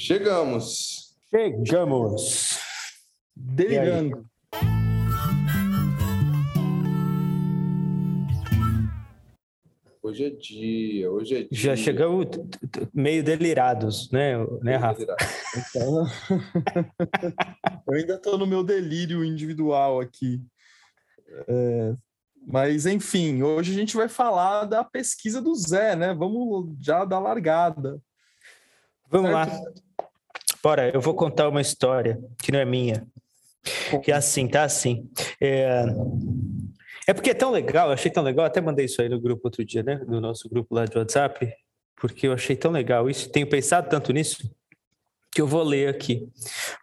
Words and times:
Chegamos. 0.00 1.12
Chegamos. 1.28 2.60
Delirando. 3.34 4.24
Hoje 10.00 10.24
é 10.24 10.30
dia, 10.30 11.10
hoje 11.10 11.34
é 11.34 11.38
dia. 11.40 11.48
Já 11.50 11.74
chegamos 11.74 12.26
meio 12.94 13.24
delirados, 13.24 14.08
né, 14.12 14.34
né 14.62 14.76
Rafa? 14.76 15.02
Então, 15.02 16.06
eu 17.88 17.94
ainda 17.94 18.14
estou 18.14 18.38
no 18.38 18.46
meu 18.46 18.62
delírio 18.62 19.24
individual 19.24 20.00
aqui. 20.00 20.40
É, 21.48 21.96
mas, 22.46 22.86
enfim, 22.86 23.42
hoje 23.42 23.72
a 23.72 23.74
gente 23.74 23.96
vai 23.96 24.08
falar 24.08 24.64
da 24.64 24.84
pesquisa 24.84 25.42
do 25.42 25.52
Zé, 25.56 25.96
né? 25.96 26.14
Vamos 26.14 26.72
já 26.78 27.04
dar 27.04 27.18
largada. 27.18 28.00
Vamos 29.10 29.30
certo? 29.30 29.64
lá. 29.64 29.87
Bora, 30.62 30.90
eu 30.92 31.00
vou 31.00 31.14
contar 31.14 31.48
uma 31.48 31.60
história 31.60 32.18
que 32.38 32.50
não 32.50 32.58
é 32.58 32.64
minha. 32.64 33.06
Que 34.02 34.10
é 34.10 34.14
assim, 34.14 34.48
tá 34.48 34.64
assim. 34.64 35.08
É... 35.40 35.84
é 37.06 37.14
porque 37.14 37.30
é 37.30 37.34
tão 37.34 37.50
legal, 37.50 37.88
eu 37.88 37.94
achei 37.94 38.10
tão 38.10 38.22
legal, 38.22 38.46
até 38.46 38.60
mandei 38.60 38.86
isso 38.86 39.00
aí 39.00 39.08
no 39.08 39.20
grupo 39.20 39.42
outro 39.44 39.64
dia, 39.64 39.82
né? 39.82 40.00
No 40.06 40.20
nosso 40.20 40.48
grupo 40.48 40.74
lá 40.74 40.84
de 40.84 40.96
WhatsApp, 40.96 41.52
porque 41.96 42.26
eu 42.26 42.32
achei 42.32 42.56
tão 42.56 42.70
legal 42.70 43.08
isso, 43.10 43.30
tenho 43.30 43.48
pensado 43.48 43.88
tanto 43.88 44.12
nisso, 44.12 44.50
que 45.30 45.40
eu 45.40 45.46
vou 45.46 45.62
ler 45.62 45.88
aqui. 45.88 46.28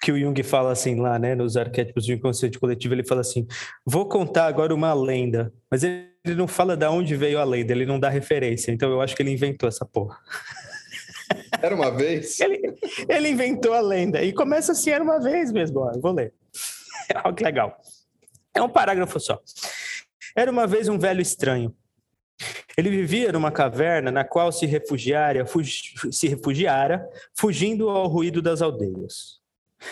Que 0.02 0.12
o 0.12 0.20
Jung 0.20 0.42
fala 0.44 0.72
assim 0.72 1.00
lá, 1.00 1.18
né, 1.18 1.36
nos 1.36 1.58
arquétipos 1.58 2.06
do 2.06 2.14
inconsciente 2.14 2.60
coletivo, 2.60 2.94
ele 2.94 3.04
fala 3.04 3.22
assim: 3.22 3.48
"Vou 3.86 4.08
contar 4.08 4.46
agora 4.46 4.74
uma 4.74 4.94
lenda", 4.94 5.52
mas 5.70 5.84
ele 5.84 6.36
não 6.36 6.48
fala 6.48 6.76
de 6.78 6.88
onde 6.88 7.16
veio 7.16 7.40
a 7.40 7.44
lenda, 7.44 7.72
ele 7.72 7.86
não 7.86 8.00
dá 8.00 8.10
referência. 8.10 8.72
Então 8.72 8.90
eu 8.92 9.02
acho 9.02 9.16
que 9.16 9.22
ele 9.22 9.32
inventou 9.32 9.68
essa 9.68 9.86
porra. 9.86 10.18
Era 11.62 11.76
uma 11.76 11.92
vez? 11.92 12.40
ele, 12.42 12.76
ele 13.08 13.30
inventou 13.30 13.74
a 13.74 13.82
lenda 13.82 14.22
e 14.24 14.34
começa 14.34 14.72
assim, 14.72 14.92
era 14.92 15.04
uma 15.04 15.20
vez 15.20 15.52
mesmo, 15.52 15.80
ó, 15.80 15.92
vou 16.00 16.12
ler. 16.12 16.34
Olha 17.24 17.34
que 17.34 17.44
legal. 17.44 17.78
É 18.54 18.62
um 18.62 18.70
parágrafo 18.70 19.20
só. 19.20 19.40
Era 20.36 20.52
uma 20.52 20.68
vez 20.68 20.88
um 20.88 20.98
velho 20.98 21.22
estranho 21.22 21.76
ele 22.78 22.90
vivia 22.90 23.32
numa 23.32 23.52
caverna 23.52 24.12
na 24.12 24.24
qual 24.24 24.52
se 24.52 24.66
refugiara, 24.66 25.46
se 26.12 26.28
refugiara 26.28 27.08
fugindo 27.34 27.90
ao 27.90 28.08
ruído 28.08 28.42
das 28.42 28.62
aldeias. 28.62 29.40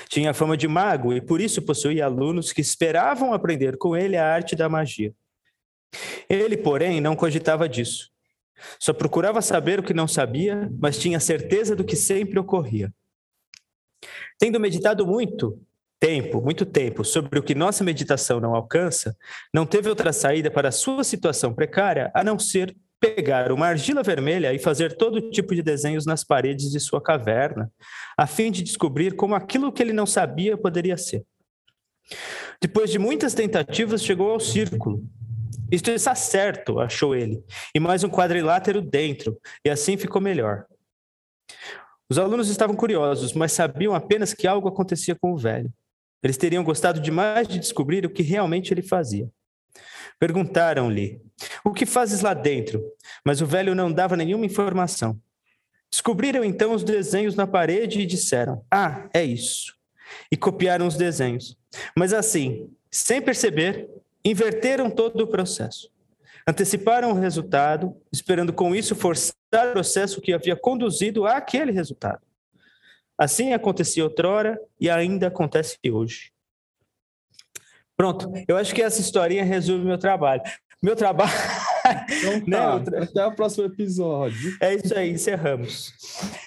Tinha 0.09 0.33
fama 0.33 0.58
de 0.58 0.67
mago 0.67 1.13
e 1.13 1.21
por 1.21 1.39
isso 1.39 1.61
possuía 1.61 2.05
alunos 2.05 2.52
que 2.52 2.61
esperavam 2.61 3.33
aprender 3.33 3.77
com 3.77 3.95
ele 3.95 4.17
a 4.17 4.25
arte 4.25 4.55
da 4.55 4.67
magia. 4.67 5.13
Ele, 6.27 6.58
porém, 6.58 6.99
não 6.99 7.15
cogitava 7.15 7.69
disso. 7.69 8.11
Só 8.80 8.94
procurava 8.94 9.42
saber 9.42 9.80
o 9.80 9.83
que 9.83 9.94
não 9.94 10.08
sabia, 10.08 10.69
mas 10.80 10.97
tinha 10.97 11.19
certeza 11.19 11.75
do 11.75 11.83
que 11.83 11.95
sempre 11.95 12.39
ocorria. 12.39 12.94
Tendo 14.38 14.59
meditado 14.59 15.05
muito, 15.05 15.59
tempo, 16.00 16.42
muito 16.42 16.66
tempo, 16.66 17.05
sobre 17.05 17.39
o 17.39 17.44
que 17.44 17.55
nossa 17.55 17.83
meditação 17.83 18.39
não 18.39 18.53
alcança, 18.53 19.16
não 19.53 19.66
teve 19.66 19.88
outra 19.88 20.11
saída 20.11 20.52
para 20.52 20.72
sua 20.72 21.03
situação 21.03 21.53
precária 21.53 22.11
a 22.14 22.23
não 22.23 22.38
ser 22.38 22.75
pegar 23.00 23.52
uma 23.52 23.67
argila 23.67 24.03
vermelha 24.03 24.53
e 24.53 24.59
fazer 24.59 24.95
todo 24.98 25.30
tipo 25.30 25.53
de 25.53 25.61
desenhos 25.61 26.05
nas 26.05 26.23
paredes 26.23 26.72
de 26.72 26.80
sua 26.80 27.02
caverna, 27.02 27.72
a 28.17 28.27
fim 28.27 28.52
de 28.52 28.64
descobrir 28.64 29.16
como 29.16 29.36
aquilo 29.36 29.72
que 29.72 29.81
ele 29.81 29.94
não 29.94 30.05
sabia 30.05 30.58
poderia 30.58 30.98
ser. 30.98 31.23
Depois 32.61 32.89
de 32.89 33.00
muitas 33.00 33.33
tentativas, 33.33 34.03
chegou 34.03 34.31
ao 34.31 34.39
círculo. 34.39 35.03
Isto 35.71 35.91
está 35.91 36.15
certo, 36.15 36.79
achou 36.79 37.15
ele, 37.15 37.43
e 37.73 37.79
mais 37.79 38.03
um 38.03 38.09
quadrilátero 38.09 38.81
dentro, 38.81 39.39
e 39.65 39.69
assim 39.69 39.97
ficou 39.97 40.21
melhor. 40.21 40.65
Os 42.09 42.17
alunos 42.17 42.49
estavam 42.49 42.75
curiosos, 42.75 43.33
mas 43.33 43.51
sabiam 43.51 43.95
apenas 43.95 44.33
que 44.33 44.47
algo 44.47 44.67
acontecia 44.67 45.15
com 45.15 45.33
o 45.33 45.37
velho. 45.37 45.71
Eles 46.21 46.37
teriam 46.37 46.63
gostado 46.63 46.99
demais 46.99 47.47
de 47.47 47.59
descobrir 47.59 48.05
o 48.05 48.09
que 48.09 48.23
realmente 48.23 48.73
ele 48.73 48.81
fazia. 48.81 49.29
Perguntaram-lhe: 50.19 51.21
O 51.63 51.73
que 51.73 51.86
fazes 51.86 52.21
lá 52.21 52.33
dentro? 52.33 52.83
Mas 53.25 53.42
o 53.42 53.45
velho 53.45 53.75
não 53.75 53.92
dava 53.92 54.15
nenhuma 54.15 54.45
informação. 54.45 55.19
Descobriram 55.92 56.43
então 56.43 56.73
os 56.73 56.83
desenhos 56.83 57.36
na 57.36 57.45
parede 57.45 58.02
e 58.02 58.05
disseram: 58.05 58.65
Ah, 58.71 59.09
é 59.13 59.23
isso. 59.23 59.73
E 60.31 60.37
copiaram 60.37 60.87
os 60.87 60.95
desenhos. 60.95 61.58
Mas 61.97 62.13
assim, 62.13 62.69
sem 62.92 63.21
perceber, 63.21 63.89
inverteram 64.23 64.89
todo 64.89 65.22
o 65.22 65.28
processo. 65.28 65.92
Anteciparam 66.48 67.11
o 67.11 67.20
resultado, 67.20 67.95
esperando 68.11 68.52
com 68.52 68.76
isso 68.76 68.95
forçar 68.95 69.34
o 69.70 69.72
processo 69.72 70.22
que 70.22 70.34
havia 70.34 70.56
conduzido 70.56 71.26
àquele 71.26 71.72
resultado. 71.72 72.22
Assim 73.17 73.54
acontecia 73.54 74.04
outrora 74.04 74.60
e 74.80 74.89
ainda 74.89 75.28
acontece 75.28 75.78
hoje. 75.89 76.32
Pronto, 77.95 78.32
eu 78.48 78.58
acho 78.58 78.73
que 78.73 78.82
essa 78.82 79.00
historinha 79.00 79.44
resume 79.44 79.86
meu 79.86 79.98
trabalho. 79.98 80.42
Meu 80.82 80.95
trabalho. 80.95 81.32
Então, 82.44 82.82
tá. 82.84 82.92
né? 82.92 83.04
Até 83.04 83.26
o 83.26 83.34
próximo 83.34 83.66
episódio. 83.66 84.58
É 84.60 84.73
isso 84.73 84.94
aí, 84.98 85.11
encerramos. 85.11 85.94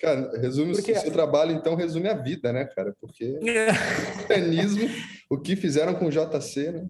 Cara, 0.03 0.39
resume 0.39 0.73
Porque... 0.73 0.93
o 0.93 1.01
seu 1.01 1.11
trabalho, 1.11 1.53
então 1.53 1.75
resume 1.75 2.09
a 2.09 2.15
vida, 2.15 2.53
né, 2.53 2.67
cara? 2.67 2.95
Porque 3.01 3.39
o 3.41 4.17
mecanismo, 4.19 4.91
o 5.31 5.39
que 5.39 5.57
fizeram 5.57 5.95
com 5.95 6.07
o 6.07 6.11
JC, 6.11 6.73
né? 6.73 6.87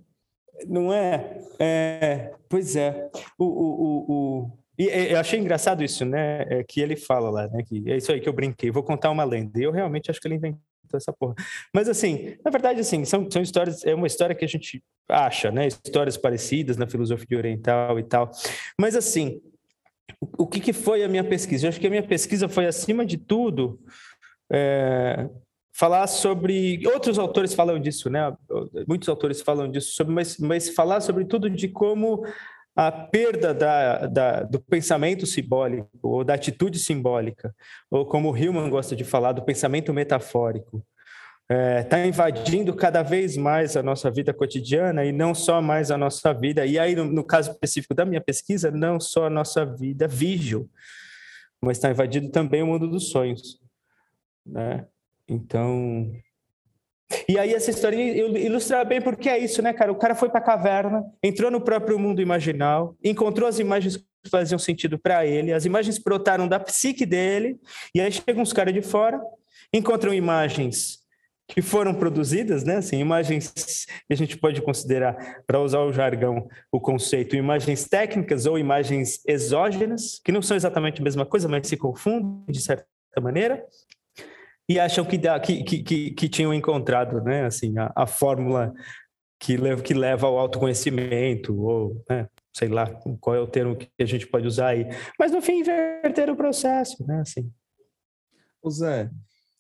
Não 0.66 0.92
é? 0.92 1.38
é 1.58 2.32
pois 2.48 2.76
é. 2.76 3.10
O, 3.38 3.44
o, 3.44 4.06
o, 4.08 4.50
e 4.78 4.84
eu 5.12 5.18
achei 5.18 5.38
engraçado 5.38 5.82
isso, 5.82 6.04
né? 6.04 6.44
É 6.48 6.64
que 6.64 6.80
ele 6.80 6.96
fala 6.96 7.30
lá, 7.30 7.48
né? 7.48 7.62
Que 7.66 7.90
é 7.90 7.96
isso 7.96 8.12
aí 8.12 8.20
que 8.20 8.28
eu 8.28 8.32
brinquei. 8.32 8.70
Vou 8.70 8.82
contar 8.82 9.10
uma 9.10 9.24
lenda. 9.24 9.58
E 9.58 9.62
eu 9.62 9.72
realmente 9.72 10.10
acho 10.10 10.20
que 10.20 10.28
ele 10.28 10.34
inventou 10.34 10.60
essa 10.94 11.12
porra. 11.12 11.34
Mas 11.72 11.88
assim, 11.88 12.36
na 12.44 12.50
verdade, 12.50 12.80
assim, 12.80 13.04
são, 13.04 13.28
são 13.30 13.42
histórias. 13.42 13.84
É 13.84 13.94
uma 13.94 14.06
história 14.06 14.34
que 14.34 14.44
a 14.44 14.48
gente 14.48 14.82
acha, 15.08 15.50
né? 15.50 15.66
Histórias 15.66 16.16
parecidas 16.16 16.76
na 16.76 16.86
filosofia 16.86 17.38
oriental 17.38 17.98
e 17.98 18.02
tal. 18.02 18.30
Mas 18.78 18.94
assim, 18.94 19.40
o, 20.38 20.46
que, 20.46 20.60
que 20.60 20.72
foi 20.72 21.02
a 21.02 21.08
minha 21.08 21.24
pesquisa? 21.24 21.66
Eu 21.66 21.68
acho 21.70 21.80
que 21.80 21.86
a 21.86 21.90
minha 21.90 22.06
pesquisa 22.06 22.48
foi 22.48 22.66
acima 22.66 23.04
de 23.04 23.16
tudo. 23.16 23.80
É, 24.52 25.28
falar 25.76 26.06
sobre 26.06 26.80
outros 26.86 27.18
autores 27.18 27.52
falam 27.52 27.78
disso, 27.78 28.08
né? 28.08 28.34
Muitos 28.88 29.08
autores 29.08 29.42
falam 29.42 29.70
disso 29.70 29.92
sobre, 29.92 30.14
mas, 30.14 30.38
mas 30.38 30.70
falar 30.70 31.00
sobre 31.00 31.26
tudo 31.26 31.50
de 31.50 31.68
como 31.68 32.24
a 32.74 32.90
perda 32.90 33.52
da, 33.52 34.06
da, 34.06 34.42
do 34.42 34.58
pensamento 34.58 35.26
simbólico, 35.26 35.88
ou 36.02 36.24
da 36.24 36.34
atitude 36.34 36.78
simbólica, 36.78 37.54
ou 37.90 38.06
como 38.06 38.30
o 38.30 38.36
Hillman 38.36 38.70
gosta 38.70 38.96
de 38.96 39.04
falar, 39.04 39.32
do 39.32 39.42
pensamento 39.42 39.92
metafórico, 39.92 40.82
está 41.48 41.54
é, 41.54 41.82
tá 41.82 42.06
invadindo 42.06 42.74
cada 42.74 43.02
vez 43.02 43.36
mais 43.36 43.76
a 43.76 43.82
nossa 43.82 44.10
vida 44.10 44.32
cotidiana 44.32 45.04
e 45.04 45.12
não 45.12 45.34
só 45.34 45.60
mais 45.60 45.90
a 45.90 45.98
nossa 45.98 46.32
vida, 46.32 46.64
e 46.66 46.78
aí, 46.78 46.94
no, 46.94 47.04
no 47.04 47.24
caso 47.24 47.50
específico 47.50 47.94
da 47.94 48.04
minha 48.04 48.20
pesquisa, 48.20 48.70
não 48.70 48.98
só 48.98 49.26
a 49.26 49.30
nossa 49.30 49.64
vida 49.64 50.08
vígil, 50.08 50.70
mas 51.60 51.76
está 51.76 51.90
invadindo 51.90 52.30
também 52.30 52.62
o 52.62 52.66
mundo 52.66 52.88
dos 52.88 53.10
sonhos. 53.10 53.60
Né? 54.44 54.86
Então, 55.28 56.10
e 57.28 57.38
aí 57.38 57.54
essa 57.54 57.70
história 57.70 57.96
ilustra 57.96 58.84
bem 58.84 59.00
porque 59.00 59.28
é 59.28 59.38
isso, 59.38 59.62
né, 59.62 59.72
cara? 59.72 59.92
O 59.92 59.96
cara 59.96 60.14
foi 60.14 60.28
para 60.28 60.40
a 60.40 60.44
caverna, 60.44 61.04
entrou 61.22 61.50
no 61.50 61.60
próprio 61.60 61.98
mundo 61.98 62.20
imaginal, 62.20 62.96
encontrou 63.02 63.48
as 63.48 63.58
imagens 63.58 63.96
que 63.96 64.30
faziam 64.30 64.58
sentido 64.58 64.98
para 64.98 65.24
ele, 65.24 65.52
as 65.52 65.64
imagens 65.64 65.98
brotaram 65.98 66.48
da 66.48 66.58
psique 66.58 67.06
dele, 67.06 67.60
e 67.94 68.00
aí 68.00 68.10
chegam 68.10 68.42
uns 68.42 68.52
caras 68.52 68.74
de 68.74 68.82
fora, 68.82 69.20
encontram 69.72 70.12
imagens 70.12 71.04
que 71.48 71.62
foram 71.62 71.94
produzidas, 71.94 72.64
né? 72.64 72.78
Assim, 72.78 72.98
imagens 72.98 73.52
que 73.86 74.12
a 74.12 74.16
gente 74.16 74.36
pode 74.36 74.60
considerar, 74.62 75.44
para 75.46 75.60
usar 75.60 75.82
o 75.82 75.92
jargão, 75.92 76.48
o 76.72 76.80
conceito, 76.80 77.36
imagens 77.36 77.84
técnicas 77.84 78.46
ou 78.46 78.58
imagens 78.58 79.20
exógenas, 79.24 80.20
que 80.24 80.32
não 80.32 80.42
são 80.42 80.56
exatamente 80.56 81.00
a 81.00 81.04
mesma 81.04 81.24
coisa, 81.24 81.46
mas 81.46 81.68
se 81.68 81.76
confundem 81.76 82.42
de 82.48 82.60
certa 82.60 82.84
maneira 83.20 83.64
e 84.68 84.80
acham 84.80 85.04
que, 85.04 85.16
dá, 85.16 85.38
que, 85.38 85.62
que, 85.62 86.10
que, 86.10 86.28
tinham 86.28 86.52
encontrado 86.52 87.20
né, 87.20 87.46
assim, 87.46 87.78
a, 87.78 87.92
a 87.94 88.06
fórmula 88.06 88.74
que 89.38 89.56
leva, 89.56 89.82
que 89.82 89.94
leva 89.94 90.26
ao 90.26 90.38
autoconhecimento, 90.38 91.56
ou 91.60 92.04
né, 92.08 92.28
sei 92.54 92.68
lá 92.68 92.86
qual 93.20 93.36
é 93.36 93.40
o 93.40 93.46
termo 93.46 93.76
que 93.76 93.88
a 94.00 94.04
gente 94.04 94.26
pode 94.26 94.46
usar 94.46 94.68
aí. 94.68 94.86
Mas 95.18 95.30
no 95.30 95.40
fim, 95.40 95.60
inverter 95.60 96.30
o 96.30 96.36
processo, 96.36 97.06
né? 97.06 97.20
Assim. 97.20 97.52
Ô 98.62 98.70
Zé, 98.70 99.10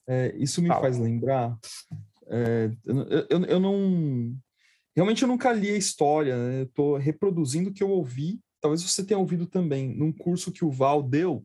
é, 0.08 0.34
isso 0.36 0.62
me 0.62 0.68
Fala. 0.68 0.80
faz 0.80 0.98
lembrar. 0.98 1.56
É, 2.28 2.70
eu, 2.84 2.96
eu, 3.28 3.44
eu, 3.44 3.60
não. 3.60 4.34
Realmente 4.94 5.22
eu 5.22 5.28
nunca 5.28 5.52
li 5.52 5.70
a 5.70 5.76
história, 5.76 6.36
né? 6.36 6.60
Eu 6.60 6.64
estou 6.64 6.96
reproduzindo 6.96 7.70
o 7.70 7.72
que 7.72 7.82
eu 7.82 7.90
ouvi. 7.90 8.40
Talvez 8.60 8.82
você 8.82 9.04
tenha 9.04 9.18
ouvido 9.18 9.46
também 9.46 9.94
num 9.94 10.12
curso 10.12 10.50
que 10.50 10.64
o 10.64 10.70
Val 10.70 11.02
deu. 11.02 11.44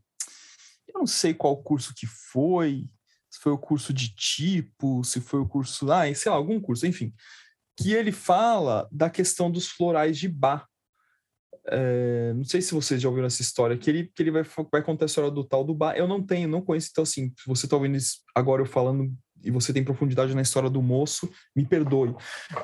Eu 0.88 1.00
não 1.00 1.08
sei 1.08 1.34
qual 1.34 1.62
curso 1.62 1.94
que 1.96 2.08
foi, 2.08 2.86
se 3.32 3.40
foi 3.40 3.54
o 3.54 3.58
curso 3.58 3.94
de 3.94 4.14
tipo, 4.14 5.04
se 5.06 5.22
foi 5.22 5.40
o 5.40 5.48
curso, 5.48 5.90
ah, 5.90 6.14
sei 6.14 6.30
lá, 6.30 6.38
algum 6.38 6.60
curso, 6.60 6.86
enfim, 6.86 7.14
que 7.78 7.94
ele 7.94 8.12
fala 8.12 8.88
da 8.92 9.10
questão 9.10 9.50
dos 9.50 9.68
florais 9.68 10.18
de 10.18 10.28
Bach. 10.28 10.66
é, 11.68 12.34
não 12.36 12.44
sei 12.44 12.62
se 12.62 12.74
vocês 12.74 13.02
já 13.02 13.08
ouviram 13.08 13.28
essa 13.28 13.42
história, 13.42 13.78
que 13.78 13.90
ele, 13.90 14.12
que 14.14 14.22
ele 14.22 14.32
vai, 14.32 14.44
vai 14.70 14.84
contar 14.84 15.06
a 15.06 15.08
história 15.08 15.32
do 15.32 15.44
tal 15.44 15.64
do 15.64 15.74
bar. 15.74 15.96
Eu 15.96 16.08
não 16.08 16.22
tenho, 16.22 16.50
não 16.50 16.62
conheço, 16.62 16.90
então 16.92 17.04
assim, 17.04 17.32
se 17.38 17.48
você 17.48 17.66
está 17.66 17.78
ouvindo 17.78 17.96
isso 17.96 18.20
agora 18.36 18.62
eu 18.62 18.66
falando 18.66 19.14
e 19.44 19.50
você 19.50 19.72
tem 19.72 19.84
profundidade 19.84 20.36
na 20.36 20.42
história 20.42 20.70
do 20.70 20.82
moço, 20.82 21.32
me 21.56 21.66
perdoe. 21.66 22.14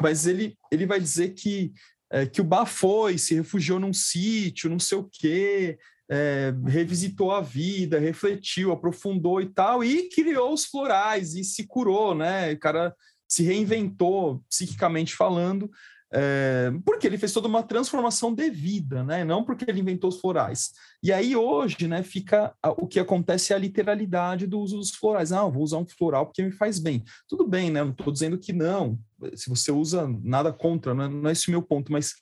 Mas 0.01 0.27
ele, 0.27 0.57
ele 0.71 0.85
vai 0.85 0.99
dizer 0.99 1.29
que, 1.33 1.73
é, 2.11 2.25
que 2.25 2.41
o 2.41 2.43
Bá 2.43 2.65
foi, 2.65 3.17
se 3.17 3.35
refugiou 3.35 3.79
num 3.79 3.93
sítio, 3.93 4.69
não 4.69 4.79
sei 4.79 4.97
o 4.97 5.09
quê, 5.11 5.77
é, 6.09 6.53
revisitou 6.65 7.31
a 7.31 7.41
vida, 7.41 7.99
refletiu, 7.99 8.71
aprofundou 8.71 9.41
e 9.41 9.47
tal, 9.47 9.83
e 9.83 10.09
criou 10.09 10.53
os 10.53 10.65
florais 10.65 11.35
e 11.35 11.43
se 11.43 11.67
curou, 11.67 12.15
né? 12.15 12.53
O 12.53 12.59
cara 12.59 12.95
se 13.27 13.43
reinventou, 13.43 14.41
psiquicamente 14.49 15.13
falando, 15.15 15.69
é, 16.13 16.71
porque 16.85 17.05
ele 17.05 17.17
fez 17.17 17.33
toda 17.33 17.49
uma 17.49 17.61
transformação 17.61 18.33
de 18.33 18.49
vida, 18.49 19.03
né? 19.03 19.25
Não 19.25 19.43
porque 19.43 19.65
ele 19.67 19.81
inventou 19.81 20.09
os 20.09 20.21
florais. 20.21 20.71
E 21.03 21.11
aí 21.11 21.35
hoje, 21.35 21.87
né, 21.87 22.01
fica 22.01 22.55
o 22.77 22.87
que 22.87 22.99
acontece 22.99 23.51
é 23.51 23.55
a 23.55 23.59
literalidade 23.59 24.47
do 24.47 24.59
uso 24.59 24.77
dos 24.77 24.91
florais. 24.91 25.33
Ah, 25.33 25.45
vou 25.45 25.63
usar 25.63 25.77
um 25.77 25.85
floral 25.85 26.25
porque 26.25 26.41
me 26.41 26.51
faz 26.51 26.79
bem. 26.79 27.03
Tudo 27.27 27.45
bem, 27.45 27.69
né? 27.69 27.83
Não 27.83 27.91
estou 27.91 28.13
dizendo 28.13 28.37
que 28.37 28.53
não. 28.53 28.97
Se 29.35 29.49
você 29.49 29.71
usa, 29.71 30.07
nada 30.23 30.53
contra, 30.53 30.93
não 30.93 31.03
é, 31.03 31.09
não 31.09 31.29
é 31.29 31.33
esse 31.33 31.49
o 31.49 31.51
meu 31.51 31.61
ponto, 31.61 31.91
mas 31.91 32.13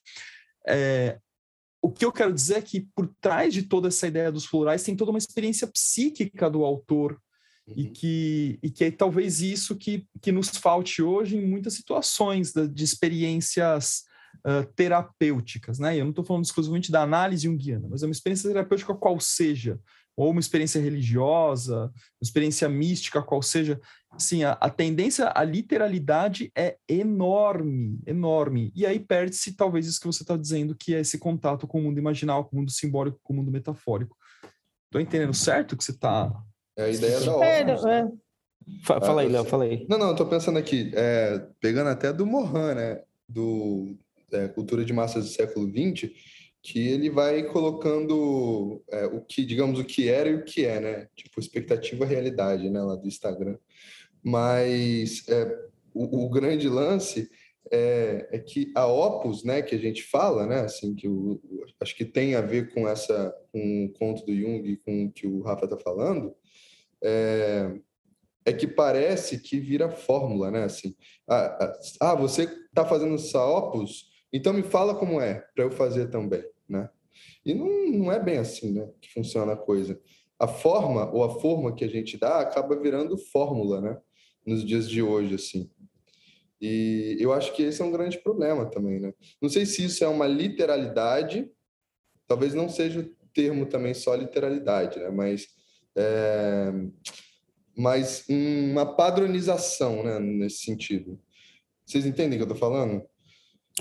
é, 0.68 1.20
o 1.86 1.92
que 1.92 2.06
eu 2.06 2.12
quero 2.12 2.34
dizer 2.34 2.56
é 2.56 2.62
que 2.62 2.88
por 2.96 3.08
trás 3.22 3.54
de 3.54 3.64
toda 3.64 3.90
essa 3.90 4.08
ideia 4.08 4.32
dos 4.32 4.46
florais 4.46 4.84
tem 4.84 4.96
toda 4.96 5.12
uma 5.12 5.18
experiência 5.18 5.68
psíquica 5.68 6.50
do 6.50 6.64
autor 6.64 7.20
Uhum. 7.68 7.74
E, 7.78 7.90
que, 7.90 8.60
e 8.62 8.70
que 8.70 8.84
é 8.84 8.92
talvez 8.92 9.42
isso 9.42 9.76
que, 9.76 10.08
que 10.22 10.32
nos 10.32 10.50
falte 10.50 11.02
hoje 11.02 11.36
em 11.36 11.46
muitas 11.46 11.74
situações 11.74 12.54
de, 12.54 12.68
de 12.68 12.84
experiências 12.84 14.04
uh, 14.46 14.72
terapêuticas. 14.76 15.80
Né? 15.80 15.98
Eu 15.98 16.04
não 16.04 16.12
estou 16.12 16.24
falando 16.24 16.46
exclusivamente 16.46 16.92
da 16.92 17.02
análise 17.02 17.46
junguiana, 17.46 17.88
mas 17.90 18.04
é 18.04 18.06
uma 18.06 18.12
experiência 18.12 18.50
terapêutica 18.50 18.94
qual 18.94 19.20
seja, 19.20 19.80
ou 20.16 20.32
uma 20.32 20.40
experiência 20.40 20.80
religiosa, 20.80 21.86
uma 21.86 22.24
experiência 22.24 22.68
mística 22.70 23.22
qual 23.22 23.42
seja. 23.42 23.80
Sim, 24.18 24.44
a, 24.44 24.54
a 24.54 24.70
tendência 24.70 25.32
à 25.36 25.44
literalidade 25.44 26.52
é 26.56 26.78
enorme, 26.88 28.00
enorme. 28.08 28.72
E 28.74 28.86
aí 28.86 29.00
perde-se 29.00 29.56
talvez 29.56 29.86
isso 29.86 30.00
que 30.00 30.08
você 30.08 30.24
está 30.24 30.38
dizendo, 30.38 30.76
que 30.76 30.96
é 30.96 31.02
esse 31.02 31.18
contato 31.18 31.68
com 31.68 31.80
o 31.80 31.84
mundo 31.84 32.00
imaginal, 32.00 32.46
com 32.46 32.56
o 32.56 32.60
mundo 32.60 32.72
simbólico, 32.72 33.20
com 33.22 33.34
o 33.34 33.36
mundo 33.36 33.52
metafórico. 33.52 34.16
Estou 34.86 35.02
entendendo 35.02 35.34
certo 35.34 35.76
que 35.76 35.84
você 35.84 35.92
está 35.92 36.32
é 36.78 36.84
a 36.84 36.90
ideia 36.90 37.20
da 37.22 37.36
obra. 37.36 37.48
É, 37.48 38.00
é. 38.00 38.12
Fala 38.84 39.22
aí, 39.22 39.30
Léo, 39.30 39.46
fala 39.46 39.64
aí. 39.64 39.86
Não, 39.88 39.98
não, 39.98 40.10
eu 40.10 40.16
tô 40.16 40.26
pensando 40.26 40.60
aqui, 40.60 40.92
é, 40.94 41.46
pegando 41.62 41.90
até 41.90 42.12
do 42.12 42.26
Mohan, 42.26 42.76
né? 42.76 43.02
Do 43.28 43.96
é, 44.32 44.48
Cultura 44.50 44.84
de 44.84 44.92
Massas 44.92 45.26
do 45.26 45.32
século 45.32 45.70
XX, 45.70 46.12
que 46.66 46.80
ele 46.88 47.12
vai 47.12 47.44
colocando 47.44 48.84
é, 48.90 49.06
o 49.06 49.22
que, 49.22 49.46
digamos, 49.46 49.80
o 49.80 49.86
que 49.86 50.10
era 50.10 50.28
e 50.28 50.34
o 50.34 50.44
que 50.44 50.66
é, 50.66 50.80
né? 50.80 51.08
Tipo, 51.16 51.40
expectativa 51.40 52.08
realidade, 52.08 52.72
né? 52.72 52.82
Lá 52.82 52.96
do 52.96 53.08
Instagram. 53.08 53.56
Mas 54.24 55.24
é, 55.30 55.46
o, 55.94 56.26
o, 56.26 56.30
grande 56.30 56.68
lance 56.68 57.30
é, 57.72 58.28
é, 58.32 58.40
que 58.40 58.72
a 58.74 58.88
Opus, 58.88 59.44
né? 59.44 59.62
Que 59.62 59.76
a 59.76 59.78
gente 59.78 60.02
fala, 60.02 60.48
né? 60.48 60.62
Assim, 60.62 60.96
que 60.96 61.08
o, 61.08 61.40
acho 61.80 61.96
que 61.96 62.04
tem 62.04 62.34
a 62.34 62.42
ver 62.42 62.74
com 62.74 62.88
essa, 62.88 63.32
com 63.52 63.86
o 63.86 63.94
conto 63.94 64.26
do 64.26 64.36
Jung, 64.36 64.76
com 64.78 65.06
o 65.06 65.12
que 65.12 65.28
o 65.28 65.44
Rafa 65.44 65.68
tá 65.68 65.78
falando, 65.78 66.36
é, 67.04 67.80
é 68.44 68.52
que 68.52 68.66
parece 68.66 69.38
que 69.38 69.60
vira 69.60 69.92
fórmula, 69.92 70.50
né? 70.50 70.64
Assim, 70.64 70.96
ah, 71.28 71.58
ah, 71.62 71.80
ah 72.02 72.16
você 72.16 72.46
está 72.46 72.84
fazendo 72.84 73.20
Saopos, 73.20 74.10
então 74.34 74.52
me 74.52 74.64
fala 74.64 74.96
como 74.96 75.22
é, 75.22 75.46
para 75.54 75.64
eu 75.64 75.70
fazer 75.70 76.10
também, 76.10 76.44
né? 76.68 76.90
E 77.46 77.54
não, 77.54 77.68
não 77.92 78.12
é 78.12 78.20
bem 78.20 78.38
assim, 78.38 78.72
né? 78.72 78.90
Que 79.02 79.12
funciona 79.14 79.54
a 79.54 79.58
coisa. 79.58 80.00
A 80.38 80.48
forma 80.48 81.10
ou 81.12 81.24
a 81.24 81.40
forma 81.40 81.74
que 81.74 81.86
a 81.86 81.88
gente 81.88 82.18
dá 82.18 82.40
acaba 82.40 82.80
virando 82.80 83.18
fórmula, 83.18 83.82
né? 83.82 83.98
Nos 84.46 84.66
dias 84.66 84.90
de 84.90 85.02
hoje, 85.02 85.36
assim. 85.36 85.70
E 86.62 87.18
eu 87.20 87.34
acho 87.34 87.54
que 87.54 87.64
esse 87.64 87.82
é 87.82 87.86
um 87.86 87.92
grande 87.92 88.18
problema 88.20 88.66
também, 88.66 89.00
né? 89.00 89.14
Não 89.42 89.50
sei 89.50 89.66
se 89.66 89.86
isso 89.86 90.04
é 90.04 90.08
uma 90.08 90.28
literalidade, 90.28 91.50
talvez 92.28 92.54
não 92.54 92.70
seja 92.70 93.02
o 93.02 93.28
termo 93.34 93.66
também 93.66 93.94
só 93.94 94.16
literalidade, 94.16 95.00
né? 95.00 95.10
Mas 95.10 95.48
é, 95.96 96.72
mas 97.76 98.26
uma 98.30 98.86
padronização 98.96 100.04
né, 100.04 100.20
nesse 100.20 100.64
sentido. 100.64 101.20
Vocês 101.86 102.06
entendem 102.06 102.38
o 102.38 102.46
que 102.46 102.52
eu 102.52 102.54
estou 102.54 102.58
falando? 102.58 103.04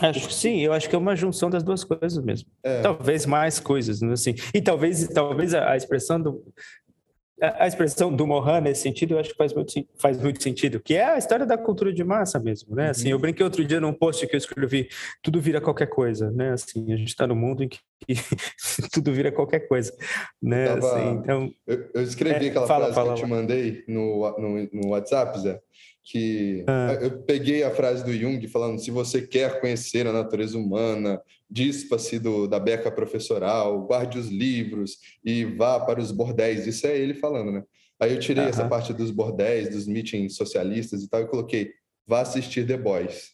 Acho 0.00 0.26
que 0.26 0.34
sim, 0.34 0.60
eu 0.60 0.72
acho 0.72 0.88
que 0.88 0.96
é 0.96 0.98
uma 0.98 1.14
junção 1.14 1.48
das 1.48 1.62
duas 1.62 1.84
coisas 1.84 2.18
mesmo. 2.24 2.48
É. 2.64 2.82
Talvez 2.82 3.26
mais 3.26 3.60
coisas, 3.60 4.00
né, 4.00 4.12
assim. 4.12 4.34
E 4.52 4.60
talvez, 4.60 5.06
talvez 5.08 5.54
a 5.54 5.76
expressão 5.76 6.20
do, 6.20 6.42
a 7.40 7.66
expressão 7.66 8.14
do 8.14 8.26
Mohan 8.26 8.60
nesse 8.60 8.82
sentido 8.82 9.14
eu 9.14 9.18
acho 9.18 9.30
que 9.30 9.36
faz 9.36 9.52
muito, 9.52 9.72
faz 9.98 10.20
muito 10.20 10.42
sentido, 10.42 10.80
que 10.80 10.94
é 10.94 11.04
a 11.04 11.18
história 11.18 11.44
da 11.44 11.58
cultura 11.58 11.92
de 11.92 12.04
massa 12.04 12.38
mesmo, 12.38 12.74
né? 12.74 12.90
Assim, 12.90 13.08
eu 13.08 13.16
uhum. 13.16 13.22
brinquei 13.22 13.44
outro 13.44 13.64
dia 13.64 13.80
num 13.80 13.92
post 13.92 14.26
que 14.26 14.34
eu 14.34 14.38
escrevi, 14.38 14.88
tudo 15.22 15.40
vira 15.40 15.60
qualquer 15.60 15.86
coisa, 15.86 16.30
né? 16.30 16.52
Assim, 16.52 16.92
a 16.92 16.96
gente 16.96 17.08
está 17.08 17.26
no 17.26 17.34
mundo 17.34 17.64
em 17.64 17.68
que 17.68 17.78
tudo 18.92 19.12
vira 19.12 19.32
qualquer 19.32 19.60
coisa, 19.66 19.92
né? 20.40 20.68
Eu 20.68 20.80
tava... 20.80 20.96
assim, 20.96 21.08
então, 21.16 21.50
eu, 21.66 21.90
eu 21.94 22.02
escrevi 22.02 22.46
é, 22.46 22.50
aquela 22.50 22.66
fala, 22.66 22.84
frase 22.86 22.94
fala, 22.94 23.14
que 23.14 23.20
eu 23.20 23.24
te 23.24 23.30
mandei 23.30 23.84
no, 23.88 24.38
no, 24.38 24.68
no 24.72 24.88
WhatsApp, 24.90 25.38
Zé, 25.40 25.60
que 26.04 26.64
ah. 26.66 26.98
eu 27.00 27.22
peguei 27.22 27.62
a 27.62 27.70
frase 27.70 28.04
do 28.04 28.12
Jung 28.12 28.46
falando 28.48 28.78
se 28.78 28.90
você 28.90 29.26
quer 29.26 29.60
conhecer 29.60 30.06
a 30.06 30.12
natureza 30.12 30.58
humana, 30.58 31.20
dispa-se 31.50 32.20
da 32.48 32.60
beca 32.60 32.90
professoral, 32.90 33.86
guarde 33.86 34.18
os 34.18 34.28
livros 34.28 34.98
e 35.24 35.44
vá 35.44 35.80
para 35.80 36.00
os 36.00 36.12
bordéis. 36.12 36.66
Isso 36.66 36.86
é 36.86 36.96
ele 36.96 37.14
falando, 37.14 37.50
né? 37.50 37.64
Aí 37.98 38.12
eu 38.12 38.20
tirei 38.20 38.44
uh 38.44 38.46
-huh. 38.46 38.50
essa 38.50 38.68
parte 38.68 38.92
dos 38.92 39.10
bordéis, 39.10 39.70
dos 39.70 39.86
meetings 39.86 40.36
socialistas 40.36 41.02
e 41.02 41.08
tal, 41.08 41.22
e 41.22 41.26
coloquei, 41.26 41.72
vá 42.06 42.20
assistir 42.20 42.66
The 42.66 42.76
Boys. 42.76 43.32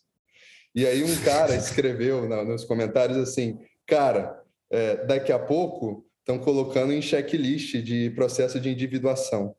E 0.73 0.87
aí 0.87 1.02
um 1.02 1.25
cara 1.25 1.55
escreveu 1.56 2.28
nos 2.44 2.64
comentários 2.64 3.19
assim, 3.19 3.58
cara, 3.84 4.40
é, 4.70 5.05
daqui 5.06 5.32
a 5.32 5.38
pouco 5.38 6.06
estão 6.20 6.38
colocando 6.38 6.93
em 6.93 7.02
checklist 7.02 7.82
de 7.82 8.11
processo 8.11 8.61
de 8.61 8.70
individuação, 8.70 9.56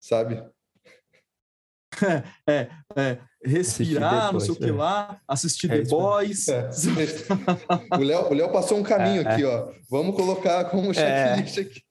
sabe? 0.00 0.42
É, 2.46 2.68
é, 2.96 3.18
respirar, 3.44 4.32
não 4.32 4.40
sei 4.40 4.52
o 4.52 4.56
que 4.56 4.68
é. 4.68 4.72
lá, 4.72 5.20
assistir 5.28 5.70
é 5.70 5.82
The 5.82 5.88
Boys. 5.88 6.48
É. 6.48 6.68
o 7.96 8.02
Léo 8.02 8.30
o 8.30 8.34
Léo 8.34 8.52
passou 8.52 8.78
um 8.78 8.82
caminho 8.82 9.22
é, 9.22 9.28
aqui, 9.28 9.44
ó. 9.44 9.70
Vamos 9.90 10.16
colocar 10.16 10.64
como 10.66 10.92
checklist 10.92 11.58
aqui. 11.58 11.82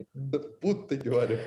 Puta 0.59 0.97
que 0.97 1.09
hora. 1.09 1.39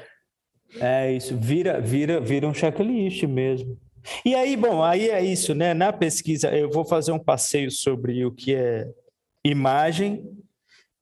É 0.80 1.12
isso, 1.12 1.36
vira, 1.36 1.80
vira, 1.80 2.20
vira 2.20 2.46
um 2.46 2.54
checklist 2.54 3.22
mesmo. 3.24 3.78
E 4.24 4.34
aí, 4.34 4.56
bom, 4.56 4.82
aí 4.82 5.08
é 5.08 5.24
isso, 5.24 5.54
né? 5.54 5.72
Na 5.72 5.92
pesquisa, 5.92 6.50
eu 6.50 6.70
vou 6.70 6.84
fazer 6.84 7.12
um 7.12 7.18
passeio 7.18 7.70
sobre 7.70 8.24
o 8.24 8.30
que 8.30 8.54
é 8.54 8.86
imagem, 9.44 10.28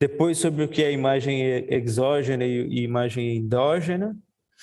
depois 0.01 0.39
sobre 0.39 0.65
o 0.65 0.69
que 0.69 0.83
é 0.83 0.93
imagem 0.93 1.43
exógena 1.69 2.45
e 2.45 2.83
imagem 2.83 3.37
endógena, 3.37 4.17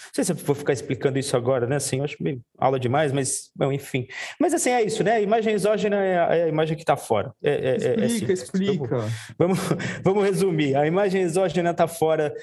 não 0.07 0.13
sei 0.13 0.23
se 0.23 0.31
eu 0.31 0.35
vou 0.35 0.55
ficar 0.55 0.73
explicando 0.73 1.19
isso 1.19 1.35
agora, 1.35 1.67
né? 1.67 1.75
Assim, 1.75 1.97
eu 1.97 2.03
acho 2.03 2.21
meio 2.21 2.41
aula 2.57 2.79
demais, 2.79 3.11
mas, 3.11 3.49
bom, 3.55 3.71
enfim. 3.71 4.07
Mas, 4.39 4.53
assim, 4.53 4.69
é 4.69 4.81
isso, 4.81 5.03
né? 5.03 5.13
A 5.13 5.21
imagem 5.21 5.53
exógena 5.53 5.97
é 5.97 6.19
a, 6.19 6.35
é 6.35 6.43
a 6.43 6.47
imagem 6.47 6.75
que 6.75 6.83
está 6.83 6.97
fora. 6.97 7.33
É, 7.43 7.51
é, 7.51 7.77
é, 7.77 8.01
é 8.01 8.05
explica, 8.05 8.33
explica. 8.33 8.97
Vamos, 9.37 9.59
vamos, 9.67 9.85
vamos 10.03 10.23
resumir. 10.23 10.75
A 10.75 10.87
imagem 10.87 11.21
exógena 11.21 11.71
está 11.71 11.87
fora 11.87 12.33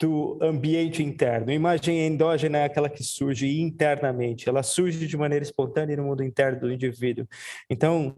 do 0.00 0.38
ambiente 0.42 1.02
interno. 1.02 1.50
A 1.50 1.54
imagem 1.54 2.06
endógena 2.06 2.58
é 2.58 2.64
aquela 2.64 2.88
que 2.88 3.02
surge 3.02 3.60
internamente, 3.60 4.48
ela 4.48 4.62
surge 4.62 5.06
de 5.06 5.16
maneira 5.16 5.44
espontânea 5.44 5.96
no 5.96 6.04
mundo 6.04 6.24
interno 6.24 6.60
do 6.60 6.72
indivíduo. 6.72 7.26
Então, 7.70 8.14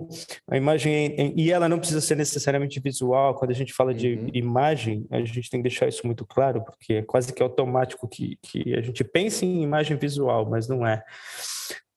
a 0.48 0.56
imagem, 0.56 1.34
e 1.36 1.52
ela 1.52 1.68
não 1.68 1.78
precisa 1.78 2.00
ser 2.00 2.16
necessariamente 2.16 2.80
visual, 2.80 3.34
quando 3.34 3.50
a 3.50 3.54
gente 3.54 3.72
fala 3.72 3.92
de 3.92 4.14
uhum. 4.14 4.30
imagem, 4.32 5.06
a 5.10 5.20
gente 5.20 5.50
tem 5.50 5.60
que 5.60 5.68
deixar 5.68 5.86
isso 5.88 6.06
muito 6.06 6.24
claro, 6.24 6.64
porque 6.64 6.94
é 6.94 7.02
quase 7.02 7.32
que 7.32 7.42
automático 7.42 8.08
que, 8.08 8.38
que 8.42 8.74
a 8.74 8.80
gente 8.80 9.04
pensa 9.04 9.44
em 9.44 9.62
imagem 9.62 9.96
visual, 9.96 10.48
mas 10.48 10.68
não 10.68 10.86
é. 10.86 11.02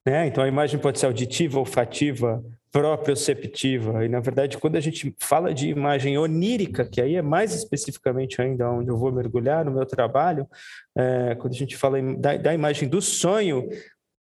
Né? 0.06 0.28
Então, 0.28 0.44
a 0.44 0.48
imagem 0.48 0.80
pode 0.80 1.00
ser 1.00 1.06
auditiva, 1.06 1.60
olfativa, 1.60 2.44
proprioceptiva. 2.72 4.06
E, 4.06 4.10
na 4.10 4.20
verdade, 4.20 4.58
quando 4.58 4.76
a 4.76 4.80
gente 4.80 5.16
fala 5.20 5.54
de 5.54 5.70
imagem 5.70 6.18
onírica, 6.18 6.86
que 6.86 7.02
aí 7.02 7.16
é 7.16 7.22
mais 7.22 7.54
especificamente 7.54 8.42
ainda 8.42 8.70
onde 8.70 8.90
eu 8.90 8.98
vou 8.98 9.12
mergulhar 9.12 9.66
no 9.66 9.72
meu 9.72 9.86
trabalho, 9.86 10.48
é, 10.96 11.36
quando 11.36 11.54
a 11.54 11.58
gente 11.58 11.76
fala 11.76 12.02
da, 12.18 12.38
da, 12.38 12.54
imagem 12.54 12.88
do 12.88 13.02
sonho, 13.02 13.68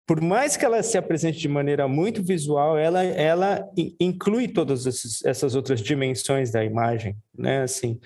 por 0.06 0.20
mais 0.22 0.56
que 0.56 0.64
ela 0.64 0.82
se 0.82 0.96
apresente 0.96 1.38
de 1.38 1.48
maneira 1.48 1.86
muito 1.86 2.22
visual, 2.22 2.78
ela, 2.78 3.04
ela 3.04 3.68
inclui 4.00 4.48
todas 4.48 4.86
esses, 4.86 5.22
essas 5.24 5.54
outras 5.54 5.82
dimensões 5.82 6.50
da 6.50 6.64
imagem, 6.64 7.14
né? 7.36 7.62
Assim, 7.62 8.00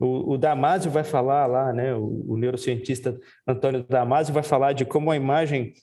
o, 0.00 0.32
o 0.32 0.38
Damasio 0.38 0.90
vai 0.90 1.04
falar 1.04 1.46
lá, 1.46 1.70
né? 1.74 1.94
O, 1.94 2.24
o 2.28 2.36
neurocientista 2.38 3.18
Antônio 3.46 3.84
Damasio 3.86 4.32
vai 4.32 4.42
falar 4.42 4.72
de 4.72 4.86
como 4.86 5.10
a 5.10 5.16
imagem 5.16 5.74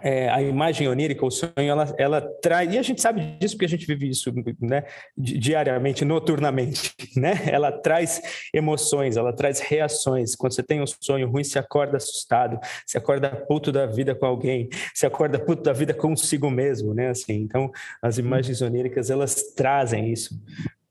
é, 0.00 0.28
a 0.28 0.40
imagem 0.40 0.88
onírica, 0.88 1.26
o 1.26 1.30
sonho, 1.30 1.52
ela, 1.56 1.94
ela 1.98 2.20
traz, 2.20 2.72
e 2.72 2.78
a 2.78 2.82
gente 2.82 3.00
sabe 3.00 3.36
disso 3.38 3.54
porque 3.54 3.64
a 3.64 3.68
gente 3.68 3.86
vive 3.86 4.08
isso 4.08 4.32
né, 4.60 4.84
diariamente, 5.16 6.04
noturnamente, 6.04 6.94
né? 7.16 7.32
Ela 7.46 7.72
traz 7.72 8.22
emoções, 8.54 9.16
ela 9.16 9.32
traz 9.32 9.58
reações. 9.58 10.36
Quando 10.36 10.54
você 10.54 10.62
tem 10.62 10.80
um 10.80 10.86
sonho 10.86 11.28
ruim, 11.28 11.42
você 11.42 11.58
acorda 11.58 11.96
assustado, 11.96 12.58
você 12.86 12.98
acorda 12.98 13.30
puto 13.30 13.72
da 13.72 13.86
vida 13.86 14.14
com 14.14 14.26
alguém, 14.26 14.68
você 14.94 15.06
acorda 15.06 15.38
puto 15.38 15.62
da 15.62 15.72
vida 15.72 15.92
consigo 15.92 16.48
mesmo, 16.50 16.94
né? 16.94 17.08
Assim, 17.08 17.34
então, 17.34 17.70
as 18.00 18.16
imagens 18.18 18.62
oníricas, 18.62 19.10
elas 19.10 19.52
trazem 19.54 20.12
isso 20.12 20.40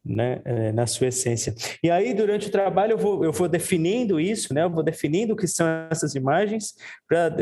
né, 0.06 0.42
é, 0.46 0.72
na 0.72 0.88
sua 0.88 1.08
essência. 1.08 1.54
E 1.84 1.90
aí, 1.90 2.14
durante 2.14 2.48
o 2.48 2.52
trabalho, 2.52 2.94
eu 2.94 2.98
vou, 2.98 3.24
eu 3.24 3.32
vou 3.32 3.48
definindo 3.48 4.20
isso, 4.20 4.54
né, 4.54 4.64
eu 4.64 4.70
vou 4.70 4.84
definindo 4.84 5.34
o 5.34 5.36
que 5.36 5.48
são 5.48 5.68
essas 5.90 6.16
imagens, 6.16 6.74
pra, 7.08 7.36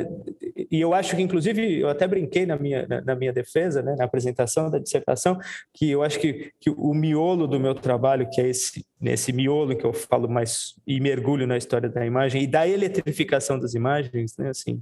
e 0.72 0.82
eu 0.82 0.94
acho 0.94 1.16
que, 1.16 1.22
inclusive, 1.22 1.80
eu 1.80 1.90
até 1.90 2.08
brinquei 2.08 2.46
na 2.46 2.58
minha, 2.58 2.88
na, 2.88 3.02
na, 3.02 3.16
minha 3.16 3.32
defesa, 3.32 3.82
né, 3.82 3.96
na 3.98 4.06
apresentação 4.06 4.70
da 4.70 4.80
dissertação, 4.80 5.38
que 5.74 5.90
eu 5.90 6.02
acho 6.04 6.20
que, 6.20 6.52
que 6.60 6.70
o 6.70 6.94
miolo 6.94 7.48
do 7.48 7.60
meu 7.60 7.76
trabalho, 7.76 8.30
que 8.32 8.42
é 8.42 8.48
esse, 8.48 8.86
nesse 9.00 9.32
miolo 9.32 9.76
que 9.76 9.86
eu 9.86 9.94
falo 9.94 10.28
mais 10.28 10.74
e 10.86 11.00
mergulho 11.00 11.46
na 11.46 11.58
história 11.58 11.90
da 11.90 12.06
imagem 12.06 12.44
e 12.44 12.48
da 12.48 12.68
eletrificação 12.68 13.60
das 13.60 13.74
imagens, 13.74 14.36
né, 14.38 14.50
assim, 14.50 14.82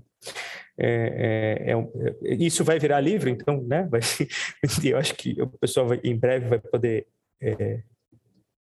é, 0.77 1.63
é, 1.67 1.74
é, 1.74 2.36
isso 2.36 2.63
vai 2.63 2.79
virar 2.79 3.00
livro, 3.00 3.29
então, 3.29 3.62
né? 3.63 3.88
Vai, 3.89 4.01
eu 4.84 4.98
acho 4.98 5.15
que 5.15 5.41
o 5.41 5.48
pessoal 5.48 5.88
vai, 5.88 6.01
em 6.03 6.17
breve 6.17 6.50
vai 6.50 6.60
poder 6.60 7.08
é, 7.41 7.81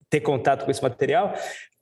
ter 0.10 0.22
contato 0.22 0.66
com 0.66 0.72
esse 0.72 0.82
material. 0.82 1.34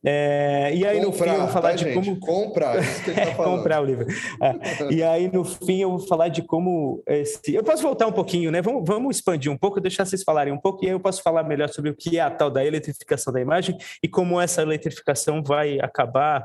É, 0.03 0.71
e 0.73 0.83
aí 0.83 0.99
comprar, 0.99 1.05
no 1.05 1.13
fim 1.13 1.29
eu 1.29 1.41
vou 1.41 1.47
falar 1.47 1.69
tá, 1.69 1.75
de 1.75 1.83
gente? 1.83 1.93
como 1.93 2.19
comprar, 2.19 2.75
tá 2.77 3.35
comprar 3.37 3.81
o 3.81 3.85
livro. 3.85 4.07
É, 4.41 4.93
e 4.93 5.03
aí 5.03 5.31
no 5.31 5.45
fim 5.45 5.81
eu 5.81 5.91
vou 5.91 5.99
falar 5.99 6.29
de 6.29 6.41
como 6.41 7.03
esse... 7.05 7.53
eu 7.53 7.63
posso 7.63 7.83
voltar 7.83 8.07
um 8.07 8.11
pouquinho, 8.11 8.49
né? 8.49 8.61
Vamos, 8.63 8.83
vamos 8.85 9.17
expandir 9.17 9.51
um 9.51 9.57
pouco, 9.57 9.79
deixar 9.79 10.05
vocês 10.05 10.23
falarem 10.23 10.51
um 10.51 10.57
pouco 10.57 10.83
e 10.83 10.87
aí 10.87 10.93
eu 10.93 10.99
posso 10.99 11.21
falar 11.21 11.43
melhor 11.43 11.69
sobre 11.69 11.91
o 11.91 11.95
que 11.95 12.17
é 12.17 12.21
a 12.21 12.31
tal 12.31 12.49
da 12.49 12.65
eletrificação 12.65 13.31
da 13.31 13.39
imagem 13.39 13.77
e 14.01 14.07
como 14.07 14.41
essa 14.41 14.63
eletrificação 14.63 15.43
vai 15.43 15.79
acabar 15.79 16.43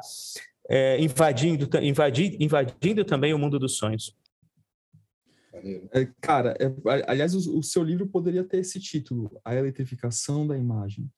é, 0.68 1.00
invadindo, 1.00 1.66
invadindo, 1.80 2.36
invadindo 2.38 3.04
também 3.06 3.32
o 3.32 3.38
mundo 3.38 3.58
dos 3.58 3.78
sonhos. 3.78 4.14
É, 5.92 6.08
cara, 6.20 6.56
é, 6.60 6.72
aliás, 7.06 7.34
o, 7.34 7.58
o, 7.58 7.62
seu 7.62 7.82
livro 7.82 8.06
poderia 8.06 8.44
ter 8.44 8.58
esse 8.58 8.80
título, 8.80 9.40
A 9.44 9.54
Eletrificação 9.54 10.46
da 10.46 10.56
Imagem. 10.56 11.10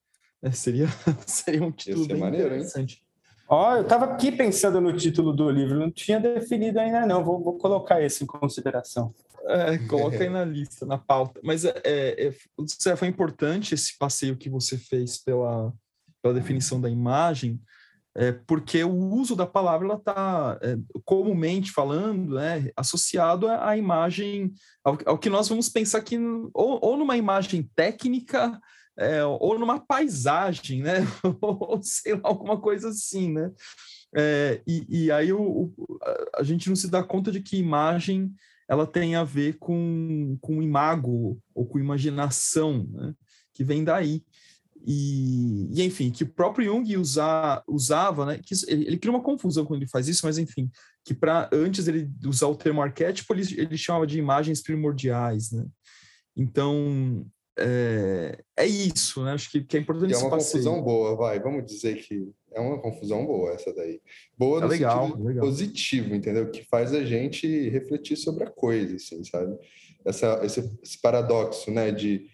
É, 0.43 0.51
seria, 0.51 0.87
seria 1.27 1.63
um 1.63 1.73
título 1.73 2.07
bem 2.07 2.17
maneiro, 2.19 2.49
interessante. 2.49 3.03
Ó, 3.49 3.73
oh, 3.73 3.77
eu 3.77 3.83
estava 3.83 4.05
aqui 4.05 4.31
pensando 4.31 4.81
no 4.81 4.95
título 4.95 5.33
do 5.33 5.51
livro, 5.51 5.79
não 5.79 5.91
tinha 5.91 6.21
definido 6.21 6.79
ainda 6.79 7.07
não, 7.07 7.25
vou, 7.25 7.43
vou 7.43 7.57
colocar 7.57 8.03
esse 8.03 8.23
em 8.23 8.27
consideração. 8.27 9.15
É, 9.47 9.79
coloca 9.79 10.23
aí 10.23 10.29
na 10.29 10.45
lista, 10.45 10.85
na 10.85 10.99
pauta. 10.99 11.41
Mas 11.43 11.65
é, 11.65 11.73
é, 11.85 12.29
é 12.29 12.97
foi 12.97 13.09
importante 13.09 13.75
esse 13.75 13.97
passeio 13.97 14.37
que 14.37 14.51
você 14.51 14.77
fez 14.77 15.17
pela, 15.17 15.73
pela 16.23 16.35
definição 16.35 16.79
da 16.79 16.91
imagem, 16.91 17.59
é, 18.19 18.33
porque 18.33 18.83
o 18.83 18.97
uso 19.15 19.37
da 19.37 19.47
palavra 19.47 19.95
está, 19.95 20.59
é, 20.61 20.77
comumente 21.05 21.71
falando, 21.71 22.35
né, 22.35 22.69
associado 22.77 23.47
à, 23.47 23.77
imagem, 23.77 24.53
ao, 24.83 24.99
ao, 25.07 25.19
que 25.19 25.31
nós 25.31 25.49
vamos 25.49 25.69
pensar 25.69 25.99
aqui, 25.99 26.19
ou, 26.53 26.81
ou 26.83 26.97
numa 26.97 27.17
imagem 27.17 27.71
técnica, 27.77 28.61
é, 28.99 29.25
ou 29.25 29.57
numa 29.57 29.79
paisagem, 29.79 30.83
né, 30.83 31.07
ou 31.41 31.81
sei 31.81 32.15
lá, 32.15 32.23
alguma 32.25 32.61
coisa 32.61 32.89
assim, 32.89 33.33
né. 33.33 33.53
É, 34.13 34.61
e, 34.67 35.05
e, 35.05 35.13
aí 35.13 35.33
o, 35.33 35.41
o, 35.41 35.99
a 36.35 36.43
gente 36.43 36.69
não 36.69 36.75
se 36.75 36.91
dá 36.91 37.05
conta 37.05 37.31
de 37.31 37.41
que 37.41 37.57
imagem 37.57 38.35
ela 38.69 38.85
tem 38.85 39.15
a 39.15 39.23
ver 39.23 39.59
com, 39.59 40.37
com 40.41 40.61
imago 40.61 41.41
ou 41.55 41.65
com 41.65 41.79
imaginação, 41.79 42.85
né, 42.91 43.15
que 43.55 43.63
vem 43.63 43.85
daí. 43.85 44.25
E, 44.87 45.69
e, 45.73 45.83
enfim, 45.83 46.11
que 46.11 46.25
o 46.25 46.29
próprio 46.29 46.67
Jung 46.67 46.97
usa, 46.97 47.63
usava, 47.67 48.25
né? 48.25 48.41
Que 48.43 48.55
ele, 48.67 48.87
ele, 48.87 48.99
cria 48.99 49.13
uma 49.13 49.23
confusão 49.23 49.65
quando 49.65 49.81
ele 49.81 49.91
faz 49.91 50.09
isso, 50.09 50.25
mas 50.25 50.39
enfim, 50.39 50.71
que 51.05 51.15
para 51.15 51.49
antes 51.53 51.89
ele 51.89 52.11
usar 52.25 52.47
o 52.47 52.57
termo 52.57 52.81
arquétipo, 52.81 53.35
ele, 53.35 53.43
ele 53.57 53.77
chamava 53.77 54.07
de 54.07 54.19
imagens 54.19 54.63
primordiais, 54.63 55.53
né? 55.53 55.67
Então 56.37 57.27
é, 57.59 58.39
é 58.57 58.67
isso, 58.67 59.25
né? 59.25 59.33
Acho 59.33 59.51
que, 59.51 59.63
que 59.63 59.77
é 59.77 59.81
importante. 59.81 60.13
E 60.13 60.15
é 60.15 60.19
uma 60.19 60.31
confusão 60.31 60.81
boa, 60.81 61.17
vai. 61.17 61.41
Vamos 61.41 61.67
dizer 61.67 61.97
que 61.97 62.31
é 62.53 62.61
uma 62.61 62.81
confusão 62.81 63.27
boa 63.27 63.53
essa 63.53 63.73
daí. 63.75 64.01
Boa 64.37 64.59
é 64.59 64.63
no 64.63 64.69
legal, 64.69 65.07
sentido 65.09 65.25
legal. 65.25 65.45
positivo, 65.45 66.15
entendeu? 66.15 66.51
Que 66.51 66.65
faz 66.65 66.95
a 66.95 67.05
gente 67.05 67.69
refletir 67.69 68.17
sobre 68.17 68.45
a 68.45 68.51
coisa, 68.51 68.95
assim, 68.95 69.25
sabe? 69.25 69.59
Essa, 70.05 70.41
esse, 70.45 70.79
esse 70.83 71.01
paradoxo, 71.01 71.71
né? 71.73 71.91
De 71.91 72.27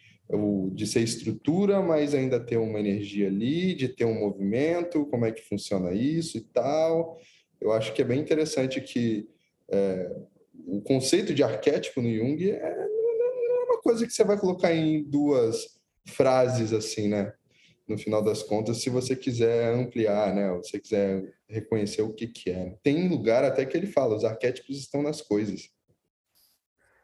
de 0.73 0.87
ser 0.87 1.00
estrutura, 1.00 1.83
mas 1.83 2.14
ainda 2.14 2.40
ter 2.40 2.57
uma 2.57 2.81
energia 2.81 3.28
ali, 3.28 3.75
de 3.75 3.88
ter 3.88 4.04
um 4.04 4.19
movimento, 4.19 5.07
como 5.07 5.26
é 5.26 5.33
que 5.33 5.43
funciona 5.43 5.93
isso 5.93 6.38
e 6.38 6.40
tal. 6.40 7.19
Eu 7.61 7.73
acho 7.73 7.93
que 7.93 8.02
é 8.02 8.04
bem 8.04 8.21
interessante 8.21 8.81
que 8.81 9.28
é, 9.71 10.11
o 10.66 10.81
conceito 10.81 11.35
de 11.35 11.43
arquétipo 11.43 12.00
no 12.00 12.12
Jung 12.12 12.50
é, 12.50 12.61
não 12.61 13.61
é 13.61 13.64
uma 13.64 13.81
coisa 13.83 14.07
que 14.07 14.12
você 14.12 14.25
vai 14.25 14.38
colocar 14.38 14.75
em 14.75 15.02
duas 15.02 15.81
frases 16.07 16.73
assim, 16.73 17.09
né? 17.09 17.33
No 17.87 17.99
final 17.99 18.23
das 18.23 18.43
contas, 18.43 18.78
se 18.78 18.88
você 18.88 19.14
quiser 19.14 19.75
ampliar, 19.75 20.35
né? 20.35 20.50
Ou 20.52 20.62
você 20.62 20.81
quiser 20.81 21.35
reconhecer 21.49 22.02
o 22.02 22.12
que, 22.12 22.26
que 22.26 22.50
é. 22.50 22.75
Tem 22.83 23.09
lugar 23.09 23.45
até 23.45 23.64
que 23.66 23.76
ele 23.76 23.87
fala, 23.87 24.16
os 24.16 24.25
arquétipos 24.25 24.78
estão 24.78 25.02
nas 25.02 25.21
coisas. 25.21 25.71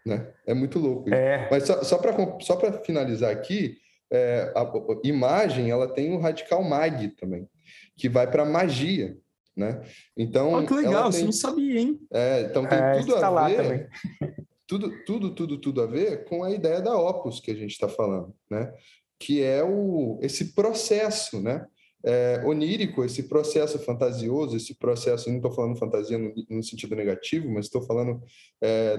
Né? 0.04 0.33
É 0.47 0.54
muito 0.54 0.78
louco. 0.78 1.12
É. 1.12 1.49
Mas 1.50 1.64
só, 1.66 1.83
só 1.83 1.99
para 1.99 2.14
só 2.40 2.59
finalizar 2.83 3.30
aqui, 3.30 3.76
é, 4.11 4.52
a, 4.57 4.62
a, 4.62 5.00
imagem 5.04 5.71
ela 5.71 5.87
tem 5.87 6.12
o 6.12 6.19
radical 6.19 6.62
mag 6.62 7.09
também, 7.11 7.49
que 7.97 8.09
vai 8.09 8.30
para 8.30 8.45
magia. 8.45 9.16
Né? 9.57 9.83
Então, 10.16 10.54
oh, 10.54 10.66
que 10.66 10.73
legal, 10.73 11.11
tem, 11.11 11.12
você 11.12 11.25
não 11.25 11.33
sabia, 11.33 11.80
hein? 11.80 12.00
É, 12.12 12.42
então 12.42 12.66
tem 12.66 12.78
é, 12.78 13.00
tudo 13.00 13.16
a 13.16 13.49
ver. 13.49 13.88
Tudo, 14.66 15.04
tudo, 15.04 15.35
tudo, 15.35 15.59
tudo 15.59 15.83
a 15.83 15.87
ver 15.87 16.25
com 16.26 16.45
a 16.45 16.50
ideia 16.52 16.80
da 16.80 16.97
opus 16.97 17.40
que 17.40 17.50
a 17.50 17.57
gente 17.57 17.73
está 17.73 17.88
falando, 17.88 18.33
né? 18.49 18.73
Que 19.19 19.42
é 19.42 19.64
o, 19.64 20.16
esse 20.23 20.54
processo, 20.54 21.42
né? 21.42 21.66
É, 22.02 22.42
onírico, 22.45 23.04
esse 23.04 23.25
processo 23.25 23.78
fantasioso, 23.78 24.57
esse 24.57 24.75
processo, 24.75 25.28
não 25.28 25.37
estou 25.37 25.52
falando 25.52 25.78
fantasia 25.78 26.19
no, 26.19 26.33
no, 26.49 26.62
sentido 26.62 26.97
negativo, 26.97 27.50
mas 27.50 27.66
estou 27.66 27.83
falando 27.83 28.23
é, 28.61 28.97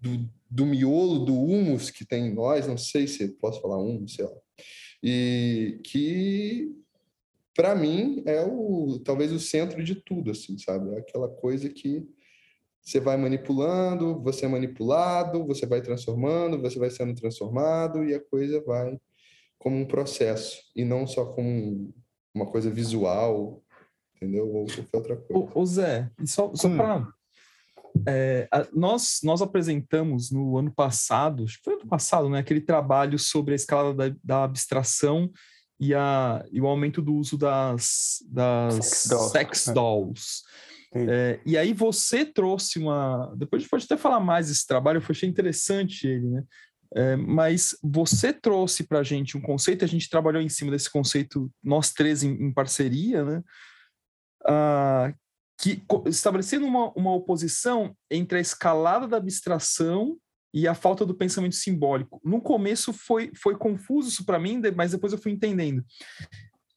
do, 0.00 0.28
do, 0.50 0.66
miolo, 0.66 1.24
do 1.24 1.34
humus 1.34 1.90
que 1.90 2.04
tem 2.04 2.26
em 2.26 2.34
nós, 2.34 2.66
não 2.66 2.76
sei 2.76 3.06
se 3.06 3.28
posso 3.28 3.60
falar 3.60 3.78
humus, 3.78 4.14
sei 4.14 4.24
lá, 4.24 4.36
e 5.02 5.80
que 5.84 6.72
para 7.54 7.74
mim 7.74 8.22
é 8.26 8.42
o 8.42 8.98
talvez 9.04 9.30
o 9.30 9.38
centro 9.38 9.82
de 9.84 9.94
tudo, 9.94 10.30
assim, 10.30 10.58
sabe? 10.58 10.94
É 10.94 10.98
aquela 10.98 11.28
coisa 11.28 11.68
que 11.68 12.06
você 12.80 12.98
vai 12.98 13.16
manipulando, 13.16 14.20
você 14.20 14.46
é 14.46 14.48
manipulado, 14.48 15.46
você 15.46 15.66
vai 15.66 15.80
transformando, 15.80 16.60
você 16.60 16.78
vai 16.78 16.90
sendo 16.90 17.14
transformado 17.14 18.04
e 18.04 18.14
a 18.14 18.20
coisa 18.20 18.60
vai 18.64 18.98
como 19.58 19.76
um 19.76 19.86
processo 19.86 20.58
e 20.74 20.84
não 20.84 21.06
só 21.06 21.26
como 21.26 21.94
uma 22.34 22.46
coisa 22.46 22.70
visual, 22.70 23.62
entendeu? 24.16 24.48
Ou 24.48 24.66
qualquer 24.66 24.96
outra 24.96 25.16
coisa. 25.16 25.52
O, 25.54 25.60
o 25.60 25.66
Zé, 25.66 26.10
só, 26.24 26.54
só 26.54 26.68
hum. 26.68 26.76
para. 26.76 27.08
É, 28.08 28.48
nós, 28.72 29.20
nós 29.22 29.42
apresentamos 29.42 30.30
no 30.30 30.56
ano 30.56 30.72
passado, 30.72 31.44
acho 31.44 31.58
que 31.58 31.64
foi 31.64 31.74
ano 31.74 31.86
passado, 31.86 32.28
né, 32.30 32.38
aquele 32.38 32.60
trabalho 32.60 33.18
sobre 33.18 33.52
a 33.52 33.56
escala 33.56 33.92
da, 33.92 34.14
da 34.24 34.44
abstração 34.44 35.30
e, 35.78 35.94
a, 35.94 36.44
e 36.50 36.60
o 36.60 36.66
aumento 36.66 37.02
do 37.02 37.14
uso 37.14 37.36
das, 37.36 38.24
das 38.30 38.74
sex 38.74 39.06
dolls. 39.08 39.32
Sex 39.32 39.64
dolls. 39.74 40.42
É, 40.94 41.40
e 41.44 41.56
aí 41.56 41.72
você 41.72 42.24
trouxe 42.24 42.78
uma. 42.78 43.32
Depois 43.36 43.60
a 43.60 43.62
gente 43.62 43.70
pode 43.70 43.84
até 43.84 43.96
falar 43.96 44.20
mais 44.20 44.48
desse 44.48 44.66
trabalho, 44.66 44.98
eu 44.98 45.04
achei 45.08 45.28
interessante 45.28 46.06
ele, 46.06 46.28
né? 46.28 46.44
É, 46.94 47.16
mas 47.16 47.74
você 47.82 48.32
trouxe 48.32 48.84
para 48.84 48.98
a 48.98 49.02
gente 49.02 49.36
um 49.36 49.40
conceito, 49.40 49.84
a 49.84 49.88
gente 49.88 50.10
trabalhou 50.10 50.42
em 50.42 50.48
cima 50.48 50.70
desse 50.70 50.90
conceito, 50.90 51.50
nós 51.62 51.92
três 51.92 52.22
em, 52.22 52.32
em 52.32 52.52
parceria, 52.52 53.24
né? 53.24 53.42
Ah, 54.44 55.14
que 55.58 55.82
estabelecendo 56.06 56.66
uma, 56.66 56.92
uma 56.92 57.14
oposição 57.14 57.96
entre 58.10 58.38
a 58.38 58.40
escalada 58.40 59.06
da 59.06 59.16
abstração 59.16 60.18
e 60.52 60.68
a 60.68 60.74
falta 60.74 61.06
do 61.06 61.14
pensamento 61.14 61.54
simbólico. 61.54 62.20
No 62.24 62.40
começo 62.40 62.92
foi, 62.92 63.32
foi 63.34 63.56
confuso 63.56 64.08
isso 64.08 64.24
para 64.24 64.38
mim, 64.38 64.60
mas 64.76 64.90
depois 64.90 65.12
eu 65.12 65.18
fui 65.18 65.32
entendendo. 65.32 65.82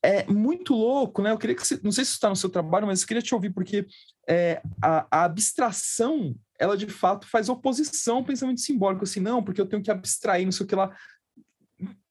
É 0.04 0.24
muito 0.28 0.74
louco, 0.76 1.22
né? 1.22 1.32
Eu 1.32 1.38
queria 1.38 1.56
que 1.56 1.66
você, 1.66 1.80
não 1.84 1.92
sei 1.92 2.06
se 2.06 2.12
está 2.12 2.30
no 2.30 2.36
seu 2.36 2.50
trabalho, 2.50 2.86
mas 2.86 3.02
eu 3.02 3.08
queria 3.08 3.24
te 3.24 3.34
ouvir, 3.34 3.50
porque 3.50 3.88
é, 4.30 4.62
a, 4.82 5.08
a 5.12 5.24
abstração 5.26 6.36
ela 6.60 6.78
de 6.78 6.88
fato 6.88 7.28
faz 7.28 7.50
oposição 7.50 8.18
ao 8.18 8.24
pensamento 8.24 8.62
simbólico, 8.62 9.04
assim, 9.04 9.20
não, 9.20 9.44
porque 9.44 9.60
eu 9.60 9.66
tenho 9.66 9.84
que 9.84 9.92
abstrair, 9.92 10.46
não 10.46 10.52
sei 10.52 10.66
o 10.66 10.70
que 10.70 10.76
lá. 10.76 10.96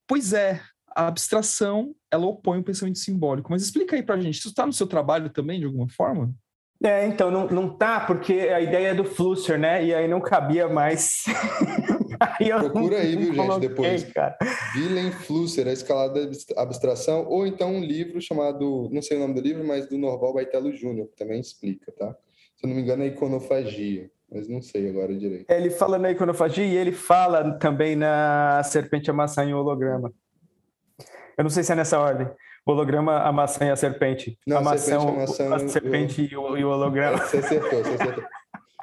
Pois 0.06 0.32
é, 0.32 0.60
a 0.94 1.08
abstração, 1.08 1.94
ela 2.10 2.26
opõe 2.26 2.58
o 2.58 2.64
pensamento 2.64 2.98
simbólico. 2.98 3.50
Mas 3.50 3.62
explica 3.62 3.96
aí 3.96 4.02
pra 4.02 4.20
gente, 4.20 4.38
isso 4.38 4.48
está 4.48 4.64
no 4.64 4.72
seu 4.72 4.86
trabalho 4.86 5.30
também, 5.30 5.58
de 5.58 5.66
alguma 5.66 5.88
forma? 5.88 6.34
É, 6.82 7.06
então, 7.06 7.30
não, 7.30 7.46
não 7.46 7.76
tá, 7.76 8.00
porque 8.00 8.32
a 8.32 8.60
ideia 8.60 8.88
é 8.88 8.94
do 8.94 9.04
Flusser, 9.04 9.58
né? 9.58 9.84
E 9.84 9.94
aí 9.94 10.06
não 10.06 10.20
cabia 10.20 10.68
mais. 10.68 11.24
aí 12.20 12.48
Procura 12.48 12.98
aí, 12.98 13.16
viu, 13.16 13.32
gente, 13.32 13.60
depois. 13.60 14.04
Cara. 14.12 14.36
Willem 14.76 15.10
Flusser, 15.10 15.66
a 15.66 15.72
escalada 15.72 16.26
da 16.26 16.62
abstração, 16.62 17.26
ou 17.26 17.46
então 17.46 17.74
um 17.74 17.80
livro 17.80 18.20
chamado, 18.20 18.90
não 18.92 19.00
sei 19.00 19.16
o 19.16 19.20
nome 19.20 19.34
do 19.34 19.40
livro, 19.40 19.66
mas 19.66 19.88
do 19.88 19.96
Norval 19.96 20.34
Baitelo 20.34 20.72
Júnior, 20.72 21.08
que 21.08 21.16
também 21.16 21.40
explica, 21.40 21.90
tá? 21.92 22.14
Se 22.56 22.66
eu 22.66 22.68
não 22.68 22.76
me 22.76 22.82
engano, 22.82 23.02
é 23.02 23.06
iconofagia, 23.06 24.10
mas 24.34 24.48
não 24.48 24.60
sei 24.60 24.90
agora 24.90 25.14
direito. 25.14 25.48
Ele 25.48 25.70
fala 25.70 25.98
na 25.98 26.10
iconofagia 26.10 26.66
e 26.66 26.76
ele 26.76 26.92
fala 26.92 27.56
também 27.58 27.94
na 27.94 28.60
serpente, 28.64 29.08
a 29.08 29.14
maçã 29.14 29.44
e 29.44 29.54
o 29.54 29.58
holograma. 29.58 30.12
Eu 31.38 31.44
não 31.44 31.50
sei 31.50 31.62
se 31.62 31.72
é 31.72 31.76
nessa 31.76 31.98
ordem 31.98 32.28
holograma, 32.66 33.18
a 33.20 33.30
maçã 33.30 33.66
e 33.66 33.70
a 33.70 33.76
serpente. 33.76 34.38
Não, 34.46 34.58
a, 34.58 34.60
maçã, 34.62 34.98
serpente, 34.98 35.10
a, 35.10 35.20
maçã, 35.20 35.54
a 35.54 35.68
serpente 35.68 36.28
e 36.30 36.36
o, 36.36 36.56
e 36.56 36.64
o 36.64 36.70
holograma. 36.70 37.18
Você 37.18 37.38
acertou, 37.38 37.82
você 37.82 37.94
acertou. 38.02 38.24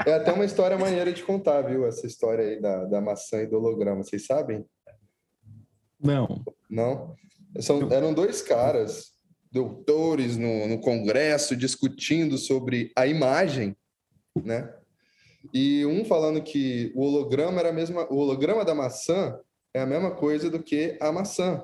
É 0.05 0.13
até 0.13 0.31
uma 0.31 0.45
história 0.45 0.77
maneira 0.77 1.11
de 1.11 1.23
contar, 1.23 1.61
viu? 1.61 1.85
Essa 1.85 2.07
história 2.07 2.43
aí 2.43 2.61
da, 2.61 2.85
da 2.85 3.01
maçã 3.01 3.41
e 3.41 3.47
do 3.47 3.57
holograma. 3.57 4.03
Vocês 4.03 4.25
sabem? 4.25 4.65
Não. 5.99 6.43
Não? 6.69 7.15
São, 7.59 7.91
eram 7.91 8.13
dois 8.13 8.41
caras, 8.41 9.11
doutores 9.51 10.37
no, 10.37 10.67
no 10.67 10.79
congresso, 10.79 11.55
discutindo 11.55 12.37
sobre 12.37 12.91
a 12.95 13.05
imagem, 13.05 13.75
né? 14.43 14.73
E 15.53 15.85
um 15.85 16.05
falando 16.05 16.41
que 16.41 16.91
o 16.95 17.01
holograma 17.01 17.59
era 17.59 17.69
a 17.69 17.73
mesma, 17.73 18.05
o 18.11 18.17
holograma 18.17 18.63
da 18.63 18.75
maçã 18.75 19.39
é 19.73 19.79
a 19.79 19.85
mesma 19.85 20.11
coisa 20.11 20.49
do 20.49 20.61
que 20.61 20.97
a 20.99 21.11
maçã, 21.11 21.63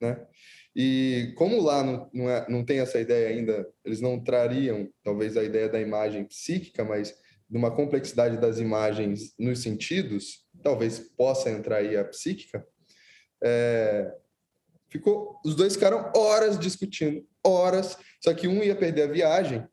né? 0.00 0.26
E 0.74 1.32
como 1.36 1.60
lá 1.60 1.82
não, 1.82 2.10
não, 2.12 2.30
é, 2.30 2.46
não 2.48 2.64
tem 2.64 2.78
essa 2.78 3.00
ideia 3.00 3.28
ainda, 3.28 3.68
eles 3.84 4.00
não 4.00 4.22
trariam 4.22 4.88
talvez 5.02 5.36
a 5.36 5.42
ideia 5.42 5.68
da 5.68 5.80
imagem 5.80 6.24
psíquica, 6.24 6.84
mas 6.84 7.14
de 7.48 7.56
uma 7.56 7.74
complexidade 7.74 8.36
das 8.36 8.58
imagens 8.58 9.34
nos 9.36 9.60
sentidos, 9.60 10.44
talvez 10.62 11.00
possa 11.16 11.50
entrar 11.50 11.78
aí 11.78 11.96
a 11.96 12.04
psíquica. 12.04 12.64
É, 13.42 14.14
ficou, 14.88 15.40
os 15.44 15.56
dois 15.56 15.74
ficaram 15.74 16.12
horas 16.14 16.58
discutindo, 16.58 17.26
horas. 17.44 17.98
Só 18.22 18.32
que 18.32 18.46
um 18.46 18.62
ia 18.62 18.76
perder 18.76 19.02
a 19.02 19.12
viagem. 19.12 19.66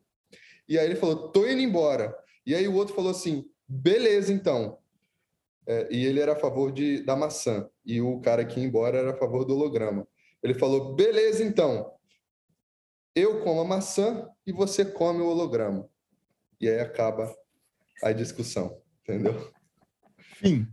E 0.68 0.76
aí 0.76 0.86
ele 0.86 0.96
falou: 0.96 1.30
"Tô 1.30 1.46
indo 1.46 1.60
embora". 1.60 2.14
E 2.48 2.54
aí 2.54 2.66
o 2.66 2.74
outro 2.74 2.94
falou 2.94 3.10
assim: 3.10 3.44
"Beleza, 3.68 4.32
então". 4.32 4.78
É, 5.66 5.86
e 5.90 6.06
ele 6.06 6.18
era 6.18 6.32
a 6.32 6.36
favor 6.36 6.72
de, 6.72 7.02
da 7.04 7.14
maçã 7.14 7.68
e 7.84 8.00
o 8.00 8.20
cara 8.20 8.42
que 8.42 8.58
ia 8.58 8.66
embora 8.66 8.96
era 8.96 9.10
a 9.10 9.16
favor 9.16 9.44
do 9.44 9.54
holograma. 9.54 10.08
Ele 10.42 10.54
falou: 10.54 10.94
beleza, 10.94 11.44
então. 11.44 11.92
Eu 13.14 13.42
como 13.42 13.60
a 13.60 13.64
maçã 13.64 14.26
e 14.46 14.52
você 14.52 14.84
come 14.84 15.20
o 15.20 15.26
holograma. 15.26 15.86
E 16.58 16.68
aí 16.68 16.80
acaba 16.80 17.34
a 18.02 18.12
discussão, 18.12 18.80
entendeu? 19.02 19.52
Fim. 20.36 20.66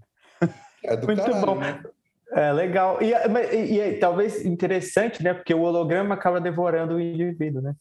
É 0.83 0.95
do 0.95 1.07
Muito 1.07 1.21
caralho, 1.21 1.45
bom. 1.45 1.59
Né? 1.59 1.83
É 2.31 2.53
legal. 2.53 2.99
E, 3.01 3.11
e, 3.53 3.79
e, 3.79 3.99
talvez 3.99 4.45
interessante, 4.45 5.23
né? 5.23 5.33
Porque 5.33 5.53
o 5.53 5.61
holograma 5.61 6.15
acaba 6.15 6.39
devorando 6.39 6.95
o 6.95 7.01
indivíduo, 7.01 7.61
né? 7.61 7.75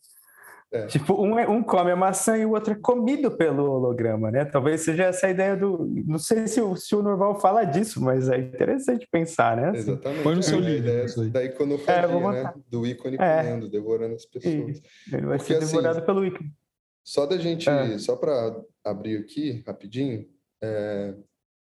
É. 0.75 0.87
Tipo, 0.89 1.23
um, 1.23 1.39
é, 1.39 1.49
um 1.49 1.63
come 1.63 1.93
a 1.93 1.97
maçã 1.97 2.37
e 2.37 2.45
o 2.45 2.51
outro 2.51 2.73
é 2.73 2.77
comido 2.77 3.31
pelo 3.31 3.71
holograma, 3.71 4.29
né? 4.29 4.45
Talvez 4.45 4.81
seja 4.81 5.05
essa 5.05 5.29
ideia 5.29 5.57
do. 5.57 5.87
Não 6.05 6.19
sei 6.19 6.49
se 6.49 6.61
o, 6.61 6.75
se 6.75 6.97
o 6.97 7.03
Norval 7.03 7.39
fala 7.39 7.63
disso, 7.63 8.03
mas 8.03 8.29
é 8.29 8.39
interessante 8.39 9.07
pensar, 9.09 9.57
né? 9.57 9.69
Assim, 9.69 9.93
Exatamente. 9.93 10.23
Põe 10.25 10.35
no 10.35 10.43
seu 10.43 10.59
livro. 10.59 10.89
Ideia 10.89 11.07
da 11.31 11.45
iconofagia, 11.45 12.17
é, 12.17 12.43
né? 12.43 12.55
Do 12.69 12.85
ícone 12.85 13.17
é. 13.21 13.37
comendo, 13.45 13.71
devorando 13.71 14.17
as 14.17 14.25
pessoas. 14.25 14.83
Ele 15.13 15.27
vai 15.27 15.39
Porque, 15.39 15.53
ser 15.53 15.63
assim, 15.63 15.77
devorado 15.77 15.99
assim, 15.99 16.07
pelo 16.07 16.27
ícone. 16.27 16.53
Só 17.05 17.25
da 17.25 17.39
gente, 17.39 17.71
é. 17.71 17.97
só 17.99 18.17
para 18.17 18.61
abrir 18.83 19.19
aqui 19.19 19.63
rapidinho, 19.65 20.27
é, 20.61 21.15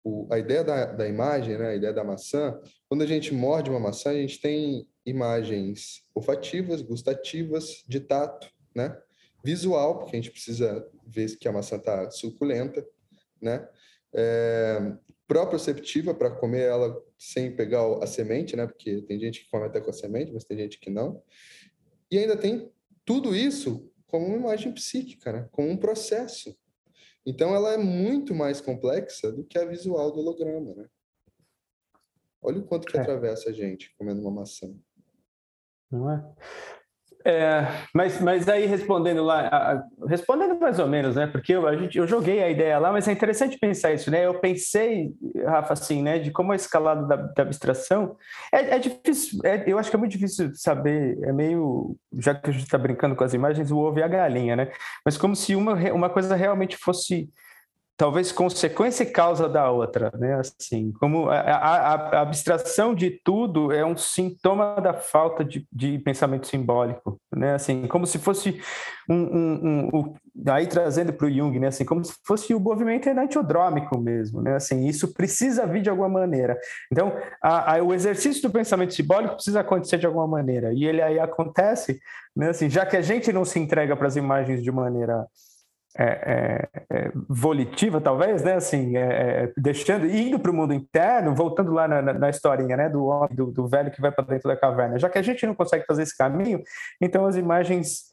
o, 0.06 0.26
a 0.32 0.40
ideia 0.40 0.64
da, 0.64 0.86
da 0.86 1.06
imagem, 1.06 1.58
né? 1.58 1.68
A 1.68 1.76
ideia 1.76 1.92
da 1.92 2.06
maçã. 2.06 2.58
Quando 2.88 3.02
a 3.02 3.08
gente 3.08 3.34
morde 3.34 3.70
uma 3.70 3.80
maçã, 3.80 4.12
a 4.12 4.14
gente 4.14 4.40
tem 4.40 4.88
imagens 5.06 6.02
olfativas, 6.16 6.82
gustativas, 6.82 7.84
de 7.86 8.00
tato 8.00 8.48
né? 8.76 9.00
Visual, 9.44 10.00
porque 10.00 10.16
a 10.16 10.20
gente 10.20 10.32
precisa 10.32 10.88
ver 11.06 11.36
que 11.38 11.48
a 11.48 11.52
maçã 11.52 11.78
está 11.78 12.10
suculenta, 12.12 12.86
né? 13.42 13.68
É, 14.14 14.94
proprioceptiva 15.28 16.14
para 16.14 16.30
comer 16.30 16.64
ela 16.64 17.02
sem 17.18 17.56
pegar 17.56 17.82
a 18.04 18.08
semente, 18.08 18.56
né? 18.56 18.68
Porque 18.68 19.02
tem 19.04 19.20
gente 19.20 19.44
que 19.44 19.50
come 19.50 19.66
até 19.66 19.80
com 19.80 19.90
a 19.90 19.94
semente, 19.94 20.32
mas 20.32 20.44
tem 20.44 20.58
gente 20.58 20.80
que 20.80 20.90
não. 20.90 21.24
E 22.12 22.18
ainda 22.18 22.36
tem 22.36 22.72
tudo 23.06 23.36
isso 23.36 23.90
como 24.08 24.26
uma 24.26 24.38
imagem 24.38 24.74
psíquica, 24.74 25.32
né? 25.32 25.50
Como 25.52 25.70
um 25.70 25.78
processo. 25.78 26.56
Então 27.26 27.56
ela 27.56 27.74
é 27.74 27.78
muito 27.78 28.36
mais 28.36 28.60
complexa 28.60 29.32
do 29.32 29.44
que 29.44 29.58
a 29.58 29.66
visual 29.66 30.12
do 30.12 30.20
holograma, 30.20 30.76
né? 30.76 30.88
Olha 32.42 32.60
o 32.60 32.66
quanto 32.66 32.88
que 32.88 32.98
é. 32.98 33.00
atravessa 33.00 33.50
a 33.50 33.54
gente 33.54 33.96
comendo 33.96 34.22
uma 34.22 34.32
maçã. 34.32 34.74
Não 35.90 36.12
é? 36.12 36.36
É, 37.26 37.68
mas, 37.94 38.20
mas 38.20 38.48
aí 38.50 38.66
respondendo 38.66 39.24
lá, 39.24 39.84
respondendo 40.08 40.60
mais 40.60 40.80
ou 40.80 40.88
menos, 40.88 41.16
né? 41.16 41.28
Porque 41.28 41.54
eu, 41.54 41.68
a 41.68 41.76
gente, 41.76 41.98
eu 41.98 42.08
joguei 42.08 42.42
a 42.42 42.50
ideia 42.50 42.80
lá, 42.80 42.92
mas 42.92 43.08
é 43.08 43.12
interessante 43.12 43.58
pensar 43.60 43.94
isso, 43.94 44.10
né? 44.10 44.26
Eu 44.26 44.40
pensei, 44.40 45.12
Rafa, 45.46 45.74
assim, 45.74 46.02
né? 46.02 46.20
De 46.20 46.32
como 46.32 46.52
a 46.52 46.56
escalada 46.56 47.06
da, 47.08 47.16
da 47.16 47.44
abstração 47.44 48.16
é, 48.52 48.76
é 48.76 48.80
difícil, 48.80 49.40
é, 49.44 49.64
eu 49.68 49.78
acho 49.78 49.90
que 49.90 49.96
é 49.96 50.00
muito 50.00 50.12
difícil 50.12 50.52
saber, 50.56 51.18
é 51.24 51.32
meio, 51.32 51.96
já 52.18 52.34
que 52.34 52.50
a 52.50 52.54
gente 52.54 52.64
está 52.64 52.78
brincando 52.78 53.16
com 53.16 53.24
as 53.24 53.34
imagens, 53.34 53.72
o 53.72 53.78
ovo 53.78 54.00
e 54.00 54.04
a 54.04 54.08
galinha, 54.08 54.56
né? 54.56 54.72
Mas 55.06 55.18
como 55.18 55.36
se 55.36 55.56
uma, 55.56 55.74
uma 55.92 56.10
coisa 56.10 56.36
realmente 56.36 56.78
fosse 56.78 57.30
talvez 58.02 58.32
consequência 58.32 59.04
e 59.04 59.12
causa 59.12 59.48
da 59.48 59.70
outra, 59.70 60.12
né? 60.18 60.34
Assim, 60.40 60.92
como 60.94 61.30
a, 61.30 61.40
a, 61.40 61.94
a, 61.94 62.22
abstração 62.22 62.96
de 62.96 63.12
tudo 63.12 63.72
é 63.72 63.86
um 63.86 63.96
sintoma 63.96 64.82
da 64.82 64.92
falta 64.92 65.46
de, 65.46 65.68
de 65.72 66.00
pensamento 66.00 66.48
simbólico, 66.48 67.22
né? 67.32 67.54
Assim, 67.54 67.86
como 67.86 68.08
se 68.08 68.18
fosse 68.18 68.60
um, 69.08 69.16
um, 69.16 69.60
um, 69.64 69.90
um 69.94 70.16
aí 70.52 70.66
trazendo 70.66 71.14
para 71.14 71.28
o 71.28 71.32
Jung, 71.32 71.60
né? 71.60 71.68
Assim, 71.68 71.86
como 71.86 72.04
se 72.04 72.16
fosse 72.26 72.56
o 72.56 72.60
movimento 72.60 73.08
enantiodrômico 73.08 73.96
mesmo, 74.00 74.42
né? 74.42 74.56
Assim, 74.56 74.88
isso 74.88 75.14
precisa 75.14 75.68
vir 75.68 75.84
de 75.84 75.90
alguma 75.92 76.10
maneira. 76.10 76.58
Então, 76.92 77.14
o 77.86 77.94
exercício 77.94 78.42
do 78.42 78.50
pensamento 78.50 78.96
simbólico 78.96 79.36
precisa 79.36 79.60
acontecer 79.60 80.00
de 80.00 80.08
alguma 80.08 80.28
maneira 80.28 80.74
e 80.74 80.86
ele 80.86 81.04
aí 81.04 81.20
acontece, 81.20 82.00
né? 82.36 82.50
Assim, 82.50 82.68
já 82.68 82.84
que 82.84 82.98
a 82.98 83.02
gente 83.04 83.32
não 83.32 83.46
se 83.46 83.60
entrega 83.60 83.96
para 83.96 84.08
as 84.08 84.16
imagens 84.16 84.64
de 84.64 84.72
maneira 84.72 85.24
é, 85.98 86.04
é, 86.04 86.70
é, 86.90 87.12
volitiva, 87.28 88.00
talvez, 88.00 88.44
né? 88.44 88.56
Assim, 88.56 88.96
é, 88.96 89.02
é, 89.02 89.54
deixando, 89.58 90.06
indo 90.06 90.40
para 90.40 90.52
o 90.52 90.54
mundo 90.54 90.74
interno, 90.74 91.36
voltando 91.36 91.72
lá 91.72 91.88
na, 91.88 92.02
na 92.02 92.30
historinha, 92.30 92.78
né? 92.78 92.90
Do 92.90 93.06
homem, 93.06 93.36
do, 93.36 93.48
do 93.48 93.68
velho 93.68 93.92
que 93.92 94.02
vai 94.02 94.12
para 94.12 94.24
dentro 94.24 94.48
da 94.48 94.56
caverna. 94.56 94.98
Já 94.98 95.10
que 95.10 95.18
a 95.18 95.22
gente 95.22 95.46
não 95.46 95.54
consegue 95.54 95.86
fazer 95.86 96.04
esse 96.04 96.18
caminho, 96.18 96.62
então 97.02 97.26
as 97.26 97.36
imagens 97.36 98.12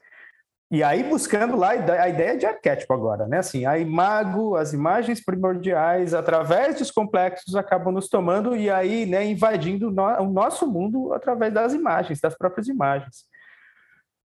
e 0.70 0.82
aí 0.82 1.02
buscando 1.02 1.56
lá 1.56 1.70
a 1.70 2.08
ideia 2.10 2.36
de 2.36 2.44
arquétipo 2.44 2.92
agora, 2.92 3.26
né? 3.26 3.38
Assim, 3.38 3.64
a 3.64 3.78
imago, 3.78 4.54
as 4.54 4.74
imagens 4.74 5.24
primordiais, 5.24 6.12
através 6.12 6.78
dos 6.78 6.90
complexos, 6.90 7.56
acabam 7.56 7.90
nos 7.90 8.06
tomando 8.06 8.54
e 8.54 8.68
aí, 8.68 9.06
né, 9.06 9.24
invadindo 9.24 9.88
o 9.88 10.26
nosso 10.26 10.66
mundo 10.66 11.14
através 11.14 11.54
das 11.54 11.72
imagens, 11.72 12.20
das 12.20 12.36
próprias 12.36 12.68
imagens. 12.68 13.24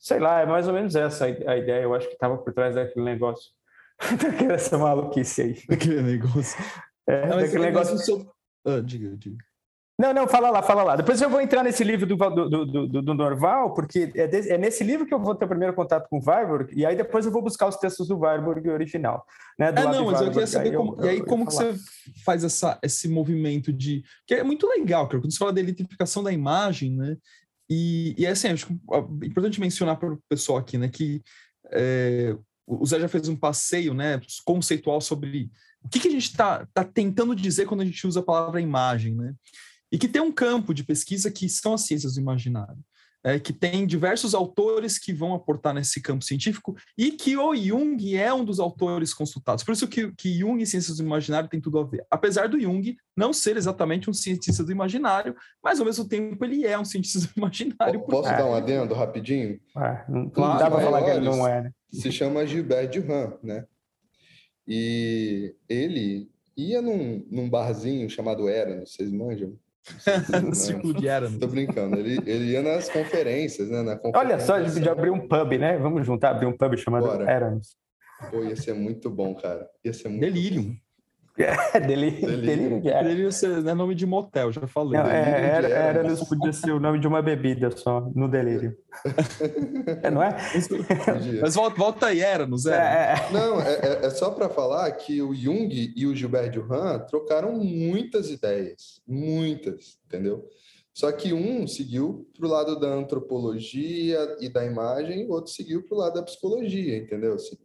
Sei 0.01 0.19
lá, 0.19 0.41
é 0.41 0.47
mais 0.47 0.67
ou 0.67 0.73
menos 0.73 0.97
essa 0.97 1.27
a 1.27 1.57
ideia, 1.57 1.83
eu 1.83 1.95
acho 1.95 2.09
que 2.09 2.15
estava 2.15 2.39
por 2.39 2.55
trás 2.55 2.75
daquele 2.75 3.05
negócio. 3.05 3.53
daquela 4.19 4.55
essa 4.55 4.79
maluquice 4.79 5.43
aí. 5.43 5.63
Daquele 5.69 6.01
negócio. 6.01 6.59
É, 7.07 7.27
não, 7.27 7.37
daquele 7.37 7.65
negócio. 7.65 7.99
Sobre... 7.99 8.27
Ah, 8.65 8.81
diga, 8.83 9.15
diga. 9.17 9.37
Não, 10.01 10.15
não, 10.15 10.27
fala 10.27 10.49
lá, 10.49 10.63
fala 10.63 10.83
lá. 10.83 10.97
Depois 10.97 11.21
eu 11.21 11.29
vou 11.29 11.43
entrar 11.43 11.63
nesse 11.63 11.85
livro 11.85 12.07
do, 12.07 12.17
do, 12.17 12.65
do, 12.65 13.03
do 13.03 13.15
Norval, 13.15 13.75
porque 13.75 14.11
é, 14.15 14.27
de, 14.27 14.51
é, 14.51 14.57
nesse 14.57 14.83
livro 14.83 15.05
que 15.05 15.13
eu 15.13 15.19
vou 15.19 15.35
ter 15.35 15.45
o 15.45 15.49
primeiro 15.49 15.75
contato 15.75 16.09
com 16.09 16.19
o 16.19 16.23
Weiburg, 16.27 16.73
e 16.75 16.87
aí 16.87 16.97
depois 16.97 17.27
eu 17.27 17.31
vou 17.31 17.43
buscar 17.43 17.67
os 17.67 17.77
textos 17.77 18.09
do 18.09 18.19
Weiburg 18.19 18.67
original. 18.71 19.27
Né, 19.59 19.69
é, 19.69 19.73
não, 19.73 20.07
mas 20.07 20.23
eu 20.23 20.31
queria 20.31 20.47
saber 20.47 20.75
como. 20.75 20.97
Eu, 20.99 21.05
e 21.05 21.09
aí, 21.11 21.23
como 21.23 21.47
que 21.47 21.53
você 21.53 21.75
faz 22.25 22.43
essa, 22.43 22.79
esse 22.83 23.11
movimento 23.11 23.71
de. 23.71 24.03
Que 24.27 24.37
é 24.37 24.43
muito 24.43 24.67
legal, 24.67 25.07
cara, 25.07 25.21
quando 25.21 25.33
você 25.33 25.39
fala 25.39 25.53
da 25.53 25.61
eletrificação 25.61 26.23
da 26.23 26.33
imagem, 26.33 26.97
né? 26.97 27.19
E, 27.71 28.15
e 28.19 28.27
é 28.27 28.31
assim, 28.31 28.49
acho 28.49 28.67
é 28.69 29.27
importante 29.27 29.61
mencionar 29.61 29.97
para 29.97 30.13
o 30.13 30.23
pessoal 30.29 30.59
aqui, 30.59 30.77
né, 30.77 30.89
que 30.89 31.23
é, 31.71 32.37
o 32.67 32.85
Zé 32.85 32.99
já 32.99 33.09
fez 33.09 33.29
um 33.29 33.37
passeio, 33.37 33.95
né, 33.95 34.21
conceitual 34.45 35.01
sobre 35.01 35.51
o 35.83 35.89
que, 35.89 36.01
que 36.01 36.09
a 36.09 36.11
gente 36.11 36.25
está 36.25 36.67
tá 36.75 36.85
tentando 36.85 37.35
dizer 37.35 37.67
quando 37.67 37.83
a 37.83 37.85
gente 37.85 38.07
usa 38.07 38.21
a 38.21 38.25
palavra 38.25 38.61
imagem, 38.61 39.15
né? 39.15 39.35
E 39.91 39.99
que 39.99 40.07
tem 40.07 40.21
um 40.21 40.31
campo 40.31 40.75
de 40.75 40.85
pesquisa 40.85 41.31
que 41.31 41.49
são 41.49 41.73
as 41.73 41.83
ciências 41.83 42.15
do 42.15 42.21
imaginário 42.21 42.79
é, 43.25 43.39
que 43.39 43.53
tem 43.53 43.87
diversos 43.87 44.35
autores 44.35 44.99
que 44.99 45.13
vão 45.13 45.35
aportar 45.35 45.75
nesse 45.75 46.01
campo 46.01 46.25
científico 46.25 46.77
e 46.97 47.13
que 47.13 47.37
o 47.37 47.55
Jung 47.55 48.17
é 48.17 48.33
um 48.33 48.45
dos 48.45 48.59
autores 48.59 49.13
consultados. 49.13 49.63
Por 49.63 49.73
isso 49.73 49.87
que, 49.87 50.13
que 50.13 50.39
Jung 50.39 50.63
e 50.63 50.67
ciências 50.67 50.97
do 50.97 51.05
imaginário 51.05 51.49
tem 51.49 51.61
tudo 51.61 51.79
a 51.79 51.85
ver. 51.85 52.05
Apesar 52.11 52.49
do 52.49 52.61
Jung 52.61 52.97
não 53.17 53.33
ser 53.33 53.57
exatamente 53.57 54.09
um 54.09 54.13
cientista 54.15 54.65
do 54.65 54.73
imaginário, 54.73 55.37
mas 55.63 55.79
ao 55.79 55.87
mesmo 55.87 56.09
tempo 56.09 56.43
ele 56.45 56.67
é 56.67 56.79
um 56.79 56.85
cientista 56.85 57.21
do 57.21 57.33
imaginário. 57.37 58.01
Posso 58.03 58.31
dar 58.31 58.47
um 58.47 58.55
adendo 58.55 58.95
rapidinho? 58.95 59.61
É, 59.77 60.05
não, 60.09 60.23
não 60.25 60.59
dá 60.59 60.71
para 60.71 60.81
falar 60.81 61.03
que 61.03 61.11
ele 61.11 61.25
não 61.25 61.47
é. 61.47 61.63
Né? 61.63 61.73
se 61.93 62.13
chama 62.13 62.47
Gilbert 62.47 62.91
Durand, 62.91 63.37
né? 63.43 63.67
E 64.67 65.55
ele 65.69 66.31
ia 66.57 66.81
num, 66.81 67.27
num 67.31 67.51
barzinho 67.51 68.09
chamado 68.09 68.49
Era, 68.49 68.87
vocês 68.87 69.11
manjam? 69.11 69.59
No 70.43 70.55
círculo 70.55 70.95
de 70.95 71.09
Era. 71.09 71.31
Tô 71.31 71.47
brincando. 71.47 71.97
Ele, 71.97 72.19
ele 72.27 72.53
ia 72.53 72.63
nas 72.63 72.89
conferências, 72.89 73.69
né? 73.69 73.83
Na 73.83 74.01
Olha 74.15 74.39
só, 74.39 74.55
a 74.55 74.63
gente 74.63 74.75
podia 74.75 74.93
abrir 74.93 75.11
um 75.11 75.27
pub, 75.27 75.53
né? 75.59 75.79
Vamos 75.79 76.07
juntar, 76.07 76.31
abrir 76.31 76.47
um 76.47 76.57
pub 76.57 76.77
chamado 76.77 77.07
Bora. 77.07 77.31
Eranos. 77.31 77.77
Pô, 78.31 78.45
ia 78.45 78.57
ser 78.57 78.75
muito 78.75 79.09
bom, 79.09 79.35
cara. 79.35 79.67
Ia 79.85 79.93
ser 79.93 80.09
muito 80.09 80.21
Delirium. 80.21 80.65
Bom. 80.65 80.77
É, 81.73 81.81
delírio, 81.81 82.27
delírio, 82.29 82.81
delírio, 82.83 83.31
delírio 83.31 83.69
é 83.69 83.75
nome 83.75 83.95
de 83.95 84.07
motel, 84.07 84.53
já 84.53 84.67
falei. 84.67 85.01
Não, 85.01 85.09
é, 85.09 85.21
era, 85.21 85.69
era, 85.69 85.99
era, 86.01 86.17
podia 86.27 86.53
ser 86.53 86.73
o 86.73 86.81
nome 86.81 86.99
de 86.99 87.07
uma 87.07 87.23
bebida 87.23 87.71
só, 87.71 88.01
no 88.15 88.29
delírio. 88.29 88.77
é, 90.03 90.11
não 90.11 90.23
é? 90.23 90.37
Mas 91.41 91.55
volta, 91.55 91.77
volta 91.77 92.07
aí, 92.07 92.21
era, 92.21 92.47
não 92.47 92.57
é, 92.67 92.75
é? 92.75 93.33
Não, 93.33 93.61
é, 93.61 94.07
é 94.07 94.11
só 94.11 94.31
para 94.31 94.49
falar 94.49 94.91
que 94.93 95.23
o 95.23 95.35
Jung 95.35 95.93
e 95.97 96.07
o 96.07 96.15
Gilbert 96.15 96.51
Durand 96.51 97.07
trocaram 97.07 97.53
muitas 97.53 98.31
ideias, 98.31 99.01
muitas, 99.07 99.99
entendeu? 100.07 100.47
Só 100.93 101.11
que 101.13 101.33
um 101.33 101.67
seguiu 101.67 102.29
para 102.37 102.47
o 102.47 102.51
lado 102.51 102.79
da 102.79 102.89
antropologia 102.89 104.37
e 104.41 104.49
da 104.49 104.65
imagem, 104.65 105.27
o 105.27 105.31
outro 105.31 105.53
seguiu 105.53 105.83
para 105.83 105.95
o 105.95 105.99
lado 105.99 106.15
da 106.15 106.23
psicologia, 106.23 106.97
entendeu? 106.99 107.35
Assim, 107.35 107.57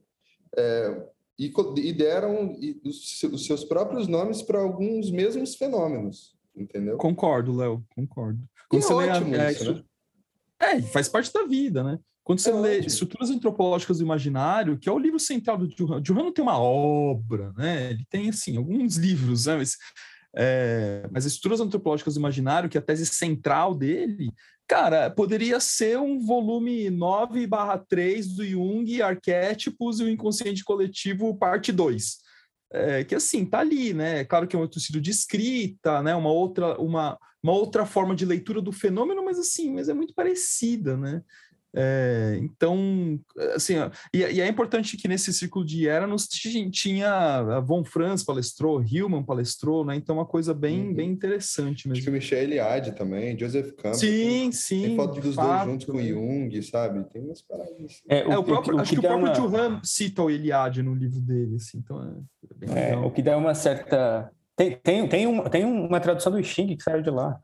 é, 0.58 1.08
e, 1.38 1.52
e 1.78 1.94
deram 1.94 2.56
os, 2.84 3.24
os 3.24 3.46
seus 3.46 3.64
próprios 3.64 4.08
nomes 4.08 4.42
para 4.42 4.60
alguns 4.60 5.12
mesmos 5.12 5.56
fenômenos, 5.56 6.36
entendeu? 6.56 6.98
Concordo, 6.98 7.56
Léo, 7.56 7.84
concordo. 7.96 8.40
Quando 8.70 8.82
você 8.82 8.94
ótimo 8.94 9.32
lê, 9.32 9.52
isso, 9.52 9.64
é, 9.70 9.74
né? 9.74 9.84
é, 10.60 10.82
faz 10.82 11.10
parte 11.10 11.32
da 11.32 11.44
vida, 11.46 11.84
né? 11.84 12.00
Quando 12.24 12.40
você 12.40 12.50
é 12.50 12.54
lê 12.54 12.72
ótimo. 12.78 12.88
Estruturas 12.88 13.30
Antropológicas 13.30 13.98
do 14.00 14.04
Imaginário, 14.04 14.80
que 14.80 14.90
é 14.90 14.92
o 14.92 14.98
livro 14.98 15.20
central 15.20 15.58
do 15.58 15.68
Duran, 15.68 16.02
Duran 16.02 16.24
não 16.24 16.34
tem 16.34 16.44
uma 16.44 16.58
obra, 16.58 17.54
né? 17.56 17.92
Ele 17.92 18.06
tem, 18.10 18.30
assim, 18.30 18.58
alguns 18.58 18.96
livros, 18.96 19.46
né? 19.46 19.58
Mas, 19.58 19.78
é, 20.36 21.08
mas 21.12 21.26
Estruturas 21.26 21.60
Antropológicas 21.60 22.16
do 22.16 22.20
Imaginário, 22.20 22.70
que 22.70 22.78
é 22.78 22.82
a 22.82 22.84
tese 22.84 23.06
central 23.06 23.76
dele, 23.76 24.34
Cara, 24.68 25.12
poderia 25.12 25.60
ser 25.60 26.00
um 26.00 26.20
volume 26.20 26.90
9 26.90 27.46
barra 27.46 27.78
3 27.78 28.36
do 28.36 28.44
Jung, 28.44 29.02
Arquétipos 29.02 30.00
e 30.00 30.04
o 30.04 30.10
Inconsciente 30.10 30.64
Coletivo, 30.64 31.38
parte 31.38 31.72
2. 31.72 32.18
É, 32.74 33.04
que 33.04 33.14
assim, 33.14 33.46
tá 33.46 33.60
ali, 33.60 33.94
né? 33.94 34.26
Claro 34.26 34.48
que 34.48 34.56
é 34.56 34.60
um 34.60 34.64
outro 34.64 34.80
estilo 34.80 35.00
de 35.00 35.12
escrita, 35.12 36.02
né? 36.02 36.16
Uma 36.16 36.32
outra, 36.32 36.82
uma, 36.82 37.18
uma 37.44 37.54
outra 37.54 37.86
forma 37.86 38.16
de 38.16 38.26
leitura 38.26 38.60
do 38.60 38.72
fenômeno, 38.72 39.24
mas 39.24 39.38
assim, 39.38 39.72
mas 39.72 39.88
é 39.88 39.94
muito 39.94 40.16
parecida, 40.16 40.98
né? 40.98 41.22
É, 41.78 42.40
então, 42.42 43.20
assim, 43.54 43.74
e, 44.14 44.20
e, 44.20 44.40
é 44.40 44.48
importante 44.48 44.96
que 44.96 45.10
nesse 45.10 45.34
círculo 45.34 45.66
de 45.66 45.88
Eranos 45.88 46.26
tinha 46.72 47.12
a 47.12 47.60
Von 47.60 47.84
Franz 47.84 48.24
palestrou, 48.24 48.82
Hillman 48.82 49.24
palestrou, 49.24 49.84
né? 49.84 49.94
Então, 49.96 50.16
uma 50.16 50.26
coisa 50.26 50.54
bem, 50.54 50.88
uhum. 50.88 50.94
bem 50.94 51.12
interessante 51.12 51.88
mesmo. 51.88 51.98
Acho 51.98 52.04
que 52.04 52.10
o 52.10 52.14
Michel 52.14 52.44
Eliade 52.44 52.94
também, 52.94 53.38
Joseph 53.38 53.74
Campbell. 53.74 53.96
Sim, 53.96 54.52
sim. 54.54 54.82
Tem 54.84 54.96
foto 54.96 55.20
dos 55.20 55.36
fato, 55.36 55.48
dois 55.48 55.72
juntos 55.72 55.86
com 55.88 55.98
o 55.98 56.02
Jung, 56.02 56.62
sabe? 56.62 57.04
Tem 57.10 57.22
umas 57.22 57.42
paradas. 57.42 57.74
Assim. 57.74 58.02
É, 58.08 58.26
o, 58.26 58.32
é, 58.32 58.38
o 58.38 58.44
próprio, 58.44 58.78
o, 58.78 58.80
acho 58.80 58.90
que, 58.92 59.02
que 59.02 59.06
o 59.06 59.10
próprio 59.10 59.46
uma... 59.48 59.82
Cita 59.84 60.24
o 60.24 60.30
Eliade 60.30 60.82
no 60.82 60.96
livro 60.96 61.20
dele, 61.20 61.58
assim, 61.58 61.80
então 61.80 62.26
é, 62.74 62.92
é 62.92 62.98
o 62.98 63.12
que 63.12 63.22
dá 63.22 63.36
uma 63.36 63.54
certa. 63.54 64.32
Tem, 64.56 64.78
tem, 64.78 65.08
tem, 65.10 65.28
uma, 65.28 65.50
tem 65.50 65.66
uma 65.66 66.00
tradução 66.00 66.32
do 66.32 66.42
Xing 66.42 66.78
que 66.78 66.84
saiu 66.84 67.02
de 67.02 67.10
lá, 67.10 67.38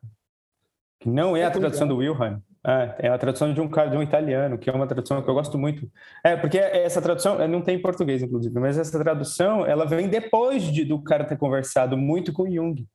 que 1.02 1.10
não 1.10 1.36
é, 1.36 1.42
é 1.42 1.46
a 1.46 1.52
tradução 1.52 1.86
legal. 1.86 2.16
do 2.16 2.24
Wilhelm. 2.24 2.40
É, 2.66 3.08
é 3.08 3.10
a 3.10 3.18
tradução 3.18 3.52
de 3.54 3.60
um 3.60 3.68
cara, 3.68 3.90
de 3.90 3.98
um 3.98 4.04
italiano, 4.04 4.58
que 4.58 4.70
é 4.70 4.74
uma 4.74 4.86
tradução 4.86 5.22
que 5.22 5.30
eu 5.30 5.34
gosto 5.34 5.58
muito. 5.58 5.90
É, 6.24 6.36
porque 6.36 6.58
essa 6.58 7.02
tradução 7.02 7.48
não 7.48 7.62
tem 7.62 7.78
em 7.78 7.82
português, 7.82 8.22
inclusive, 8.22 8.60
mas 8.60 8.78
essa 8.78 9.00
tradução 9.00 9.66
ela 9.66 9.86
vem 9.86 10.08
depois 10.08 10.64
de, 10.64 10.86
do 10.86 11.02
cara 11.02 11.24
ter 11.24 11.38
conversado 11.38 11.98
muito 11.98 12.32
com 12.32 12.50
Jung 12.50 12.86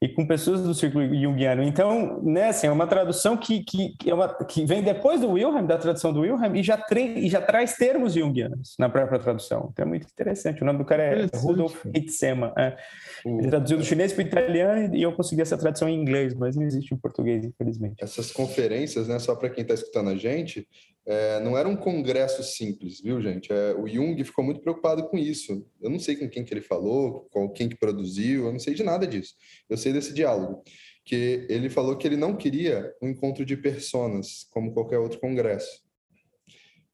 e 0.00 0.08
com 0.08 0.26
pessoas 0.26 0.62
do 0.62 0.74
círculo 0.74 1.06
junguiano. 1.14 1.62
Então, 1.62 2.22
né, 2.22 2.48
assim, 2.48 2.66
é 2.66 2.70
uma 2.70 2.86
tradução 2.86 3.36
que, 3.36 3.62
que, 3.62 3.96
que, 3.98 4.10
é 4.10 4.14
uma, 4.14 4.32
que 4.44 4.64
vem 4.64 4.82
depois 4.82 5.20
do 5.20 5.30
Wilhelm, 5.30 5.66
da 5.66 5.78
tradução 5.78 6.12
do 6.12 6.20
Wilhelm, 6.20 6.54
e 6.56 6.62
já, 6.62 6.82
e 6.94 7.28
já 7.28 7.40
traz 7.40 7.76
termos 7.76 8.14
junguianos 8.14 8.74
na 8.78 8.88
própria 8.88 9.18
tradução. 9.18 9.68
Então 9.72 9.84
é 9.84 9.88
muito 9.88 10.06
interessante. 10.06 10.62
O 10.62 10.66
nome 10.66 10.78
do 10.78 10.84
cara 10.84 11.02
é 11.02 11.26
Rudolf 11.34 11.84
Hitzema. 11.94 12.52
É. 12.56 12.76
Ele 13.24 13.48
traduziu 13.48 13.78
do 13.78 13.84
chinês 13.84 14.12
para 14.12 14.24
o 14.24 14.26
italiano 14.26 14.94
e 14.94 15.02
eu 15.02 15.12
consegui 15.12 15.42
essa 15.42 15.56
tradução 15.56 15.88
em 15.88 15.94
inglês, 15.94 16.34
mas 16.34 16.56
não 16.56 16.62
existe 16.62 16.94
em 16.94 16.96
português, 16.96 17.44
infelizmente. 17.44 18.02
Essas 18.02 18.30
conferências, 18.30 19.08
né, 19.08 19.18
só 19.18 19.34
para 19.34 19.50
quem 19.50 19.62
está 19.62 19.74
escutando 19.74 20.10
a 20.10 20.16
gente, 20.16 20.66
é, 21.06 21.38
não 21.38 21.56
era 21.56 21.68
um 21.68 21.76
congresso 21.76 22.42
simples, 22.42 23.00
viu, 23.00 23.22
gente? 23.22 23.52
É, 23.52 23.74
o 23.74 23.86
Jung 23.86 24.22
ficou 24.24 24.44
muito 24.44 24.60
preocupado 24.60 25.08
com 25.08 25.16
isso. 25.16 25.64
Eu 25.80 25.88
não 25.88 26.00
sei 26.00 26.16
com 26.16 26.28
quem 26.28 26.44
que 26.44 26.52
ele 26.52 26.60
falou, 26.60 27.28
com 27.30 27.48
quem 27.48 27.68
que 27.68 27.76
produziu, 27.76 28.46
eu 28.46 28.52
não 28.52 28.58
sei 28.58 28.74
de 28.74 28.82
nada 28.82 29.06
disso. 29.06 29.34
Eu 29.70 29.76
sei 29.76 29.92
desse 29.92 30.12
diálogo, 30.12 30.64
que 31.04 31.46
ele 31.48 31.70
falou 31.70 31.96
que 31.96 32.08
ele 32.08 32.16
não 32.16 32.36
queria 32.36 32.92
um 33.00 33.08
encontro 33.08 33.44
de 33.44 33.56
personas, 33.56 34.48
como 34.50 34.72
qualquer 34.72 34.98
outro 34.98 35.20
congresso. 35.20 35.84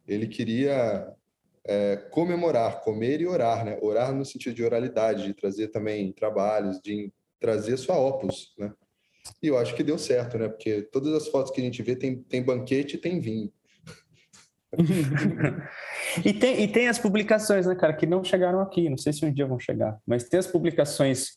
Ele 0.07 0.27
queria 0.27 1.11
é, 1.65 1.97
comemorar, 2.11 2.83
comer 2.83 3.23
e 3.23 3.27
orar, 3.27 3.65
né? 3.65 3.79
Orar 3.81 4.15
no 4.15 4.27
sentido 4.27 4.55
de 4.55 4.63
oralidade, 4.63 5.25
de 5.25 5.33
trazer 5.33 5.69
também 5.69 6.13
trabalhos, 6.13 6.79
de 6.83 7.11
trazer 7.41 7.79
sua 7.79 7.99
opus, 7.99 8.53
né? 8.59 8.75
E 9.43 9.47
eu 9.47 9.57
acho 9.57 9.75
que 9.75 9.83
deu 9.83 9.97
certo, 9.97 10.37
né? 10.37 10.49
Porque 10.49 10.83
todas 10.83 11.15
as 11.15 11.29
fotos 11.29 11.51
que 11.51 11.63
a 11.63 11.65
gente 11.65 11.83
vê 11.83 11.97
tem, 11.97 12.23
tem 12.23 12.43
banquete 12.43 12.97
e 12.97 13.01
tem 13.01 13.19
vinho. 13.19 13.51
E, 16.25 16.33
tem, 16.33 16.63
e 16.63 16.69
tem 16.69 16.89
as 16.89 16.99
publicações, 16.99 17.67
né, 17.67 17.75
cara, 17.75 17.93
que 17.93 18.07
não 18.07 18.25
chegaram 18.25 18.61
aqui. 18.61 18.89
Não 18.89 18.97
sei 18.97 19.13
se 19.13 19.25
um 19.25 19.33
dia 19.33 19.47
vão 19.47 19.59
chegar, 19.59 19.99
mas 20.07 20.25
tem 20.25 20.39
as 20.39 20.47
publicações 20.47 21.33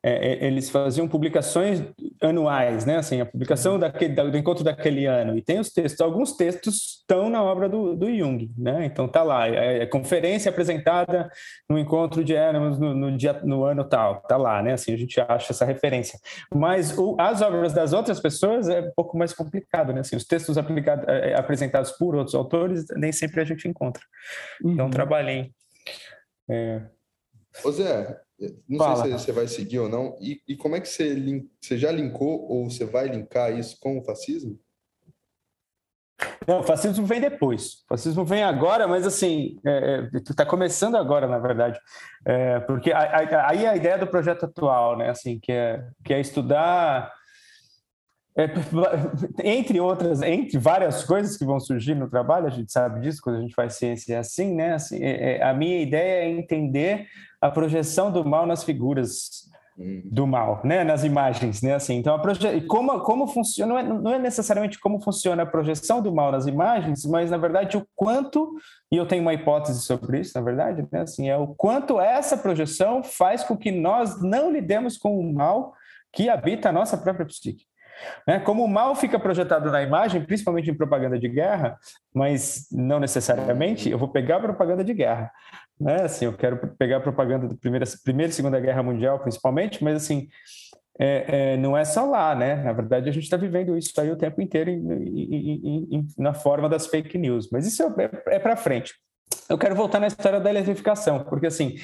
é, 0.00 0.44
é, 0.44 0.46
eles 0.46 0.70
faziam 0.70 1.08
publicações 1.08 1.82
anuais, 2.22 2.84
né? 2.84 2.98
Assim, 2.98 3.20
a 3.20 3.26
publicação 3.26 3.74
uhum. 3.74 3.78
daquele, 3.80 4.14
do 4.30 4.36
encontro 4.36 4.62
daquele 4.62 5.06
ano. 5.06 5.36
E 5.36 5.42
tem 5.42 5.58
os 5.58 5.70
textos, 5.70 6.00
alguns 6.00 6.36
textos 6.36 6.98
estão 7.00 7.28
na 7.28 7.42
obra 7.42 7.68
do, 7.68 7.96
do 7.96 8.14
Jung, 8.14 8.48
né? 8.56 8.84
Então 8.84 9.08
tá 9.08 9.24
lá, 9.24 9.48
é, 9.48 9.82
é 9.82 9.86
conferência 9.86 10.50
apresentada 10.50 11.28
no 11.68 11.76
encontro 11.78 12.22
de 12.22 12.34
Éramos 12.34 12.78
no, 12.78 12.94
no, 12.94 13.16
dia, 13.16 13.32
no 13.42 13.64
ano 13.64 13.82
tal, 13.84 14.20
tá 14.22 14.36
lá, 14.36 14.62
né? 14.62 14.74
Assim, 14.74 14.94
a 14.94 14.96
gente 14.96 15.20
acha 15.20 15.52
essa 15.52 15.64
referência. 15.64 16.18
Mas 16.54 16.96
o, 16.96 17.16
as 17.18 17.42
obras 17.42 17.72
das 17.72 17.92
outras 17.92 18.20
pessoas 18.20 18.68
é 18.68 18.80
um 18.80 18.92
pouco 18.94 19.18
mais 19.18 19.32
complicado, 19.32 19.92
né? 19.92 20.00
Assim, 20.00 20.14
os 20.14 20.24
textos 20.24 20.56
aplicado, 20.56 21.10
é, 21.10 21.34
apresentados 21.34 21.90
por 21.92 22.14
outros 22.14 22.36
autores 22.36 22.86
nem 22.96 23.10
sempre 23.10 23.40
a 23.40 23.44
gente 23.44 23.66
encontra. 23.66 24.02
Então, 24.64 24.86
uhum. 24.86 24.90
Trabalhei. 24.90 25.52
É... 26.48 26.82
Ô 27.64 27.72
Zé, 27.72 28.20
não 28.68 28.78
Fala. 28.78 29.02
sei 29.02 29.12
se 29.12 29.24
você 29.24 29.32
vai 29.32 29.48
seguir 29.48 29.80
ou 29.80 29.88
não. 29.88 30.16
E, 30.20 30.40
e 30.46 30.56
como 30.56 30.76
é 30.76 30.80
que 30.80 30.88
você, 30.88 31.14
link, 31.14 31.50
você 31.60 31.76
já 31.76 31.90
linkou 31.90 32.48
ou 32.48 32.70
você 32.70 32.84
vai 32.84 33.08
linkar 33.08 33.56
isso 33.56 33.78
com 33.80 33.98
o 33.98 34.04
fascismo? 34.04 34.58
Não, 36.46 36.60
o 36.60 36.62
fascismo 36.64 37.06
vem 37.06 37.20
depois. 37.20 37.82
O 37.84 37.88
fascismo 37.88 38.24
vem 38.24 38.42
agora, 38.42 38.88
mas 38.88 39.06
assim, 39.06 39.56
está 40.14 40.42
é, 40.42 40.46
é 40.46 40.48
começando 40.48 40.96
agora, 40.96 41.28
na 41.28 41.38
verdade. 41.38 41.78
É, 42.24 42.58
porque 42.60 42.92
aí 42.92 43.34
a, 43.34 43.48
a, 43.48 43.76
ideia 43.76 43.98
do 43.98 44.06
projeto 44.06 44.46
atual, 44.46 44.96
né, 44.96 45.10
assim, 45.10 45.38
que 45.38 45.52
é, 45.52 45.84
que 46.04 46.12
é 46.12 46.20
estudar 46.20 47.12
é, 48.38 48.48
entre 49.42 49.80
outras, 49.80 50.22
entre 50.22 50.56
várias 50.58 51.02
coisas 51.02 51.36
que 51.36 51.44
vão 51.44 51.58
surgir 51.58 51.96
no 51.96 52.08
trabalho, 52.08 52.46
a 52.46 52.50
gente 52.50 52.70
sabe 52.70 53.00
disso 53.00 53.20
quando 53.20 53.36
a 53.36 53.40
gente 53.40 53.54
faz 53.54 53.74
ciência 53.74 54.20
assim, 54.20 54.54
né? 54.54 54.74
Assim, 54.74 55.02
é, 55.02 55.38
é 55.38 55.42
a 55.42 55.52
minha 55.52 55.82
ideia 55.82 56.24
é 56.24 56.30
entender 56.30 57.08
a 57.40 57.50
projeção 57.50 58.12
do 58.12 58.24
mal 58.24 58.46
nas 58.46 58.62
figuras 58.62 59.48
hum. 59.76 60.02
do 60.04 60.24
mal, 60.24 60.60
né, 60.64 60.84
nas 60.84 61.02
imagens, 61.02 61.62
né, 61.62 61.74
assim. 61.74 61.96
Então, 61.96 62.14
a 62.14 62.18
proje... 62.20 62.60
como 62.62 63.00
como 63.00 63.26
funciona 63.26 63.72
não 63.72 63.78
é, 63.78 63.82
não 63.82 64.12
é 64.12 64.18
necessariamente 64.20 64.78
como 64.78 65.00
funciona 65.00 65.42
a 65.42 65.46
projeção 65.46 66.00
do 66.00 66.14
mal 66.14 66.30
nas 66.30 66.46
imagens, 66.46 67.04
mas 67.06 67.32
na 67.32 67.36
verdade 67.36 67.76
o 67.76 67.86
quanto 67.96 68.54
e 68.92 68.96
eu 68.96 69.06
tenho 69.06 69.22
uma 69.22 69.34
hipótese 69.34 69.82
sobre 69.82 70.20
isso, 70.20 70.38
na 70.38 70.44
verdade, 70.44 70.86
né, 70.92 71.00
assim, 71.00 71.28
é 71.28 71.36
o 71.36 71.48
quanto 71.48 72.00
essa 72.00 72.36
projeção 72.36 73.02
faz 73.02 73.42
com 73.42 73.56
que 73.56 73.72
nós 73.72 74.22
não 74.22 74.52
lidemos 74.52 74.96
com 74.96 75.18
o 75.18 75.34
mal 75.34 75.74
que 76.12 76.28
habita 76.28 76.68
a 76.68 76.72
nossa 76.72 76.96
própria 76.96 77.26
psique. 77.26 77.67
Né? 78.26 78.38
Como 78.40 78.64
o 78.64 78.68
mal 78.68 78.94
fica 78.94 79.18
projetado 79.18 79.70
na 79.70 79.82
imagem, 79.82 80.24
principalmente 80.24 80.70
em 80.70 80.74
propaganda 80.74 81.18
de 81.18 81.28
guerra, 81.28 81.78
mas 82.14 82.66
não 82.70 83.00
necessariamente, 83.00 83.88
eu 83.88 83.98
vou 83.98 84.08
pegar 84.08 84.36
a 84.36 84.40
propaganda 84.40 84.84
de 84.84 84.94
guerra 84.94 85.30
né? 85.80 86.02
Assim, 86.02 86.24
eu 86.24 86.32
quero 86.32 86.56
pegar 86.76 86.96
a 86.96 87.00
propaganda 87.00 87.46
da 87.46 87.54
primeira, 87.54 87.86
primeira 88.04 88.30
e 88.30 88.34
segunda 88.34 88.58
guerra 88.58 88.82
mundial, 88.82 89.20
principalmente, 89.20 89.82
mas 89.82 89.96
assim, 89.96 90.28
é, 90.98 91.52
é, 91.52 91.56
não 91.56 91.76
é 91.76 91.84
só 91.84 92.04
lá, 92.04 92.34
né? 92.34 92.56
Na 92.56 92.72
verdade, 92.72 93.08
a 93.08 93.12
gente 93.12 93.24
está 93.24 93.36
vivendo 93.36 93.76
isso 93.76 93.98
aí 94.00 94.10
o 94.10 94.16
tempo 94.16 94.42
inteiro 94.42 94.70
em, 94.70 94.80
em, 94.80 95.88
em, 95.92 96.06
na 96.18 96.34
forma 96.34 96.68
das 96.68 96.86
fake 96.86 97.16
news. 97.16 97.48
Mas 97.50 97.66
isso 97.66 97.82
é, 97.82 97.86
é, 98.04 98.36
é 98.36 98.38
para 98.38 98.56
frente. 98.56 98.94
Eu 99.48 99.56
quero 99.56 99.74
voltar 99.74 100.00
na 100.00 100.08
história 100.08 100.40
da 100.40 100.50
eletrificação, 100.50 101.24
porque 101.24 101.46
assim, 101.46 101.76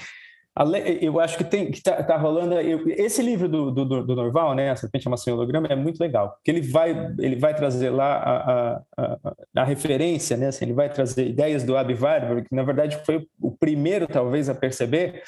Eu 1.02 1.18
acho 1.18 1.36
que 1.36 1.42
tem 1.42 1.68
que 1.68 1.82
tá, 1.82 2.00
tá 2.00 2.16
rolando. 2.16 2.54
Eu, 2.54 2.88
esse 2.90 3.20
livro 3.20 3.48
do, 3.48 3.72
do, 3.72 4.04
do, 4.04 4.14
Norval, 4.14 4.54
né, 4.54 4.70
a 4.70 4.76
Serpente 4.76 5.08
Amação 5.08 5.32
e 5.32 5.36
Holograma, 5.36 5.66
é 5.66 5.74
muito 5.74 5.98
legal, 5.98 6.30
porque 6.30 6.48
ele 6.48 6.60
vai, 6.60 6.90
ele 7.18 7.34
vai 7.34 7.52
trazer 7.54 7.90
lá 7.90 8.14
a, 8.14 8.52
a, 8.52 8.82
a, 8.96 9.34
a 9.56 9.64
referência, 9.64 10.36
né, 10.36 10.46
assim, 10.46 10.66
ele 10.66 10.72
vai 10.72 10.88
trazer 10.88 11.26
ideias 11.26 11.64
do 11.64 11.76
Abby 11.76 11.94
Warburg, 11.94 12.48
que 12.48 12.54
na 12.54 12.62
verdade 12.62 13.00
foi 13.04 13.26
o 13.40 13.50
primeiro, 13.50 14.06
talvez, 14.06 14.48
a 14.48 14.54
perceber, 14.54 15.22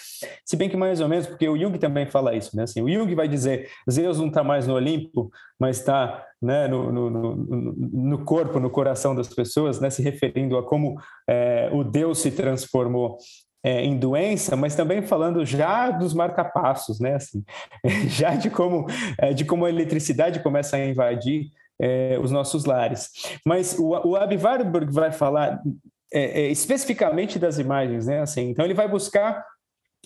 se 0.45 0.57
bem 0.57 0.69
que 0.69 0.77
mais 0.77 1.01
ou 1.01 1.09
menos, 1.09 1.27
porque 1.27 1.49
o 1.49 1.59
Jung 1.59 1.77
também 1.77 2.07
fala 2.07 2.37
isso, 2.37 2.57
né, 2.57 2.63
assim, 2.63 2.81
o 2.81 2.89
Jung 2.89 3.13
vai 3.13 3.27
dizer, 3.27 3.69
Zeus 3.91 4.21
não 4.21 4.29
está 4.29 4.45
mais 4.45 4.65
no 4.65 4.75
Olimpo, 4.75 5.29
mas 5.59 5.79
está 5.79 6.25
né, 6.41 6.69
no, 6.69 6.93
no, 6.93 7.11
no, 7.11 7.37
no, 7.75 8.25
corpo, 8.25 8.61
no 8.61 8.71
coração 8.71 9.13
das 9.13 9.29
pessoas, 9.29 9.81
né, 9.81 9.91
se 9.91 10.03
referindo 10.03 10.57
a 10.57 10.63
como 10.63 11.01
é, 11.29 11.69
o 11.73 11.83
Deus 11.83 12.19
se 12.21 12.31
transformou 12.31 13.19
é, 13.67 13.85
em 13.85 13.99
doença, 13.99 14.55
mas 14.55 14.77
também 14.77 15.03
falando 15.03 15.45
já 15.45 15.91
dos 15.91 16.15
marcapassos, 16.15 17.01
né? 17.01 17.15
Assim, 17.15 17.45
já 18.07 18.37
de 18.37 18.49
como, 18.49 18.87
é, 19.19 19.33
de 19.33 19.45
como 19.45 19.65
a 19.65 19.69
eletricidade 19.69 20.39
começa 20.39 20.77
a 20.77 20.87
invadir 20.87 21.51
é, 21.81 22.17
os 22.23 22.31
nossos 22.31 22.65
lares. 22.65 23.11
Mas 23.45 23.77
o, 23.77 23.89
o 23.89 24.15
Abi 24.15 24.37
Warburg 24.37 24.93
vai 24.93 25.11
falar 25.11 25.61
é, 26.15 26.43
é, 26.43 26.49
especificamente 26.49 27.41
das 27.41 27.59
imagens, 27.59 28.07
né? 28.07 28.21
Assim, 28.21 28.51
então 28.51 28.65
ele 28.65 28.73
vai 28.73 28.87
buscar 28.87 29.45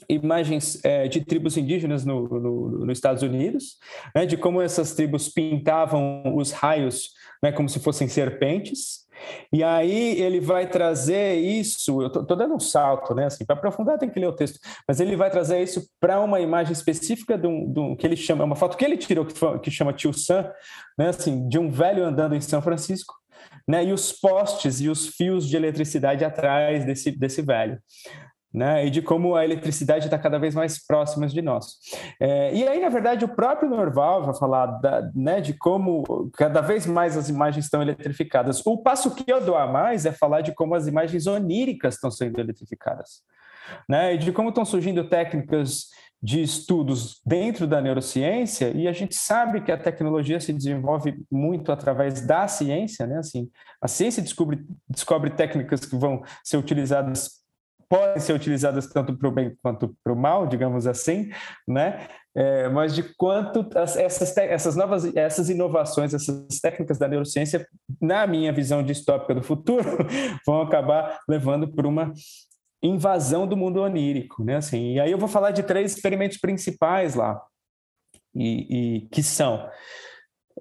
imagens 0.09 0.83
é, 0.83 1.07
de 1.07 1.23
tribos 1.23 1.59
indígenas 1.59 2.03
no, 2.07 2.27
no, 2.27 2.87
nos 2.87 2.97
Estados 2.97 3.23
Unidos, 3.23 3.77
né, 4.15 4.25
de 4.25 4.39
como 4.39 4.63
essas 4.63 4.95
tribos 4.95 5.29
pintavam 5.29 6.35
os 6.35 6.51
raios 6.53 7.11
né, 7.43 7.53
como 7.53 7.69
se 7.69 7.79
fossem 7.79 8.09
serpentes, 8.09 9.07
e 9.53 9.63
aí 9.63 10.21
ele 10.21 10.41
vai 10.41 10.69
trazer 10.69 11.35
isso, 11.35 12.03
eu 12.03 12.07
estou 12.07 12.37
dando 12.37 12.55
um 12.55 12.61
salto, 12.61 13.15
né? 13.15 13.27
Assim, 13.27 13.45
para 13.45 13.57
aprofundar 13.57 13.99
tem 13.99 14.11
que 14.11 14.19
ler 14.19 14.29
o 14.29 14.33
texto, 14.33 14.59
mas 14.87 15.01
ele 15.01 15.17
vai 15.17 15.31
trazer 15.31 15.63
isso 15.63 15.89
para 16.01 16.21
uma 16.21 16.41
imagem 16.41 16.73
específica 16.73 17.37
de 17.37 17.47
um, 17.47 17.73
de 17.73 17.81
um, 17.81 17.97
que 17.97 18.07
ele 18.07 18.17
chama, 18.17 18.45
uma 18.45 18.57
foto 18.57 18.77
que 18.77 18.85
ele 18.85 18.97
tirou 18.97 19.25
que, 19.25 19.35
que 19.61 19.71
chama 19.71 19.93
Tio 19.93 20.13
Sam, 20.13 20.51
né? 20.99 21.09
Assim, 21.09 21.49
de 21.49 21.59
um 21.59 21.71
velho 21.71 22.05
andando 22.05 22.35
em 22.35 22.41
São 22.41 22.63
Francisco, 22.63 23.15
né? 23.67 23.85
E 23.85 23.93
os 23.93 24.13
postes 24.13 24.81
e 24.81 24.89
os 24.89 25.09
fios 25.09 25.49
de 25.49 25.57
eletricidade 25.57 26.25
atrás 26.25 26.85
desse, 26.85 27.11
desse 27.11 27.43
velho 27.43 27.79
né, 28.53 28.85
e 28.85 28.91
de 28.91 29.01
como 29.01 29.37
a 29.37 29.45
eletricidade 29.45 30.07
está 30.07 30.19
cada 30.19 30.39
vez 30.39 30.55
mais 30.55 30.85
próxima 30.85 31.27
de 31.27 31.41
nós. 31.41 31.77
É, 32.19 32.53
e 32.55 32.67
aí, 32.67 32.81
na 32.81 32.89
verdade, 32.89 33.25
o 33.25 33.29
próprio 33.29 33.71
Norval 33.71 34.25
vai 34.25 34.35
falar 34.35 34.67
da, 34.67 35.11
né, 35.15 35.41
de 35.41 35.55
como 35.55 36.31
cada 36.35 36.61
vez 36.61 36.87
mais 36.87 37.17
as 37.17 37.29
imagens 37.29 37.65
estão 37.65 37.81
eletrificadas. 37.81 38.65
O 38.67 38.79
passo 38.79 39.15
que 39.15 39.31
eu 39.31 39.41
dou 39.41 39.57
a 39.57 39.67
mais 39.67 40.05
é 40.05 40.13
falar 40.13 40.41
de 40.41 40.53
como 40.53 40.75
as 40.75 40.87
imagens 40.87 41.27
oníricas 41.27 41.95
estão 41.95 42.11
sendo 42.11 42.41
eletrificadas, 42.41 43.23
né, 43.89 44.15
e 44.15 44.19
de 44.19 44.33
como 44.33 44.49
estão 44.49 44.65
surgindo 44.65 45.09
técnicas 45.09 45.87
de 46.23 46.43
estudos 46.43 47.21
dentro 47.25 47.67
da 47.67 47.81
neurociência 47.81 48.71
e 48.77 48.87
a 48.87 48.93
gente 48.93 49.15
sabe 49.15 49.63
que 49.63 49.73
a 49.73 49.79
tecnologia 49.79 50.39
se 50.39 50.53
desenvolve 50.53 51.19
muito 51.31 51.73
através 51.73 52.21
da 52.27 52.47
ciência, 52.47 53.07
né? 53.07 53.19
Assim, 53.19 53.49
a 53.81 53.89
ciência 53.89 54.23
descobre, 54.23 54.63
descobre 54.87 55.31
técnicas 55.31 55.81
que 55.81 55.97
vão 55.97 56.23
ser 56.45 56.59
utilizadas 56.59 57.40
podem 57.91 58.21
ser 58.21 58.33
utilizadas 58.33 58.87
tanto 58.87 59.19
para 59.19 59.29
o 59.29 59.33
bem 59.33 59.57
quanto 59.61 59.97
para 60.03 60.13
o 60.13 60.17
mal, 60.17 60.47
digamos 60.47 60.87
assim, 60.87 61.29
né? 61.67 62.07
É, 62.33 62.69
mas 62.69 62.95
de 62.95 63.03
quanto 63.17 63.69
essas, 63.75 64.37
essas 64.37 64.77
novas 64.77 65.05
essas 65.17 65.51
inovações, 65.51 66.15
essas 66.15 66.61
técnicas 66.61 66.97
da 66.97 67.09
neurociência, 67.09 67.67
na 68.01 68.25
minha 68.29 68.53
visão 68.53 68.85
distópica 68.85 69.35
do 69.35 69.43
futuro, 69.43 70.07
vão 70.47 70.63
acabar 70.63 71.19
levando 71.29 71.69
para 71.69 71.89
uma 71.89 72.13
invasão 72.81 73.49
do 73.49 73.57
mundo 73.57 73.81
onírico, 73.81 74.45
né? 74.45 74.57
Assim, 74.57 74.95
e 74.95 75.01
aí 75.01 75.11
eu 75.11 75.19
vou 75.19 75.29
falar 75.29 75.51
de 75.51 75.65
três 75.65 75.93
experimentos 75.93 76.39
principais 76.39 77.17
lá, 77.17 77.43
e, 78.33 78.99
e 78.99 79.01
que 79.09 79.25
são 79.25 79.69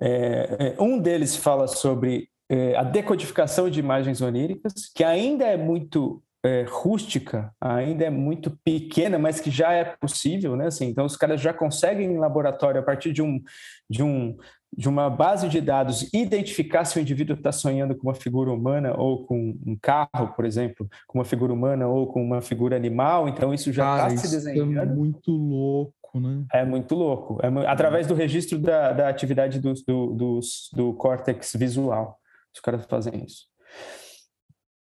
é, 0.02 0.76
é 0.76 0.82
um 0.82 0.98
deles 0.98 1.36
fala 1.36 1.68
sobre 1.68 2.28
é, 2.50 2.76
a 2.76 2.84
decodificação 2.84 3.70
de 3.70 3.80
imagens 3.80 4.20
oníricas, 4.20 4.74
que 4.96 5.04
ainda 5.04 5.46
é 5.46 5.56
muito 5.56 6.24
é, 6.44 6.66
rústica, 6.70 7.54
ainda 7.60 8.06
é 8.06 8.10
muito 8.10 8.58
pequena, 8.64 9.20
mas 9.20 9.40
que 9.40 9.52
já 9.52 9.74
é 9.74 9.84
possível, 9.84 10.56
né? 10.56 10.68
Assim, 10.68 10.88
então 10.88 11.06
os 11.06 11.18
caras 11.18 11.42
já 11.42 11.54
conseguem 11.54 12.14
em 12.14 12.18
laboratório 12.18 12.80
a 12.80 12.84
partir 12.84 13.12
de 13.12 13.22
um 13.22 13.42
de 13.90 14.04
um 14.04 14.38
de 14.76 14.88
uma 14.88 15.10
base 15.10 15.50
de 15.50 15.60
dados 15.60 16.08
identificar 16.14 16.86
se 16.86 16.98
o 16.98 17.02
indivíduo 17.02 17.36
está 17.36 17.52
sonhando 17.52 17.96
com 17.96 18.08
uma 18.08 18.14
figura 18.14 18.52
humana 18.52 18.94
ou 18.96 19.26
com 19.26 19.58
um 19.66 19.76
carro, 19.82 20.34
por 20.36 20.46
exemplo, 20.46 20.88
com 21.08 21.18
uma 21.18 21.26
figura 21.26 21.52
humana 21.52 21.88
ou 21.88 22.06
com 22.06 22.24
uma 22.24 22.40
figura 22.40 22.76
animal. 22.76 23.28
Então 23.28 23.54
isso 23.54 23.74
já 23.74 24.08
está 24.08 24.22
se 24.22 24.28
é 24.28 24.30
desenhando. 24.30 24.78
É 24.78 24.86
muito 24.86 25.32
louco, 25.32 26.20
né? 26.20 26.46
É 26.54 26.64
muito 26.64 26.94
louco. 26.94 27.40
É, 27.42 27.48
através 27.68 28.06
do 28.06 28.14
registro 28.14 28.60
da, 28.60 28.94
da 28.94 29.10
atividade 29.10 29.60
do, 29.60 29.74
do, 29.74 30.14
do, 30.14 30.40
do 30.74 30.94
córtex 30.94 31.54
visual, 31.56 32.20
os 32.54 32.62
caras 32.62 32.86
fazem 32.86 33.26
isso. 33.26 33.48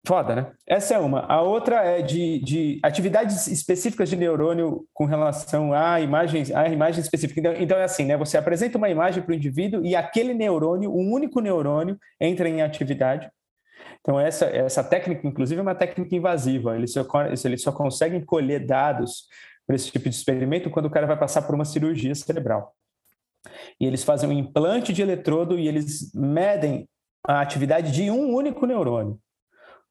Foda, 0.04 0.34
né? 0.34 0.52
Essa 0.66 0.94
é 0.94 0.98
uma. 0.98 1.20
A 1.20 1.42
outra 1.42 1.76
é 1.84 2.02
de, 2.02 2.40
de 2.40 2.80
atividades 2.82 3.46
específicas 3.46 4.08
de 4.08 4.16
neurônio 4.16 4.84
com 4.92 5.04
relação 5.04 5.72
a 5.72 6.00
imagens, 6.00 6.50
a 6.50 6.68
imagem 6.68 7.00
específica. 7.00 7.38
Então, 7.38 7.52
então 7.52 7.78
é 7.78 7.84
assim, 7.84 8.04
né? 8.04 8.16
Você 8.16 8.36
apresenta 8.36 8.76
uma 8.76 8.90
imagem 8.90 9.22
para 9.22 9.30
o 9.30 9.34
indivíduo 9.34 9.84
e 9.86 9.94
aquele 9.94 10.34
neurônio, 10.34 10.92
um 10.92 11.12
único 11.12 11.40
neurônio, 11.40 11.96
entra 12.20 12.48
em 12.48 12.62
atividade. 12.62 13.30
Então, 14.00 14.18
essa, 14.18 14.46
essa 14.46 14.82
técnica, 14.82 15.24
inclusive, 15.24 15.60
é 15.60 15.62
uma 15.62 15.74
técnica 15.74 16.16
invasiva. 16.16 16.74
Eles 16.74 16.92
só, 16.92 17.06
eles 17.44 17.62
só 17.62 17.70
conseguem 17.70 18.24
colher 18.24 18.66
dados 18.66 19.28
para 19.64 19.76
esse 19.76 19.92
tipo 19.92 20.08
de 20.08 20.16
experimento 20.16 20.68
quando 20.68 20.86
o 20.86 20.90
cara 20.90 21.06
vai 21.06 21.16
passar 21.16 21.42
por 21.42 21.54
uma 21.54 21.64
cirurgia 21.64 22.14
cerebral. 22.16 22.74
E 23.78 23.86
eles 23.86 24.02
fazem 24.02 24.28
um 24.28 24.32
implante 24.32 24.92
de 24.92 25.00
eletrodo 25.00 25.56
e 25.56 25.68
eles 25.68 26.12
medem 26.12 26.88
a 27.24 27.40
atividade 27.40 27.92
de 27.92 28.10
um 28.10 28.34
único 28.34 28.66
neurônio. 28.66 29.20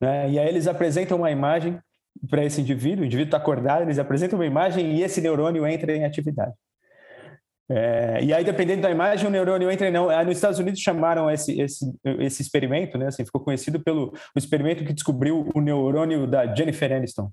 Né? 0.02 0.32
E 0.32 0.40
aí 0.40 0.48
eles 0.48 0.68
apresentam 0.68 1.18
uma 1.18 1.30
imagem 1.30 1.80
para 2.30 2.44
esse 2.44 2.60
indivíduo, 2.60 3.04
o 3.04 3.06
indivíduo 3.06 3.28
está 3.28 3.38
acordado, 3.38 3.84
eles 3.84 4.00
apresentam 4.00 4.38
uma 4.38 4.46
imagem 4.46 4.96
e 4.96 5.04
esse 5.04 5.22
neurônio 5.22 5.66
entra 5.66 5.96
em 5.96 6.04
atividade. 6.04 6.54
É, 7.74 8.20
e 8.22 8.34
aí, 8.34 8.44
dependendo 8.44 8.82
da 8.82 8.92
imagem, 8.92 9.26
o 9.26 9.30
neurônio 9.30 9.72
entra 9.72 9.90
não. 9.90 10.08
Nos 10.26 10.36
Estados 10.36 10.60
Unidos 10.60 10.82
chamaram 10.82 11.32
esse, 11.32 11.60
esse, 11.62 11.86
esse 12.20 12.42
experimento, 12.42 12.98
né? 12.98 13.08
Assim, 13.08 13.24
ficou 13.24 13.40
conhecido 13.40 13.80
pelo 13.80 14.14
o 14.36 14.38
experimento 14.38 14.84
que 14.84 14.92
descobriu 14.92 15.48
o 15.56 15.62
neurônio 15.62 16.28
da 16.28 16.54
Jennifer 16.54 16.92
Aniston. 16.92 17.32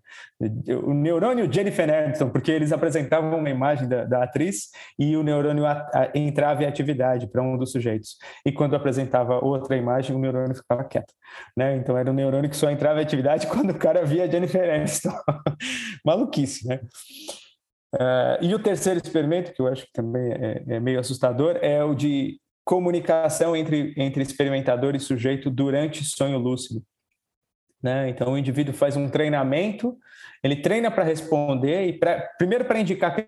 O 0.84 0.94
neurônio 0.94 1.52
Jennifer 1.52 1.92
Aniston, 1.92 2.30
porque 2.30 2.52
eles 2.52 2.70
apresentavam 2.70 3.36
uma 3.36 3.50
imagem 3.50 3.88
da, 3.88 4.04
da 4.04 4.22
atriz 4.22 4.68
e 4.96 5.16
o 5.16 5.24
neurônio 5.24 5.66
a, 5.66 5.72
a, 5.92 6.10
entrava 6.14 6.62
em 6.62 6.66
atividade 6.66 7.26
para 7.26 7.42
um 7.42 7.58
dos 7.58 7.72
sujeitos. 7.72 8.16
E 8.46 8.52
quando 8.52 8.76
apresentava 8.76 9.44
outra 9.44 9.76
imagem, 9.76 10.14
o 10.14 10.20
neurônio 10.20 10.54
ficava 10.54 10.84
quieto. 10.84 11.12
Né? 11.56 11.76
Então, 11.76 11.98
era 11.98 12.08
um 12.08 12.14
neurônio 12.14 12.48
que 12.48 12.56
só 12.56 12.70
entrava 12.70 13.00
em 13.00 13.02
atividade 13.02 13.48
quando 13.50 13.70
o 13.70 13.78
cara 13.78 14.04
via 14.04 14.30
Jennifer 14.30 14.72
Aniston. 14.72 15.10
Maluquice, 16.06 16.68
né? 16.68 16.78
Uh, 17.94 18.42
e 18.42 18.54
o 18.54 18.58
terceiro 18.58 19.00
experimento, 19.02 19.52
que 19.52 19.62
eu 19.62 19.66
acho 19.66 19.86
que 19.86 19.92
também 19.92 20.32
é, 20.32 20.62
é, 20.68 20.80
meio 20.80 21.00
assustador, 21.00 21.58
é 21.62 21.82
o 21.82 21.94
de 21.94 22.38
comunicação 22.64 23.56
entre, 23.56 23.94
entre 23.96 24.22
experimentador 24.22 24.94
e 24.94 25.00
sujeito 25.00 25.50
durante 25.50 26.04
sonho 26.04 26.38
lúcido. 26.38 26.82
Né? 27.82 28.10
Então, 28.10 28.32
o 28.32 28.38
indivíduo 28.38 28.74
faz 28.74 28.96
um 28.96 29.08
treinamento, 29.08 29.96
ele 30.42 30.56
treina 30.56 30.90
para 30.90 31.04
responder, 31.04 31.86
e 31.86 31.98
pra, 31.98 32.28
primeiro 32.36 32.64
para 32.66 32.80
indicar 32.80 33.14
que 33.14 33.26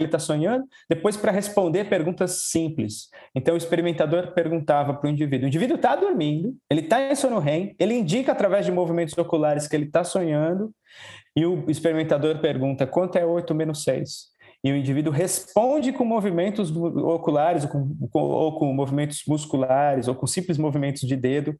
ele 0.00 0.08
está 0.08 0.18
sonhando, 0.18 0.64
depois 0.88 1.16
para 1.16 1.30
responder 1.30 1.84
perguntas 1.84 2.48
simples. 2.50 3.08
Então, 3.34 3.54
o 3.54 3.58
experimentador 3.58 4.32
perguntava 4.32 4.94
para 4.94 5.06
o 5.06 5.10
indivíduo: 5.10 5.44
o 5.44 5.48
indivíduo 5.48 5.76
está 5.76 5.94
dormindo, 5.94 6.56
ele 6.70 6.80
está 6.80 7.00
em 7.00 7.14
sono 7.14 7.38
REM, 7.38 7.76
ele 7.78 7.94
indica 7.94 8.32
através 8.32 8.64
de 8.64 8.72
movimentos 8.72 9.16
oculares 9.16 9.68
que 9.68 9.76
ele 9.76 9.84
está 9.84 10.02
sonhando, 10.02 10.74
e 11.36 11.46
o 11.46 11.70
experimentador 11.70 12.38
pergunta 12.40 12.86
quanto 12.86 13.16
é 13.16 13.24
8 13.24 13.54
menos 13.54 13.82
6? 13.84 14.30
E 14.62 14.72
o 14.72 14.76
indivíduo 14.76 15.12
responde 15.12 15.92
com 15.92 16.04
movimentos 16.04 16.74
oculares, 16.76 17.64
ou 17.64 17.70
com, 17.70 18.20
ou 18.20 18.58
com 18.58 18.72
movimentos 18.72 19.22
musculares, 19.26 20.06
ou 20.06 20.14
com 20.14 20.26
simples 20.26 20.58
movimentos 20.58 21.02
de 21.02 21.16
dedo, 21.16 21.58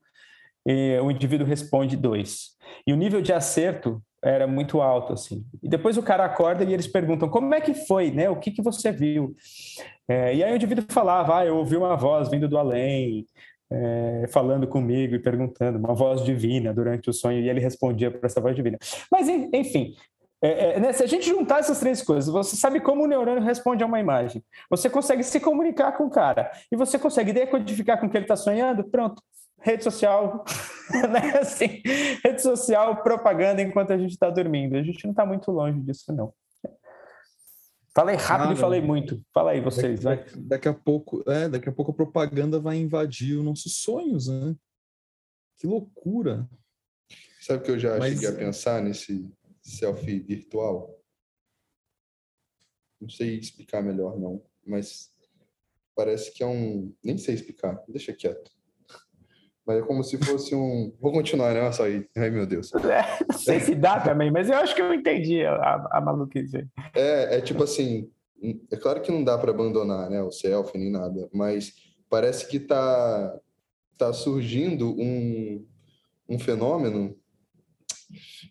e 0.66 0.98
o 1.00 1.11
indivíduo 1.11 1.46
responde 1.46 1.96
2. 1.96 2.50
E 2.87 2.92
o 2.92 2.96
nível 2.96 3.22
de 3.22 3.33
acerto 3.33 4.02
era 4.22 4.46
muito 4.46 4.83
alto, 4.83 5.14
assim. 5.14 5.44
E 5.62 5.68
depois 5.68 5.96
o 5.96 6.02
cara 6.02 6.26
acorda 6.26 6.62
e 6.62 6.74
eles 6.74 6.87
perguntam, 6.87 7.28
como 7.28 7.54
é 7.54 7.61
que 7.61 7.72
foi, 7.72 8.11
né? 8.11 8.28
O 8.28 8.37
que, 8.37 8.50
que 8.50 8.61
você 8.61 8.92
viu? 8.92 9.35
É, 10.06 10.35
e 10.35 10.44
aí 10.44 10.52
o 10.52 10.56
indivíduo 10.56 10.85
falava, 10.90 11.38
ah, 11.38 11.46
eu 11.46 11.56
ouvi 11.56 11.76
uma 11.76 11.96
voz 11.96 12.28
vindo 12.28 12.46
do 12.46 12.59
além, 12.59 13.24
é, 13.72 14.26
falando 14.28 14.66
comigo 14.66 15.14
e 15.14 15.18
perguntando, 15.18 15.78
uma 15.78 15.94
voz 15.94 16.24
divina 16.24 16.72
durante 16.72 17.09
o 17.09 17.12
sonho, 17.12 17.40
e 17.40 17.48
ele 17.48 17.61
respondia 17.61 18.11
para 18.11 18.26
essa 18.26 18.40
voz 18.40 18.56
divina. 18.56 18.78
Mas, 19.11 19.28
enfim, 19.28 19.94
é, 20.42 20.76
é, 20.76 20.80
né, 20.80 20.92
se 20.92 21.02
a 21.02 21.06
gente 21.06 21.28
juntar 21.28 21.61
essas 21.61 21.78
três 21.78 22.02
coisas, 22.02 22.33
você 22.33 22.56
sabe 22.56 22.80
como 22.80 23.04
o 23.04 23.06
neurônio 23.06 23.42
responde 23.42 23.83
a 23.83 23.87
uma 23.87 24.00
imagem, 24.00 24.42
você 24.68 24.88
consegue 24.88 25.22
se 25.22 25.38
comunicar 25.38 25.92
com 25.92 26.06
o 26.06 26.11
cara, 26.11 26.50
e 26.72 26.76
você 26.76 26.98
consegue 26.98 27.33
decodificar 27.33 28.00
com 28.00 28.06
o 28.06 28.11
que 28.11 28.16
ele 28.16 28.24
está 28.24 28.37
sonhando, 28.37 28.85
pronto, 28.85 29.22
rede 29.61 29.85
social, 29.85 30.44
né? 31.11 31.38
assim, 31.38 31.83
rede 32.24 32.42
social, 32.42 33.02
propaganda 33.02 33.62
enquanto 33.62 33.92
a 33.92 33.98
gente 33.98 34.12
está 34.12 34.30
dormindo. 34.30 34.76
A 34.76 34.83
gente 34.83 35.04
não 35.04 35.12
está 35.12 35.24
muito 35.26 35.50
longe 35.50 35.78
disso, 35.80 36.12
não. 36.12 36.33
Falei 37.94 38.16
rápido 38.16 38.53
e 38.53 38.57
falei 38.57 38.81
muito. 38.81 39.20
Fala 39.35 39.50
aí 39.50 39.61
vocês, 39.61 40.00
daqui, 40.00 40.31
vai. 40.31 40.42
Daqui 40.42 40.68
a 40.68 40.74
pouco, 40.74 41.29
é, 41.29 41.48
daqui 41.48 41.68
a 41.68 41.72
pouco 41.72 41.90
a 41.90 41.94
propaganda 41.94 42.61
vai 42.61 42.76
invadir 42.76 43.37
os 43.37 43.44
nossos 43.44 43.79
sonhos, 43.79 44.29
né? 44.29 44.55
Que 45.57 45.66
loucura. 45.66 46.48
Sabe 47.40 47.64
que 47.64 47.70
eu 47.70 47.79
já 47.79 47.98
Mas... 47.98 48.14
cheguei 48.14 48.29
a 48.29 48.37
pensar 48.37 48.83
nesse 48.83 49.29
selfie 49.61 50.20
virtual? 50.20 50.96
Não 53.00 53.09
sei 53.09 53.38
explicar 53.38 53.83
melhor 53.83 54.18
não, 54.18 54.44
mas 54.64 55.12
parece 55.94 56.33
que 56.33 56.42
é 56.42 56.46
um, 56.46 56.94
nem 57.03 57.18
sei 57.18 57.35
explicar, 57.35 57.83
deixa 57.88 58.12
quieto. 58.12 58.53
Mas 59.70 59.78
é 59.78 59.83
como 59.83 60.02
se 60.02 60.18
fosse 60.18 60.52
um. 60.52 60.92
Vou 61.00 61.12
continuar, 61.12 61.54
né? 61.54 61.61
Aí. 61.80 62.04
Ai, 62.16 62.28
meu 62.28 62.44
Deus. 62.44 62.74
É, 62.74 63.24
não 63.30 63.38
sei 63.38 63.61
se 63.61 63.72
dá 63.76 64.00
também, 64.00 64.28
mas 64.28 64.50
eu 64.50 64.56
acho 64.56 64.74
que 64.74 64.83
eu 64.83 64.92
entendi 64.92 65.44
a, 65.44 65.88
a 65.92 66.00
maluquice. 66.00 66.66
É, 66.92 67.37
é 67.37 67.40
tipo 67.40 67.62
assim. 67.62 68.11
É 68.68 68.76
claro 68.76 69.00
que 69.00 69.12
não 69.12 69.22
dá 69.22 69.38
para 69.38 69.52
abandonar, 69.52 70.11
né? 70.11 70.20
O 70.22 70.33
selfie 70.33 70.76
nem 70.76 70.90
nada, 70.90 71.28
mas 71.33 71.74
parece 72.09 72.48
que 72.48 72.59
tá, 72.59 73.38
tá 73.96 74.12
surgindo 74.12 74.90
um, 74.98 75.64
um 76.28 76.38
fenômeno 76.38 77.14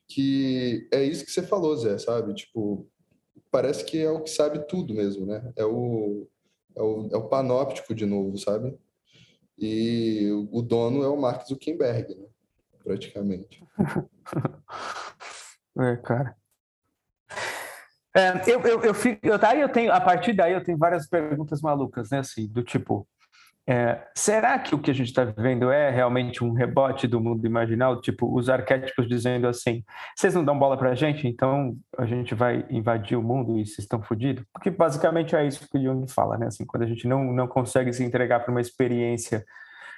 que 0.08 0.88
é 0.94 1.04
isso 1.04 1.26
que 1.26 1.32
você 1.32 1.42
falou, 1.42 1.76
Zé, 1.76 1.98
sabe? 1.98 2.34
Tipo, 2.34 2.88
parece 3.52 3.84
que 3.84 4.00
é 4.00 4.10
o 4.10 4.22
que 4.22 4.30
sabe 4.30 4.60
tudo 4.68 4.94
mesmo, 4.94 5.26
né? 5.26 5.52
É 5.58 5.66
o, 5.66 6.28
é 6.78 6.82
o, 6.82 7.10
é 7.12 7.18
o 7.18 7.28
panóptico 7.28 7.94
de 7.94 8.06
novo, 8.06 8.38
sabe? 8.38 8.78
E 9.62 10.30
o 10.52 10.62
dono 10.62 11.04
é 11.04 11.08
o 11.08 11.18
Mark 11.18 11.46
Zuckerberg, 11.46 12.16
né? 12.16 12.26
praticamente. 12.84 13.64
é, 15.80 15.96
cara. 15.98 16.36
É, 18.16 18.32
eu, 18.48 18.62
eu, 18.62 18.82
eu, 18.82 18.94
fico, 18.94 19.26
eu, 19.26 19.38
daí 19.38 19.62
eu 19.62 19.70
tenho, 19.70 19.94
a 19.94 20.02
partir 20.02 20.34
daí 20.34 20.54
eu 20.54 20.64
tenho 20.64 20.78
várias 20.78 21.08
perguntas 21.08 21.62
malucas, 21.62 22.10
né? 22.10 22.20
Assim, 22.20 22.48
do 22.48 22.64
tipo, 22.64 23.08
é, 23.72 24.02
será 24.16 24.58
que 24.58 24.74
o 24.74 24.80
que 24.80 24.90
a 24.90 24.94
gente 24.96 25.10
está 25.10 25.24
vivendo 25.24 25.70
é 25.70 25.92
realmente 25.92 26.44
um 26.44 26.54
rebote 26.54 27.06
do 27.06 27.22
mundo 27.22 27.46
imaginal? 27.46 28.02
Tipo, 28.02 28.36
os 28.36 28.50
arquétipos 28.50 29.08
dizendo 29.08 29.48
assim: 29.48 29.84
vocês 30.16 30.34
não 30.34 30.44
dão 30.44 30.58
bola 30.58 30.76
para 30.76 30.90
a 30.90 30.96
gente, 30.96 31.28
então 31.28 31.78
a 31.96 32.08
gente 32.08 32.34
vai 32.34 32.66
invadir 32.72 33.16
o 33.16 33.22
mundo 33.22 33.60
e 33.60 33.68
vocês 33.68 33.80
estão 33.80 34.02
fodidos? 34.02 34.44
Porque 34.52 34.72
basicamente 34.72 35.36
é 35.36 35.46
isso 35.46 35.70
que 35.70 35.78
o 35.78 35.84
Jung 35.84 36.12
fala, 36.12 36.36
né? 36.36 36.48
Assim, 36.48 36.66
quando 36.66 36.82
a 36.82 36.88
gente 36.88 37.08
não, 37.08 37.24
não 37.32 37.48
consegue 37.48 37.94
se 37.94 38.04
entregar 38.04 38.40
para 38.40 38.50
uma 38.50 38.60
experiência 38.60 39.46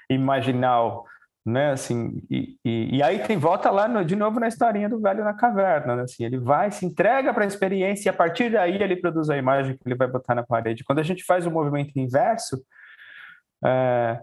imaginal, 0.09 1.05
né? 1.45 1.71
Assim, 1.71 2.21
e, 2.29 2.57
e, 2.65 2.97
e 2.97 3.01
aí 3.01 3.19
tem 3.19 3.37
volta 3.37 3.71
lá 3.71 3.87
no, 3.87 4.03
de 4.03 4.17
novo 4.17 4.37
na 4.37 4.49
historinha 4.49 4.89
do 4.89 4.99
velho 4.99 5.23
na 5.23 5.33
caverna, 5.33 5.95
né? 5.95 6.01
Assim, 6.03 6.25
ele 6.25 6.39
vai, 6.39 6.71
se 6.71 6.85
entrega 6.85 7.33
para 7.33 7.45
a 7.45 7.47
experiência 7.47 8.09
e 8.09 8.11
a 8.11 8.13
partir 8.13 8.51
daí 8.51 8.83
ele 8.83 8.97
produz 8.97 9.29
a 9.29 9.37
imagem 9.37 9.77
que 9.77 9.87
ele 9.87 9.95
vai 9.95 10.09
botar 10.09 10.35
na 10.35 10.43
parede. 10.43 10.83
Quando 10.83 10.99
a 10.99 11.03
gente 11.03 11.23
faz 11.23 11.45
o 11.45 11.51
movimento 11.51 11.97
inverso, 11.97 12.61
é, 13.63 14.21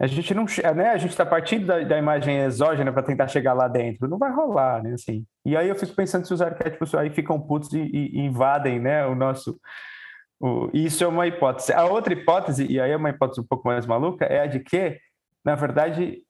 a 0.00 0.06
gente 0.06 0.32
não, 0.32 0.46
né? 0.74 0.90
A 0.90 0.96
gente 0.96 1.10
está 1.10 1.26
partindo 1.26 1.66
da, 1.66 1.80
da, 1.80 1.98
imagem 1.98 2.38
exógena 2.38 2.92
para 2.92 3.02
tentar 3.02 3.28
chegar 3.28 3.52
lá 3.52 3.68
dentro, 3.68 4.08
não 4.08 4.18
vai 4.18 4.32
rolar, 4.32 4.82
né? 4.82 4.94
Assim. 4.94 5.26
E 5.44 5.56
aí 5.56 5.68
eu 5.68 5.76
fico 5.76 5.94
pensando 5.94 6.26
se 6.26 6.32
os 6.32 6.40
arquétipos 6.40 6.94
aí 6.94 7.10
ficam 7.10 7.40
putos 7.40 7.72
e, 7.72 7.80
e, 7.80 8.16
e 8.16 8.20
invadem, 8.20 8.80
né? 8.80 9.06
O 9.06 9.14
nosso 9.14 9.60
o, 10.40 10.70
isso 10.72 11.04
é 11.04 11.06
uma 11.06 11.26
hipótese. 11.26 11.72
A 11.72 11.84
outra 11.84 12.14
hipótese, 12.14 12.66
e 12.66 12.80
aí 12.80 12.90
é 12.90 12.96
uma 12.96 13.10
hipótese 13.10 13.40
um 13.40 13.46
pouco 13.46 13.68
mais 13.68 13.86
maluca, 13.86 14.24
é 14.24 14.40
a 14.40 14.46
de 14.46 14.60
que, 14.60 14.98
na 15.44 15.54
verdade, 15.54 16.22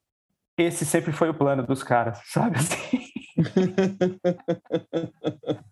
esse 0.59 0.85
sempre 0.85 1.13
foi 1.13 1.31
o 1.31 1.35
plano 1.35 1.63
dos 1.63 1.85
caras, 1.85 2.21
sabe 2.27 2.59
assim? 2.59 3.01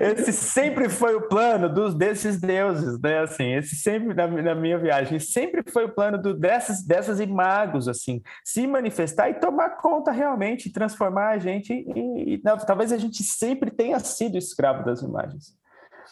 Esse 0.00 0.32
sempre 0.32 0.88
foi 0.88 1.14
o 1.14 1.28
plano 1.28 1.68
dos 1.68 1.94
desses 1.94 2.40
deuses, 2.40 2.98
né? 3.00 3.20
Assim, 3.20 3.54
esse 3.54 3.76
sempre 3.76 4.14
na, 4.14 4.26
na 4.26 4.54
minha 4.54 4.78
viagem 4.78 5.18
sempre 5.18 5.62
foi 5.70 5.84
o 5.84 5.94
plano 5.94 6.20
do, 6.20 6.34
dessas 6.34 6.84
dessas 6.84 7.20
imagos, 7.20 7.88
assim, 7.88 8.20
se 8.44 8.66
manifestar 8.66 9.30
e 9.30 9.34
tomar 9.34 9.70
conta 9.76 10.10
realmente, 10.10 10.72
transformar 10.72 11.30
a 11.30 11.38
gente 11.38 11.72
e, 11.72 12.34
e 12.34 12.40
não, 12.44 12.56
talvez 12.56 12.92
a 12.92 12.98
gente 12.98 13.22
sempre 13.22 13.70
tenha 13.70 13.98
sido 14.00 14.36
escravo 14.36 14.84
das 14.84 15.02
imagens. 15.02 15.61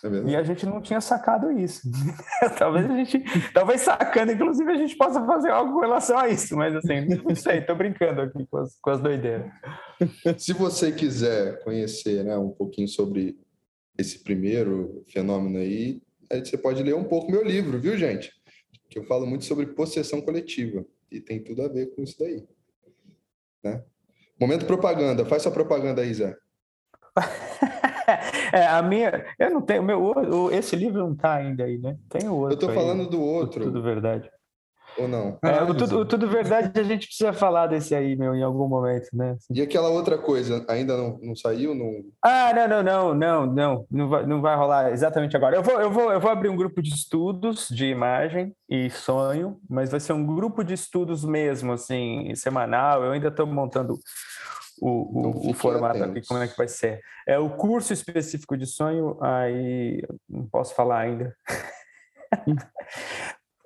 É 0.03 0.31
e 0.31 0.37
a 0.37 0.43
gente 0.43 0.65
não 0.65 0.81
tinha 0.81 1.01
sacado 1.01 1.53
isso. 1.53 1.83
talvez 2.59 2.91
a 2.91 2.97
gente, 2.97 3.23
talvez 3.53 3.83
sacando, 3.83 4.33
inclusive, 4.33 4.71
a 4.71 4.77
gente 4.77 4.97
possa 4.97 5.25
fazer 5.27 5.51
algo 5.51 5.75
com 5.75 5.81
relação 5.81 6.19
a 6.19 6.29
isso, 6.29 6.57
mas 6.57 6.75
assim, 6.75 7.07
não 7.23 7.35
sei, 7.35 7.61
tô 7.61 7.75
brincando 7.75 8.23
aqui 8.23 8.47
com 8.47 8.59
as, 8.59 8.79
com 8.81 8.91
as 8.91 9.01
doideiras. 9.01 9.51
Se 10.39 10.55
você 10.55 10.91
quiser 10.91 11.63
conhecer 11.63 12.25
né, 12.25 12.37
um 12.39 12.51
pouquinho 12.51 12.89
sobre 12.89 13.39
esse 13.99 14.21
primeiro 14.21 15.05
fenômeno 15.13 15.59
aí, 15.59 16.01
aí 16.31 16.45
você 16.45 16.57
pode 16.57 16.83
ler 16.83 16.95
um 16.95 17.05
pouco 17.05 17.31
meu 17.31 17.45
livro, 17.45 17.79
viu, 17.79 17.99
gente? 17.99 18.33
Que 18.89 18.99
eu 18.99 19.05
falo 19.05 19.27
muito 19.27 19.45
sobre 19.45 19.67
possessão 19.67 20.23
coletiva 20.23 20.85
e 21.11 21.21
tem 21.21 21.43
tudo 21.43 21.63
a 21.63 21.69
ver 21.69 21.95
com 21.95 22.03
isso 22.03 22.19
daí. 22.19 22.47
Né? 23.63 23.85
Momento 24.41 24.65
propaganda, 24.65 25.27
faz 25.27 25.43
sua 25.43 25.53
propaganda 25.53 26.01
aí, 26.01 26.15
Zé. 26.15 26.35
é, 28.53 28.67
a 28.67 28.83
minha. 28.83 29.25
Eu 29.39 29.51
não 29.51 29.63
tenho. 29.63 29.83
Meu, 29.83 30.03
o, 30.03 30.51
esse 30.51 30.77
livro 30.77 30.99
não 30.99 31.13
está 31.13 31.35
ainda 31.35 31.65
aí, 31.65 31.79
né? 31.79 31.97
Tem 32.09 32.29
o 32.29 32.35
outro. 32.35 32.53
Eu 32.53 32.55
estou 32.55 32.73
falando 32.73 33.09
do 33.09 33.21
outro. 33.21 33.65
Tudo 33.65 33.83
verdade. 33.83 34.31
Ou 34.99 35.09
não? 35.09 35.39
É, 35.43 35.63
o, 35.63 35.75
tudo, 35.75 35.99
o 35.99 36.05
Tudo 36.05 36.29
Verdade 36.29 36.79
a 36.79 36.83
gente 36.83 37.07
precisa 37.07 37.33
falar 37.33 37.67
desse 37.67 37.95
aí, 37.95 38.17
meu, 38.17 38.35
em 38.35 38.43
algum 38.43 38.69
momento, 38.69 39.09
né? 39.13 39.37
E 39.51 39.61
aquela 39.63 39.89
outra 39.89 40.19
coisa, 40.19 40.65
ainda 40.69 40.97
não, 40.97 41.19
não 41.23 41.37
saiu? 41.37 41.75
Não... 41.75 42.05
Ah, 42.25 42.53
não, 42.53 42.69
não, 42.69 42.83
não, 42.83 43.15
não, 43.15 43.47
não. 43.47 43.87
Não 43.91 44.09
vai, 44.09 44.27
não 44.27 44.41
vai 44.41 44.57
rolar 44.57 44.93
exatamente 44.93 45.37
agora. 45.37 45.57
Eu 45.57 45.63
vou, 45.63 45.81
eu, 45.81 45.91
vou, 45.91 46.13
eu 46.13 46.21
vou 46.21 46.31
abrir 46.31 46.49
um 46.49 46.57
grupo 46.57 46.83
de 46.83 46.91
estudos 46.91 47.69
de 47.69 47.87
imagem 47.87 48.53
e 48.69 48.91
sonho, 48.91 49.59
mas 49.69 49.91
vai 49.91 50.01
ser 50.01 50.13
um 50.13 50.27
grupo 50.27 50.63
de 50.65 50.75
estudos 50.75 51.25
mesmo, 51.25 51.73
assim, 51.73 52.35
semanal. 52.35 53.05
Eu 53.05 53.13
ainda 53.13 53.29
estou 53.29 53.47
montando 53.47 53.99
o, 54.81 54.89
o, 54.89 55.51
o 55.51 55.55
formato 55.55 56.03
aqui, 56.03 56.27
como 56.27 56.43
é 56.43 56.49
que 56.49 56.57
vai 56.57 56.67
ser. 56.67 57.01
É 57.27 57.39
o 57.39 57.51
curso 57.51 57.93
específico 57.93 58.57
de 58.57 58.67
sonho, 58.67 59.23
aí 59.23 60.03
não 60.29 60.47
posso 60.47 60.75
falar 60.75 61.01
ainda. 61.01 61.37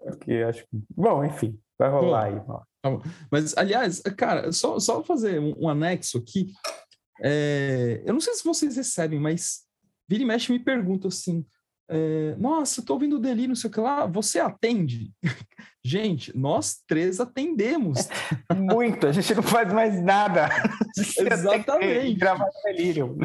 Porque 0.05 0.33
acho 0.46 0.62
que. 0.62 0.83
Bom, 0.90 1.24
enfim, 1.24 1.59
vai 1.79 1.88
rolar 1.88 2.24
aí. 2.24 2.40
Tá 2.83 3.00
Mas, 3.31 3.57
aliás, 3.57 4.00
cara, 4.16 4.53
só, 4.53 4.79
só 4.79 5.03
fazer 5.03 5.38
um, 5.40 5.55
um 5.64 5.68
anexo 5.68 6.18
aqui. 6.18 6.53
É, 7.22 8.03
eu 8.05 8.12
não 8.12 8.20
sei 8.20 8.35
se 8.35 8.44
vocês 8.44 8.77
recebem, 8.77 9.20
mas 9.20 9.62
vira 10.09 10.22
e 10.22 10.27
mexe 10.27 10.53
me 10.53 10.59
pergunta 10.59 11.09
assim: 11.09 11.46
é, 11.88 12.35
nossa, 12.38 12.81
estou 12.81 12.94
ouvindo 12.94 13.16
o 13.16 13.20
delírio, 13.20 13.49
não 13.49 13.57
sei 13.57 13.68
o 13.68 13.73
que 13.73 13.81
lá, 13.81 14.07
você 14.07 14.40
atende? 14.40 15.12
gente, 15.85 16.37
nós 16.37 16.83
três 16.87 17.20
atendemos. 17.20 18.09
Muito, 18.57 19.07
a 19.07 19.12
gente 19.12 19.35
não 19.35 19.42
faz 19.42 19.73
mais 19.73 20.03
nada. 20.03 20.49
Exatamente. 20.97 22.14
Gravar 22.14 22.49
delírio. 22.64 23.16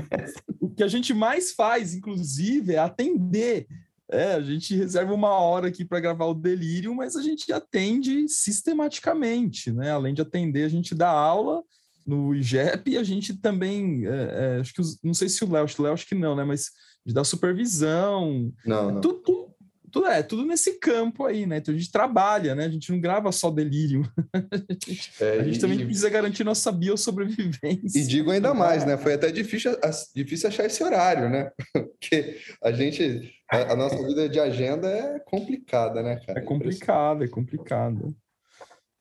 O 0.60 0.70
que 0.70 0.84
a 0.84 0.88
gente 0.88 1.14
mais 1.14 1.54
faz, 1.54 1.94
inclusive, 1.94 2.74
é 2.74 2.80
atender. 2.80 3.68
É, 4.12 4.34
a 4.34 4.42
gente 4.42 4.76
reserva 4.76 5.14
uma 5.14 5.30
hora 5.30 5.68
aqui 5.68 5.86
para 5.86 6.00
gravar 6.00 6.26
o 6.26 6.34
delírio, 6.34 6.94
mas 6.96 7.16
a 7.16 7.22
gente 7.22 7.54
atende 7.54 8.28
sistematicamente, 8.28 9.72
né? 9.72 9.92
Além 9.92 10.16
de 10.16 10.22
atender, 10.22 10.64
a 10.64 10.70
gente 10.70 10.96
dá 10.96 11.10
aula 11.10 11.64
no 12.10 12.34
IGEP 12.34 12.92
e 12.92 12.98
a 12.98 13.04
gente 13.04 13.36
também, 13.36 14.06
é, 14.08 14.10
é, 14.58 14.60
acho 14.60 14.74
que, 14.74 14.82
não 15.04 15.14
sei 15.14 15.30
se 15.30 15.44
o 15.44 15.52
Léo, 15.52 15.66
o 15.78 15.82
Léo 15.82 15.94
acho 15.94 16.08
que 16.08 16.16
não, 16.16 16.36
né? 16.36 16.44
Mas 16.44 16.72
de 17.06 17.14
dar 17.14 17.24
supervisão. 17.24 18.52
Não, 18.66 18.92
não. 18.92 19.02
Tudo, 19.02 19.20
tudo, 19.20 19.56
tudo, 19.92 20.08
é 20.08 20.24
tudo 20.24 20.46
nesse 20.46 20.80
campo 20.80 21.26
aí, 21.26 21.46
né? 21.46 21.58
Então 21.58 21.74
a 21.74 21.78
gente 21.78 21.92
trabalha, 21.92 22.56
né? 22.56 22.66
A 22.66 22.70
gente 22.70 22.92
não 22.92 23.00
grava 23.00 23.32
só 23.32 23.52
delírio. 23.52 24.12
a 24.34 24.92
gente, 24.92 25.12
é, 25.22 25.32
a 25.40 25.44
gente 25.44 25.58
e, 25.58 25.60
também 25.60 25.86
precisa 25.86 26.10
garantir 26.10 26.44
nossa 26.44 26.72
biosobrevivência. 26.72 28.00
E 28.00 28.08
digo 28.08 28.32
ainda 28.32 28.54
mais, 28.56 28.86
né? 28.86 28.98
Foi 28.98 29.14
até 29.14 29.32
difícil, 29.32 29.78
difícil 30.16 30.50
achar 30.50 30.66
esse 30.66 30.84
horário, 30.84 31.30
né? 31.30 31.52
Porque 31.74 32.38
a 32.64 32.72
gente, 32.72 33.32
a, 33.52 33.74
a 33.74 33.76
nossa 33.76 33.98
vida 34.08 34.28
de 34.28 34.40
agenda 34.40 34.88
é 34.90 35.20
complicada, 35.20 36.02
né, 36.02 36.20
cara? 36.26 36.40
É 36.40 36.44
complicado, 36.44 37.24
é 37.24 37.28
complicado. 37.28 38.16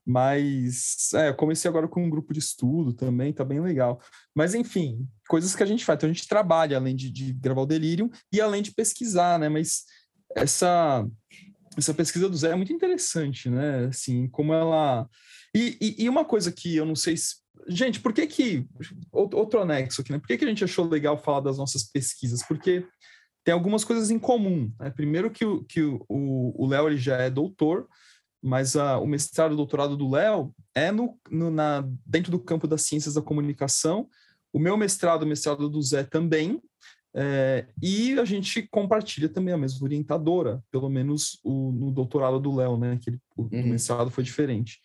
Mas 0.08 1.12
é, 1.12 1.28
eu 1.28 1.34
comecei 1.34 1.68
agora 1.68 1.86
com 1.86 2.02
um 2.02 2.08
grupo 2.08 2.32
de 2.32 2.38
estudo 2.38 2.94
também, 2.94 3.30
tá 3.30 3.44
bem 3.44 3.60
legal. 3.60 4.00
Mas 4.34 4.54
enfim, 4.54 5.06
coisas 5.28 5.54
que 5.54 5.62
a 5.62 5.66
gente 5.66 5.84
faz. 5.84 5.98
Então 5.98 6.08
a 6.08 6.12
gente 6.12 6.26
trabalha 6.26 6.78
além 6.78 6.96
de, 6.96 7.10
de 7.10 7.34
gravar 7.34 7.60
o 7.60 7.66
Delirium 7.66 8.08
e 8.32 8.40
além 8.40 8.62
de 8.62 8.72
pesquisar, 8.72 9.38
né? 9.38 9.50
Mas 9.50 9.84
essa 10.34 11.06
essa 11.76 11.92
pesquisa 11.92 12.26
do 12.26 12.36
Zé 12.36 12.52
é 12.52 12.56
muito 12.56 12.72
interessante, 12.72 13.50
né? 13.50 13.86
Assim, 13.86 14.26
como 14.28 14.54
ela. 14.54 15.06
E, 15.54 15.76
e, 15.80 16.04
e, 16.04 16.08
uma 16.08 16.24
coisa 16.24 16.50
que 16.50 16.74
eu 16.74 16.86
não 16.86 16.96
sei 16.96 17.16
se. 17.16 17.36
Gente, 17.68 18.00
por 18.00 18.14
que 18.14 18.26
que. 18.26 18.66
Outro 19.12 19.60
anexo 19.60 20.00
aqui, 20.00 20.10
né? 20.10 20.18
Por 20.18 20.26
que, 20.26 20.38
que 20.38 20.44
a 20.44 20.48
gente 20.48 20.64
achou 20.64 20.88
legal 20.88 21.18
falar 21.18 21.40
das 21.40 21.58
nossas 21.58 21.84
pesquisas? 21.84 22.42
Porque 22.48 22.86
tem 23.44 23.52
algumas 23.52 23.84
coisas 23.84 24.10
em 24.10 24.18
comum. 24.18 24.72
Né? 24.80 24.90
Primeiro, 24.90 25.30
que 25.30 25.44
o 25.44 25.58
Léo 25.58 25.66
que 25.68 25.82
o, 25.82 26.04
o 26.08 26.66
Léo, 26.66 26.96
já 26.96 27.18
é 27.18 27.30
doutor, 27.30 27.86
mas 28.42 28.74
uh, 28.74 29.00
o 29.02 29.06
mestrado 29.06 29.52
e 29.52 29.56
doutorado 29.56 29.96
do 29.96 30.10
Léo 30.10 30.54
é 30.74 30.90
no, 30.90 31.18
no, 31.30 31.50
na, 31.50 31.84
dentro 32.04 32.30
do 32.30 32.38
campo 32.38 32.66
das 32.66 32.82
ciências 32.82 33.14
da 33.14 33.22
comunicação. 33.22 34.08
O 34.52 34.58
meu 34.58 34.76
mestrado, 34.76 35.22
o 35.22 35.26
mestrado 35.26 35.68
do 35.68 35.82
Zé 35.82 36.04
também, 36.04 36.60
É, 37.14 37.66
e 37.82 38.20
a 38.20 38.24
gente 38.24 38.68
compartilha 38.70 39.28
também 39.28 39.54
a 39.54 39.58
mesma 39.58 39.82
orientadora, 39.82 40.62
pelo 40.70 40.88
menos 40.90 41.40
o, 41.42 41.72
no 41.72 41.90
doutorado 41.90 42.38
do 42.38 42.54
Léo, 42.54 42.76
né? 42.76 42.98
Que 43.00 43.10
ele, 43.10 43.18
o 43.34 43.42
uhum. 43.42 43.70
mestrado 43.70 44.10
foi 44.10 44.22
diferente. 44.22 44.80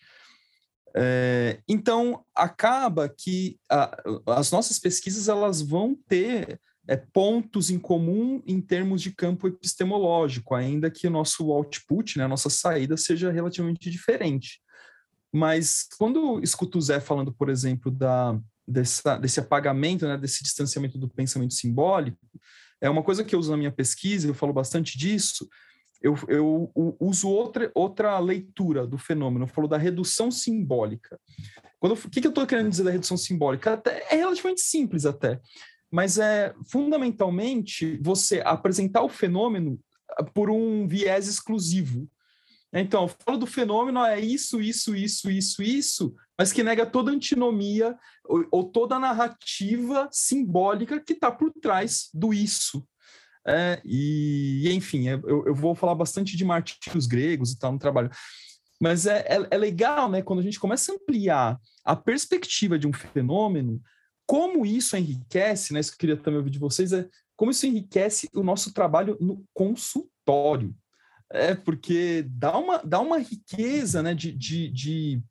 É, 0.95 1.59
então, 1.67 2.23
acaba 2.33 3.09
que 3.09 3.59
a, 3.69 3.91
as 4.27 4.51
nossas 4.51 4.79
pesquisas 4.79 5.27
elas 5.27 5.61
vão 5.61 5.95
ter 6.07 6.59
é, 6.87 6.97
pontos 6.97 7.69
em 7.69 7.79
comum 7.79 8.41
em 8.45 8.59
termos 8.59 9.01
de 9.01 9.11
campo 9.11 9.47
epistemológico, 9.47 10.53
ainda 10.53 10.91
que 10.91 11.07
o 11.07 11.11
nosso 11.11 11.51
output, 11.51 12.17
né, 12.17 12.25
a 12.25 12.27
nossa 12.27 12.49
saída, 12.49 12.97
seja 12.97 13.31
relativamente 13.31 13.89
diferente. 13.89 14.61
Mas 15.31 15.87
quando 15.97 16.41
escuto 16.41 16.77
o 16.77 16.81
Zé 16.81 16.99
falando, 16.99 17.33
por 17.33 17.49
exemplo, 17.49 17.89
da, 17.89 18.39
dessa, 18.67 19.17
desse 19.17 19.39
apagamento, 19.39 20.07
né, 20.07 20.17
desse 20.17 20.43
distanciamento 20.43 20.97
do 20.97 21.09
pensamento 21.09 21.53
simbólico, 21.53 22.19
é 22.79 22.89
uma 22.89 23.01
coisa 23.01 23.23
que 23.23 23.33
eu 23.33 23.39
uso 23.39 23.51
na 23.51 23.57
minha 23.57 23.71
pesquisa, 23.71 24.27
eu 24.27 24.33
falo 24.33 24.53
bastante 24.53 24.97
disso, 24.97 25.47
eu, 26.01 26.15
eu, 26.27 26.71
uso 26.99 27.29
outra, 27.29 27.71
outra 27.73 28.19
leitura 28.19 28.85
do 28.85 28.97
fenômeno, 28.97 29.45
eu 29.45 29.47
falo 29.47 29.69
da 29.69 29.77
redução 29.77 30.29
simbólica. 30.29 31.17
O 31.79 31.95
que, 32.09 32.19
que 32.19 32.27
eu 32.27 32.29
estou 32.29 32.45
querendo 32.45 32.69
dizer 32.69 32.83
da 32.83 32.91
redução 32.91 33.15
simbólica? 33.15 33.73
Até, 33.73 34.05
é 34.13 34.17
relativamente 34.17 34.59
simples 34.59 35.05
até, 35.05 35.39
mas 35.93 36.17
é 36.17 36.55
fundamentalmente 36.65 37.99
você 38.01 38.41
apresentar 38.43 39.03
o 39.03 39.09
fenômeno 39.09 39.79
ah, 40.17 40.23
por 40.23 40.49
um 40.49 40.87
viés 40.87 41.27
exclusivo. 41.27 42.09
Então, 42.73 43.03
eu 43.03 43.07
falo 43.07 43.37
do 43.37 43.45
fenômeno, 43.45 44.03
é 44.03 44.19
isso, 44.19 44.59
isso, 44.59 44.95
isso, 44.95 45.29
isso, 45.29 45.61
isso, 45.61 46.15
mas 46.35 46.51
que 46.51 46.63
nega 46.63 46.83
toda 46.83 47.11
antinomia 47.11 47.95
ou, 48.25 48.43
ou 48.51 48.63
toda 48.63 48.95
a 48.95 48.99
narrativa 48.99 50.09
simbólica 50.11 50.99
que 50.99 51.13
está 51.13 51.31
por 51.31 51.53
trás 51.61 52.09
do 52.11 52.33
isso. 52.33 52.83
É, 53.45 53.79
e, 53.85 54.73
enfim, 54.73 55.09
é, 55.09 55.13
eu, 55.13 55.45
eu, 55.45 55.53
vou 55.53 55.75
falar 55.75 55.93
bastante 55.93 56.35
de 56.35 56.43
martírios 56.43 57.05
gregos 57.05 57.51
e 57.51 57.59
tal 57.59 57.71
no 57.71 57.77
trabalho. 57.77 58.09
Mas 58.81 59.05
é, 59.05 59.19
é, 59.27 59.47
é, 59.51 59.57
legal, 59.59 60.09
né, 60.09 60.23
quando 60.23 60.39
a 60.39 60.43
gente 60.43 60.59
começa 60.59 60.91
a 60.91 60.95
ampliar 60.95 61.59
a 61.85 61.95
perspectiva 61.95 62.79
de 62.79 62.87
um 62.87 62.93
fenômeno, 62.93 63.79
como 64.25 64.65
isso 64.65 64.95
enriquece, 64.97 65.73
né, 65.73 65.79
isso 65.79 65.91
que 65.91 65.95
eu 65.95 65.99
queria 65.99 66.17
também 66.17 66.37
ouvir 66.37 66.49
de 66.49 66.59
vocês, 66.59 66.91
é 66.93 67.07
como 67.35 67.51
isso 67.51 67.65
enriquece 67.65 68.29
o 68.33 68.43
nosso 68.43 68.73
trabalho 68.73 69.17
no 69.19 69.43
consultório. 69.53 70.75
É, 71.31 71.55
porque 71.55 72.23
dá 72.29 72.57
uma, 72.57 72.77
dá 72.77 72.99
uma 72.99 73.17
riqueza 73.17 74.03
né, 74.03 74.13
de, 74.13 74.31
de, 74.31 74.69
de, 74.69 75.23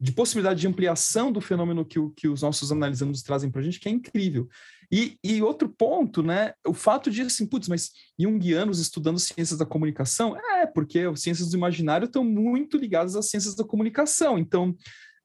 de 0.00 0.12
possibilidade 0.12 0.58
de 0.58 0.66
ampliação 0.66 1.30
do 1.30 1.40
fenômeno 1.40 1.84
que, 1.84 1.98
que 2.16 2.28
os 2.28 2.40
nossos 2.40 2.72
analisandos 2.72 3.22
trazem 3.22 3.50
para 3.50 3.60
a 3.60 3.64
gente, 3.64 3.78
que 3.78 3.88
é 3.88 3.92
incrível. 3.92 4.48
E, 4.90 5.16
e, 5.22 5.40
outro 5.40 5.68
ponto, 5.68 6.22
né, 6.22 6.52
o 6.66 6.74
fato 6.74 7.10
de, 7.10 7.22
assim, 7.22 7.46
putz, 7.46 7.68
mas 7.68 7.90
junguianos 8.18 8.80
estudando 8.80 9.20
ciências 9.20 9.58
da 9.58 9.66
comunicação? 9.66 10.36
É, 10.36 10.66
porque 10.66 11.00
as 11.00 11.20
ciências 11.20 11.50
do 11.50 11.56
imaginário 11.56 12.06
estão 12.06 12.24
muito 12.24 12.76
ligadas 12.76 13.14
às 13.14 13.28
ciências 13.30 13.54
da 13.54 13.62
comunicação. 13.62 14.36
Então, 14.36 14.74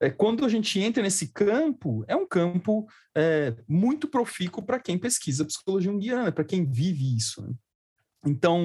é, 0.06 0.10
quando 0.12 0.46
a 0.46 0.50
gente 0.50 0.80
entra 0.80 1.02
nesse 1.02 1.34
campo, 1.34 2.06
é 2.08 2.16
um 2.16 2.28
campo 2.28 2.88
é, 3.18 3.56
muito 3.68 4.08
profícuo 4.08 4.64
para 4.64 4.80
quem 4.80 5.00
pesquisa 5.00 5.44
psicologia 5.44 5.92
junguiana, 5.92 6.32
para 6.32 6.44
quem 6.44 6.64
vive 6.64 7.18
isso. 7.18 7.42
Né? 7.42 7.54
Então, 8.24 8.60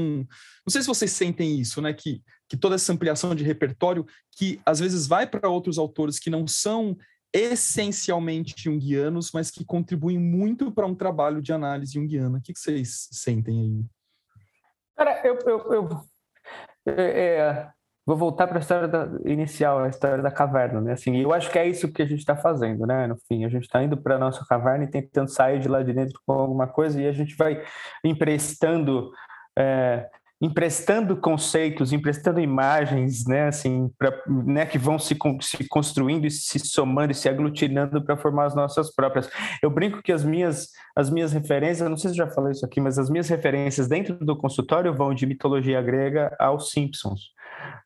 não 0.67 0.71
sei 0.71 0.83
se 0.83 0.89
vocês 0.89 1.11
sentem 1.11 1.59
isso, 1.59 1.81
né? 1.81 1.95
Que, 1.95 2.23
que 2.47 2.59
toda 2.59 2.75
essa 2.75 2.93
ampliação 2.93 3.35
de 3.35 3.43
repertório, 3.43 4.07
que 4.37 4.61
às 4.67 4.81
vezes 4.81 5.07
vai 5.07 5.27
para 5.27 5.49
outros 5.49 5.79
autores 5.79 6.19
que 6.19 6.29
não 6.29 6.47
são 6.47 6.95
essencialmente 7.33 8.55
junguianos, 8.59 9.31
mas 9.33 9.51
que 9.51 9.65
contribuem 9.65 10.19
muito 10.19 10.71
para 10.71 10.87
um 10.87 10.95
trabalho 10.95 11.41
de 11.41 11.55
análise 11.55 11.95
junguiana. 11.95 12.39
O 12.39 12.43
que, 12.43 12.53
que 12.53 12.59
vocês 12.59 13.09
sentem 13.13 13.61
aí? 13.61 13.85
Cara, 14.95 15.27
eu, 15.27 15.39
eu, 15.47 15.73
eu 15.73 15.89
é, 16.87 16.93
é 16.93 17.73
vou 18.07 18.17
voltar 18.17 18.47
para 18.47 18.59
a 18.59 18.61
história 18.61 18.89
da, 18.89 19.09
inicial, 19.25 19.81
a 19.81 19.89
história 19.89 20.23
da 20.23 20.31
caverna, 20.31 20.81
né? 20.81 20.93
Assim, 20.93 21.17
eu 21.17 21.33
acho 21.33 21.51
que 21.51 21.59
é 21.59 21.69
isso 21.69 21.93
que 21.93 22.03
a 22.03 22.07
gente 22.07 22.21
está 22.21 22.37
fazendo, 22.37 22.87
né? 22.87 23.07
No 23.07 23.17
fim, 23.29 23.45
a 23.45 23.49
gente 23.49 23.65
está 23.65 23.83
indo 23.83 23.97
para 23.97 24.17
a 24.17 24.19
nossa 24.19 24.45
caverna 24.47 24.85
e 24.85 24.91
tentando 24.91 25.29
sair 25.29 25.61
de 25.61 25.69
lá 25.69 25.83
de 25.83 25.93
dentro 25.93 26.19
com 26.27 26.33
alguma 26.33 26.67
coisa 26.67 27.01
e 27.01 27.07
a 27.07 27.13
gente 27.13 27.37
vai 27.37 27.63
emprestando 28.05 29.11
é, 29.59 30.07
emprestando 30.43 31.19
conceitos, 31.19 31.93
emprestando 31.93 32.41
imagens, 32.41 33.27
né, 33.27 33.49
assim, 33.49 33.91
pra, 33.99 34.11
né, 34.27 34.65
que 34.65 34.79
vão 34.79 34.99
se, 34.99 35.15
se 35.43 35.69
construindo 35.69 36.27
e 36.27 36.31
se 36.31 36.59
somando 36.59 37.13
e 37.13 37.15
se 37.15 37.29
aglutinando 37.29 38.03
para 38.03 38.17
formar 38.17 38.47
as 38.47 38.55
nossas 38.55 38.95
próprias. 38.95 39.29
Eu 39.63 39.69
brinco 39.69 40.03
que 40.03 40.11
as 40.11 40.25
minhas, 40.25 40.69
as 40.97 41.11
minhas 41.11 41.33
referências, 41.33 41.89
não 41.89 41.97
sei 41.97 42.11
se 42.11 42.17
já 42.17 42.27
falei 42.27 42.53
isso 42.53 42.65
aqui, 42.65 42.81
mas 42.81 42.99
as 42.99 43.11
minhas 43.11 43.29
referências 43.29 43.87
dentro 43.87 44.15
do 44.15 44.35
consultório 44.35 44.95
vão 44.95 45.13
de 45.13 45.27
mitologia 45.27 45.83
grega 45.83 46.35
aos 46.39 46.71
Simpsons. 46.71 47.33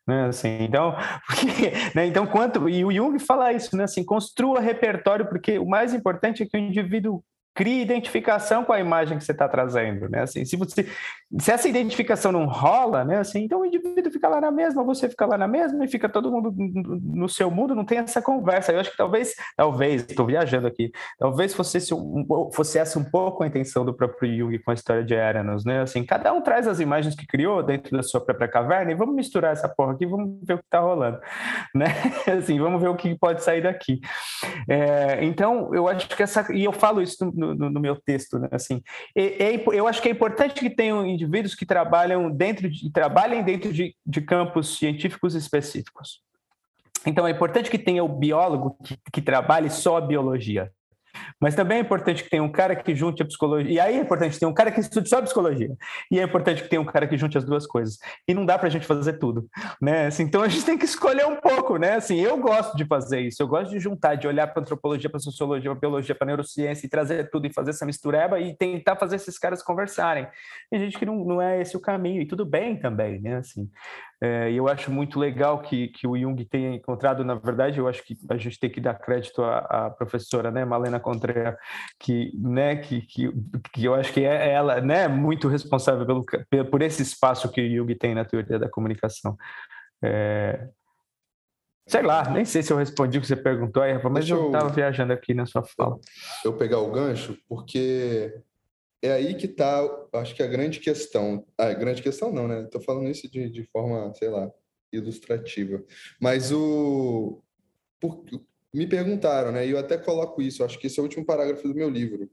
Né, 0.07 0.25
assim, 0.25 0.63
então, 0.63 0.95
porque, 1.27 1.71
né, 1.95 2.05
então 2.05 2.27
quanto 2.27 2.69
e 2.69 2.85
o 2.85 2.91
Jung 2.91 3.17
fala 3.19 3.51
isso, 3.53 3.75
né, 3.75 3.85
assim, 3.85 4.03
construa 4.03 4.59
repertório 4.59 5.27
porque 5.27 5.57
o 5.57 5.65
mais 5.65 5.93
importante 5.93 6.43
é 6.43 6.45
que 6.45 6.55
o 6.55 6.59
indivíduo 6.59 7.23
crie 7.55 7.81
identificação 7.81 8.65
com 8.65 8.73
a 8.73 8.79
imagem 8.81 9.17
que 9.17 9.23
você 9.23 9.31
está 9.31 9.47
trazendo, 9.47 10.09
né? 10.09 10.23
Assim, 10.23 10.43
se, 10.43 10.57
você, 10.57 10.85
se 11.39 11.51
essa 11.51 11.69
identificação 11.69 12.29
não 12.29 12.45
rola, 12.45 13.05
né? 13.05 13.19
Assim, 13.19 13.45
então 13.45 13.61
o 13.61 13.65
indivíduo 13.65 14.11
fica 14.11 14.27
lá 14.27 14.41
na 14.41 14.51
mesma, 14.51 14.83
você 14.83 15.07
fica 15.07 15.25
lá 15.25 15.37
na 15.37 15.47
mesma 15.47 15.85
e 15.85 15.87
fica 15.87 16.09
todo 16.09 16.29
mundo 16.29 16.53
no 16.53 17.29
seu 17.29 17.49
mundo, 17.49 17.73
não 17.73 17.85
tem 17.85 17.99
essa 17.99 18.21
conversa. 18.21 18.73
Eu 18.73 18.81
acho 18.81 18.91
que 18.91 18.97
talvez, 18.97 19.33
talvez, 19.55 20.01
estou 20.03 20.25
viajando 20.25 20.67
aqui, 20.67 20.91
talvez 21.17 21.53
fosse, 21.53 21.79
fosse 22.53 22.77
essa 22.77 22.99
um 22.99 23.05
pouco 23.05 23.41
a 23.41 23.47
intenção 23.47 23.85
do 23.85 23.93
próprio 23.93 24.37
Jung 24.37 24.59
com 24.59 24.71
a 24.71 24.73
história 24.73 25.05
de 25.05 25.13
Eranos, 25.13 25.63
né? 25.63 25.79
Assim, 25.79 26.03
cada 26.03 26.33
um 26.33 26.41
traz 26.41 26.67
as 26.67 26.81
imagens 26.81 27.15
que 27.15 27.25
criou 27.25 27.63
dentro 27.63 27.95
da 27.95 28.03
sua 28.03 28.19
própria 28.19 28.49
caverna 28.49 28.91
e 28.91 28.95
vamos 28.95 29.15
misturar 29.15 29.53
essa 29.53 29.69
porra 29.69 29.93
aqui, 29.93 30.05
vamos 30.05 30.39
ver 30.43 30.55
o 30.55 30.57
que 30.57 30.65
está 30.65 30.81
rolando, 30.81 31.21
né? 31.73 31.85
Assim, 32.37 32.59
vamos 32.59 32.81
ver 32.81 32.89
o 32.89 32.95
que 32.97 33.17
pode 33.17 33.41
sair 33.41 33.61
daqui. 33.61 34.01
É, 34.67 35.23
então, 35.23 35.73
eu 35.73 35.87
acho 35.87 36.09
que 36.09 36.21
essa, 36.21 36.45
e 36.53 36.65
eu 36.65 36.73
falo 36.73 37.01
isso 37.01 37.31
no, 37.33 37.44
no, 37.53 37.79
meu 37.79 37.95
texto, 37.95 38.39
né? 38.39 38.47
assim, 38.51 38.81
é, 39.15 39.53
é, 39.55 39.63
eu 39.73 39.87
acho 39.87 40.01
que 40.01 40.07
é 40.07 40.11
importante 40.11 40.59
que 40.59 40.69
tenham 40.69 41.05
indivíduos 41.05 41.53
que 41.53 41.65
trabalham 41.65 42.31
dentro 42.31 42.69
de, 42.69 42.91
trabalhem 42.91 43.43
dentro 43.43 43.71
de, 43.71 43.95
de 44.05 44.21
campos 44.21 44.77
científicos 44.77 45.35
específicos. 45.35 46.21
Então 47.05 47.27
é 47.27 47.31
importante 47.31 47.69
que 47.69 47.77
tenha 47.77 48.03
o 48.03 48.09
biólogo 48.09 48.77
que, 48.83 48.97
que 49.13 49.21
trabalhe 49.21 49.69
só 49.69 49.97
a 49.97 50.01
biologia. 50.01 50.71
Mas 51.39 51.55
também 51.55 51.77
é 51.77 51.81
importante 51.81 52.23
que 52.23 52.29
tenha 52.29 52.43
um 52.43 52.51
cara 52.51 52.75
que 52.75 52.95
junte 52.95 53.21
a 53.21 53.25
psicologia. 53.25 53.71
E 53.71 53.79
aí 53.79 53.95
é 53.95 53.99
importante 53.99 54.39
ter 54.39 54.45
um 54.45 54.53
cara 54.53 54.71
que 54.71 54.79
estude 54.79 55.09
só 55.09 55.21
psicologia. 55.21 55.71
E 56.11 56.19
é 56.19 56.23
importante 56.23 56.63
que 56.63 56.69
tenha 56.69 56.81
um 56.81 56.85
cara 56.85 57.07
que 57.07 57.17
junte 57.17 57.37
as 57.37 57.43
duas 57.43 57.65
coisas. 57.67 57.97
E 58.27 58.33
não 58.33 58.45
dá 58.45 58.57
para 58.57 58.67
a 58.67 58.71
gente 58.71 58.85
fazer 58.85 59.13
tudo, 59.13 59.47
né? 59.81 60.07
Assim, 60.07 60.23
então 60.23 60.41
a 60.41 60.47
gente 60.47 60.65
tem 60.65 60.77
que 60.77 60.85
escolher 60.85 61.25
um 61.25 61.35
pouco, 61.35 61.77
né? 61.77 61.95
Assim, 61.95 62.19
eu 62.19 62.37
gosto 62.37 62.75
de 62.77 62.85
fazer 62.85 63.21
isso. 63.21 63.41
Eu 63.41 63.47
gosto 63.47 63.71
de 63.71 63.79
juntar, 63.79 64.15
de 64.15 64.27
olhar 64.27 64.47
para 64.47 64.61
antropologia, 64.61 65.09
para 65.09 65.19
sociologia, 65.19 65.71
para 65.71 65.79
biologia, 65.79 66.15
para 66.15 66.27
neurociência 66.27 66.85
e 66.85 66.89
trazer 66.89 67.29
tudo 67.29 67.47
e 67.47 67.53
fazer 67.53 67.71
essa 67.71 67.85
mistureba 67.85 68.39
e 68.39 68.55
tentar 68.55 68.95
fazer 68.95 69.17
esses 69.17 69.37
caras 69.37 69.61
conversarem. 69.61 70.27
Tem 70.69 70.79
gente 70.79 70.97
que 70.97 71.05
não, 71.05 71.15
não 71.23 71.41
é 71.41 71.61
esse 71.61 71.75
o 71.75 71.79
caminho 71.79 72.21
e 72.21 72.27
tudo 72.27 72.45
bem 72.45 72.77
também, 72.77 73.19
né? 73.21 73.37
Assim, 73.37 73.69
é, 74.21 74.51
eu 74.51 74.67
acho 74.67 74.91
muito 74.91 75.19
legal 75.19 75.61
que, 75.61 75.89
que 75.89 76.07
o 76.07 76.17
Jung 76.17 76.43
tenha 76.45 76.73
encontrado, 76.73 77.23
na 77.23 77.35
verdade, 77.35 77.79
eu 77.79 77.87
acho 77.87 78.03
que 78.03 78.17
a 78.29 78.37
gente 78.37 78.59
tem 78.59 78.69
que 78.69 78.79
dar 78.79 78.95
crédito 78.95 79.43
à, 79.43 79.57
à 79.59 79.89
professora, 79.89 80.49
né, 80.51 80.63
Malena 80.63 80.99
Contreira, 80.99 81.57
que, 81.99 82.31
né, 82.35 82.77
que, 82.77 83.01
que, 83.01 83.31
que 83.73 83.85
eu 83.85 83.93
acho 83.93 84.13
que 84.13 84.21
é 84.21 84.51
ela, 84.51 84.79
né, 84.79 85.07
muito 85.07 85.47
responsável 85.47 86.05
pelo, 86.05 86.25
por 86.69 86.81
esse 86.81 87.01
espaço 87.01 87.51
que 87.51 87.61
o 87.61 87.75
Jung 87.75 87.93
tem 87.95 88.15
na 88.15 88.25
teoria 88.25 88.57
da 88.57 88.69
comunicação. 88.69 89.37
É, 90.03 90.67
Sei 91.87 92.01
lá, 92.01 92.27
nem 92.31 92.43
sei 92.43 92.63
se 92.63 92.73
eu 92.73 92.77
respondi 92.77 93.19
o 93.19 93.21
que 93.21 93.27
você 93.27 93.35
perguntou 93.35 93.83
aí, 93.83 93.93
mas 93.93 94.13
Deixa 94.13 94.33
eu 94.33 94.47
estava 94.47 94.69
viajando 94.69 95.13
aqui 95.13 95.35
na 95.35 95.45
sua 95.45 95.61
fala. 95.61 95.99
Eu 96.43 96.53
pegar 96.53 96.79
o 96.79 96.89
gancho, 96.89 97.37
porque 97.47 98.41
é 99.05 99.13
aí 99.13 99.35
que 99.35 99.45
está, 99.45 99.81
acho 100.13 100.35
que 100.35 100.43
a 100.43 100.47
grande 100.47 100.79
questão. 100.79 101.45
Ah, 101.57 101.73
grande 101.73 102.01
questão 102.01 102.31
não, 102.31 102.47
né? 102.47 102.63
Estou 102.63 102.81
falando 102.81 103.09
isso 103.09 103.29
de, 103.29 103.49
de 103.49 103.63
forma, 103.65 104.13
sei 104.15 104.29
lá, 104.29 104.51
ilustrativa. 104.91 105.83
Mas 106.19 106.51
o. 106.51 107.41
Por, 107.99 108.23
me 108.73 108.87
perguntaram, 108.87 109.51
né? 109.51 109.65
E 109.65 109.71
eu 109.71 109.79
até 109.79 109.97
coloco 109.97 110.41
isso, 110.41 110.63
acho 110.63 110.77
que 110.77 110.87
esse 110.87 110.99
é 110.99 111.01
o 111.01 111.05
último 111.05 111.25
parágrafo 111.25 111.67
do 111.67 111.73
meu 111.73 111.89
livro. 111.89 112.29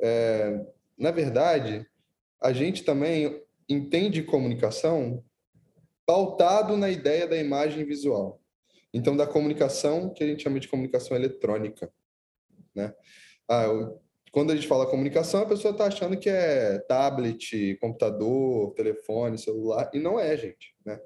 É, 0.00 0.60
na 0.98 1.10
verdade, 1.10 1.86
a 2.42 2.52
gente 2.52 2.84
também 2.84 3.42
entende 3.68 4.22
comunicação 4.22 5.24
pautado 6.06 6.76
na 6.76 6.90
ideia 6.90 7.26
da 7.26 7.36
imagem 7.36 7.84
visual. 7.84 8.40
Então, 8.92 9.16
da 9.16 9.26
comunicação 9.26 10.12
que 10.12 10.22
a 10.24 10.26
gente 10.26 10.42
chama 10.42 10.60
de 10.60 10.68
comunicação 10.68 11.16
eletrônica, 11.16 11.90
né? 12.74 12.94
Ah, 13.48 13.64
eu 13.64 14.00
quando 14.32 14.52
a 14.52 14.54
gente 14.54 14.68
fala 14.68 14.86
comunicação, 14.86 15.42
a 15.42 15.46
pessoa 15.46 15.72
está 15.72 15.86
achando 15.86 16.16
que 16.18 16.28
é 16.28 16.78
tablet, 16.88 17.76
computador, 17.80 18.72
telefone, 18.74 19.38
celular, 19.38 19.90
e 19.92 19.98
não 19.98 20.18
é, 20.18 20.36
gente. 20.36 20.74
Né? 20.84 20.98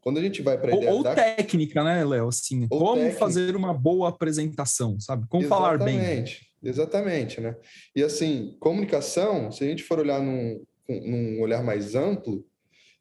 Quando 0.00 0.18
a 0.18 0.22
gente 0.22 0.42
vai 0.42 0.58
para 0.58 0.72
a 0.72 0.76
ideia 0.76 0.90
ou, 0.90 0.98
ou 0.98 1.02
da... 1.02 1.14
técnica, 1.14 1.82
né, 1.82 2.04
Léo? 2.04 2.28
Assim, 2.28 2.66
ou 2.70 2.78
como 2.78 2.94
técnica. 2.96 3.18
fazer 3.18 3.56
uma 3.56 3.74
boa 3.74 4.08
apresentação, 4.08 4.98
sabe? 5.00 5.26
Como 5.28 5.42
Exatamente. 5.42 5.48
falar 5.48 5.78
bem. 5.78 5.96
Exatamente, 5.96 6.52
exatamente, 6.62 7.40
né? 7.40 7.56
E 7.94 8.02
assim, 8.02 8.56
comunicação, 8.60 9.50
se 9.50 9.64
a 9.64 9.66
gente 9.66 9.82
for 9.82 9.98
olhar 9.98 10.22
num, 10.22 10.64
num 10.88 11.40
olhar 11.40 11.62
mais 11.62 11.94
amplo, 11.94 12.46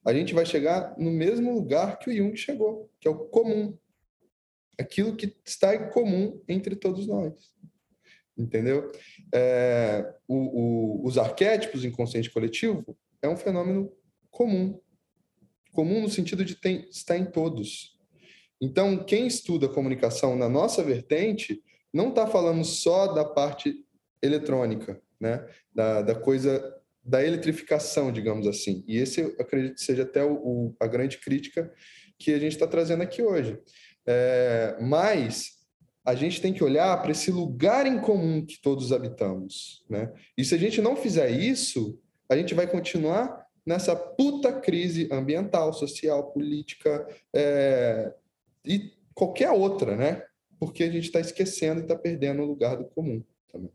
a 0.06 0.14
gente 0.14 0.34
vai 0.34 0.46
chegar 0.46 0.96
no 0.98 1.12
mesmo 1.12 1.54
lugar 1.54 2.00
que 2.00 2.10
o 2.10 2.16
Jung 2.16 2.36
chegou, 2.36 2.90
que 3.00 3.08
é 3.08 3.12
o 3.12 3.16
comum. 3.16 3.78
Aquilo 4.80 5.16
que 5.16 5.36
está 5.46 5.76
em 5.76 5.90
comum 5.90 6.42
entre 6.48 6.76
todos 6.76 7.08
nós. 7.08 7.34
Entendeu? 8.38 8.92
É, 9.34 10.14
o, 10.28 10.36
o, 10.36 11.08
os 11.08 11.18
arquétipos 11.18 11.84
inconsciente 11.84 12.30
coletivo 12.30 12.98
é 13.22 13.28
um 13.28 13.36
fenômeno 13.36 13.92
comum. 14.30 14.80
Comum 15.72 16.02
no 16.02 16.10
sentido 16.10 16.46
de 16.46 16.56
tem, 16.56 16.88
estar 16.90 17.18
em 17.18 17.26
todos. 17.26 17.98
Então, 18.62 19.04
quem 19.04 19.28
estuda 19.28 19.68
comunicação 19.68 20.36
na 20.36 20.48
nossa 20.48 20.84
vertente 20.84 21.64
não 21.94 22.10
está 22.10 22.28
falando 22.28 22.64
só 22.64 23.08
da 23.14 23.26
parte 23.26 23.86
eletrônica, 24.22 25.02
né? 25.20 25.48
da, 25.74 26.02
da 26.02 26.16
coisa 26.16 26.76
da 27.04 27.24
eletrificação, 27.24 28.12
digamos 28.12 28.48
assim. 28.48 28.84
E 28.88 28.98
esse, 28.98 29.22
eu 29.22 29.36
acredito 29.40 29.76
que 29.76 29.82
seja 29.82 30.04
até 30.04 30.24
o, 30.24 30.34
o, 30.34 30.76
a 30.80 30.88
grande 30.88 31.18
crítica 31.18 31.72
que 32.20 32.34
a 32.34 32.40
gente 32.40 32.54
está 32.54 32.68
trazendo 32.68 33.02
aqui 33.02 33.22
hoje. 33.22 33.58
É, 34.06 34.78
mas 34.82 35.57
a 36.08 36.16
gente 36.16 36.42
tem 36.42 36.54
que 36.54 36.64
olhar 36.64 37.02
para 37.02 37.12
esse 37.12 37.30
lugar 37.30 37.86
em 37.86 38.00
comum 38.00 38.46
que 38.46 38.58
todos 38.62 38.94
habitamos. 38.94 39.84
Né? 39.90 40.10
E 40.38 40.46
se 40.46 40.56
a 40.56 40.58
gente 40.58 40.82
não 40.82 40.96
fizer 40.96 41.30
isso, 41.30 42.00
a 42.30 42.38
gente 42.38 42.54
vai 42.54 42.66
continuar 42.66 43.46
nessa 43.66 43.94
puta 43.94 44.54
crise 44.54 45.10
ambiental, 45.12 45.74
social, 45.74 46.32
política 46.32 47.06
é, 47.36 48.14
e 48.64 48.94
qualquer 49.14 49.52
outra, 49.52 49.98
né? 49.98 50.24
Porque 50.58 50.86
a 50.86 50.90
gente 50.90 51.04
está 51.04 51.20
esquecendo 51.20 51.82
e 51.82 51.84
está 51.84 51.98
perdendo 51.98 52.42
o 52.42 52.46
lugar 52.46 52.78
do 52.78 52.86
comum 52.86 53.22
também. 53.52 53.72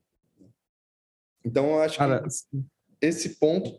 Então, 1.44 1.66
eu 1.66 1.82
acho 1.82 1.98
que 1.98 2.64
esse 2.98 3.38
ponto 3.38 3.78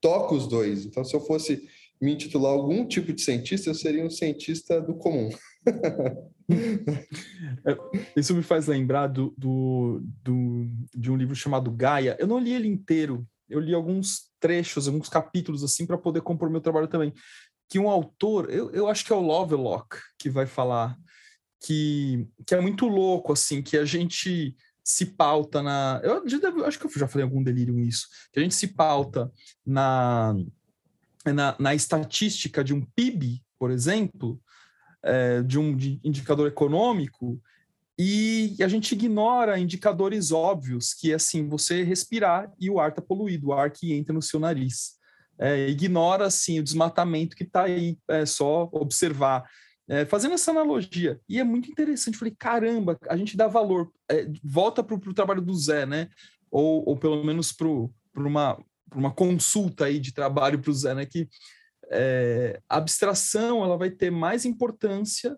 toca 0.00 0.34
os 0.34 0.48
dois. 0.48 0.84
Então, 0.84 1.04
se 1.04 1.14
eu 1.14 1.20
fosse 1.20 1.68
me 2.02 2.12
intitular 2.12 2.52
algum 2.52 2.84
tipo 2.84 3.12
de 3.12 3.22
cientista, 3.22 3.70
eu 3.70 3.74
seria 3.74 4.04
um 4.04 4.10
cientista 4.10 4.80
do 4.80 4.94
comum. 4.94 5.30
É, 7.64 7.78
isso 8.14 8.34
me 8.34 8.42
faz 8.42 8.66
lembrar 8.66 9.06
do, 9.06 9.32
do, 9.38 10.02
do, 10.22 10.66
de 10.94 11.10
um 11.10 11.16
livro 11.16 11.34
chamado 11.34 11.70
Gaia. 11.70 12.14
Eu 12.18 12.26
não 12.26 12.38
li 12.38 12.52
ele 12.52 12.68
inteiro, 12.68 13.26
eu 13.48 13.58
li 13.58 13.72
alguns 13.72 14.30
trechos, 14.38 14.86
alguns 14.86 15.08
capítulos 15.08 15.62
assim 15.62 15.86
para 15.86 15.96
poder 15.96 16.20
compor 16.20 16.50
meu 16.50 16.60
trabalho 16.60 16.88
também. 16.88 17.14
Que 17.70 17.78
um 17.78 17.88
autor, 17.88 18.50
eu, 18.50 18.70
eu 18.72 18.86
acho 18.86 19.06
que 19.06 19.12
é 19.12 19.16
o 19.16 19.22
Lovelock 19.22 19.96
que 20.18 20.28
vai 20.28 20.44
falar 20.44 20.98
que, 21.64 22.28
que 22.46 22.54
é 22.54 22.60
muito 22.60 22.86
louco 22.86 23.32
assim, 23.32 23.62
que 23.62 23.78
a 23.78 23.84
gente 23.86 24.54
se 24.84 25.06
pauta 25.06 25.62
na. 25.62 26.00
Eu, 26.02 26.24
eu 26.26 26.66
acho 26.66 26.78
que 26.78 26.86
eu 26.86 26.90
já 26.90 27.08
falei 27.08 27.24
algum 27.24 27.42
delírio 27.42 27.78
isso, 27.78 28.08
que 28.30 28.40
a 28.40 28.42
gente 28.42 28.54
se 28.54 28.68
pauta 28.68 29.30
na, 29.64 30.34
na, 31.26 31.54
na 31.58 31.74
estatística 31.74 32.64
de 32.64 32.74
um 32.74 32.80
PIB, 32.80 33.42
por 33.58 33.70
exemplo, 33.70 34.40
é, 35.02 35.42
de 35.42 35.58
um 35.58 35.76
de 35.76 36.00
indicador 36.02 36.48
econômico, 36.48 37.40
e 37.98 38.56
a 38.60 38.68
gente 38.68 38.92
ignora 38.92 39.58
indicadores 39.58 40.32
óbvios, 40.32 40.94
que 40.94 41.12
é 41.12 41.14
assim, 41.14 41.48
você 41.48 41.82
respirar 41.82 42.50
e 42.58 42.70
o 42.70 42.80
ar 42.80 42.88
está 42.88 43.02
poluído, 43.02 43.48
o 43.48 43.52
ar 43.52 43.70
que 43.70 43.92
entra 43.92 44.12
no 44.12 44.22
seu 44.22 44.40
nariz. 44.40 44.94
É, 45.38 45.68
ignora 45.68 46.26
assim 46.26 46.58
o 46.58 46.62
desmatamento 46.62 47.36
que 47.36 47.44
está 47.44 47.64
aí, 47.64 47.98
é 48.08 48.24
só 48.24 48.68
observar. 48.72 49.44
É, 49.88 50.04
fazendo 50.04 50.34
essa 50.34 50.50
analogia, 50.50 51.20
e 51.28 51.38
é 51.38 51.44
muito 51.44 51.70
interessante, 51.70 52.16
falei, 52.16 52.34
caramba, 52.38 52.98
a 53.08 53.16
gente 53.16 53.36
dá 53.36 53.46
valor, 53.46 53.92
é, 54.10 54.26
volta 54.42 54.82
para 54.82 54.94
o 54.94 55.14
trabalho 55.14 55.42
do 55.42 55.54
Zé, 55.54 55.84
né? 55.84 56.08
Ou, 56.50 56.88
ou 56.88 56.96
pelo 56.96 57.22
menos 57.24 57.52
para 57.52 57.68
uma, 58.16 58.58
uma 58.94 59.10
consulta 59.10 59.86
aí 59.86 59.98
de 59.98 60.12
trabalho 60.12 60.58
para 60.58 60.70
o 60.70 60.74
Zé, 60.74 60.94
né? 60.94 61.06
Que 61.06 61.28
é, 61.90 62.60
a 62.68 62.76
abstração 62.76 63.62
ela 63.62 63.76
vai 63.76 63.90
ter 63.90 64.10
mais 64.10 64.44
importância 64.44 65.36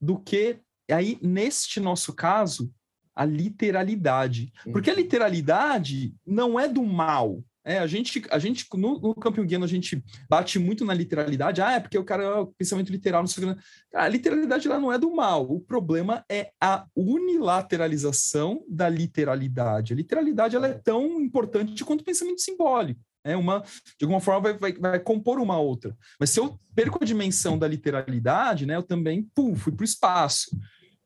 do 0.00 0.18
que 0.18 0.58
aí 0.90 1.18
neste 1.22 1.80
nosso 1.80 2.12
caso 2.12 2.72
a 3.14 3.24
literalidade, 3.24 4.52
porque 4.70 4.90
a 4.90 4.92
uhum. 4.92 5.00
literalidade 5.00 6.14
não 6.24 6.60
é 6.60 6.68
do 6.68 6.82
mal. 6.82 7.42
É, 7.66 7.78
a 7.78 7.86
gente, 7.88 8.22
a 8.30 8.38
gente 8.38 8.64
no, 8.74 9.00
no 9.00 9.12
campo 9.12 9.38
junguiano, 9.38 9.64
a 9.64 9.68
gente 9.68 10.00
bate 10.30 10.56
muito 10.56 10.84
na 10.84 10.94
literalidade. 10.94 11.60
Ah, 11.60 11.72
é 11.72 11.80
porque 11.80 11.98
o 11.98 12.04
cara 12.04 12.22
é 12.22 12.34
o 12.34 12.46
pensamento 12.46 12.92
literal. 12.92 13.22
Não 13.22 13.26
sei 13.26 13.44
o 13.44 13.56
que. 13.56 13.60
A 13.92 14.06
literalidade 14.06 14.68
lá 14.68 14.78
não 14.78 14.92
é 14.92 14.98
do 14.98 15.12
mal. 15.12 15.50
O 15.50 15.58
problema 15.58 16.24
é 16.30 16.52
a 16.62 16.86
unilateralização 16.94 18.64
da 18.68 18.88
literalidade. 18.88 19.92
A 19.92 19.96
literalidade 19.96 20.54
ela 20.54 20.68
é 20.68 20.74
tão 20.74 21.20
importante 21.20 21.84
quanto 21.84 22.02
o 22.02 22.04
pensamento 22.04 22.40
simbólico 22.40 23.00
é 23.24 23.36
uma 23.36 23.60
de 23.98 24.04
alguma 24.04 24.20
forma 24.20 24.40
vai, 24.40 24.56
vai, 24.56 24.72
vai, 24.72 25.00
compor 25.00 25.40
uma 25.40 25.58
outra. 25.58 25.96
Mas 26.20 26.30
se 26.30 26.38
eu 26.38 26.56
perco 26.76 27.02
a 27.02 27.06
dimensão 27.06 27.58
da 27.58 27.66
literalidade, 27.66 28.64
né, 28.64 28.76
eu 28.76 28.84
também 28.84 29.28
pum, 29.34 29.56
fui 29.56 29.72
para 29.72 29.82
o 29.82 29.84
espaço. 29.84 30.56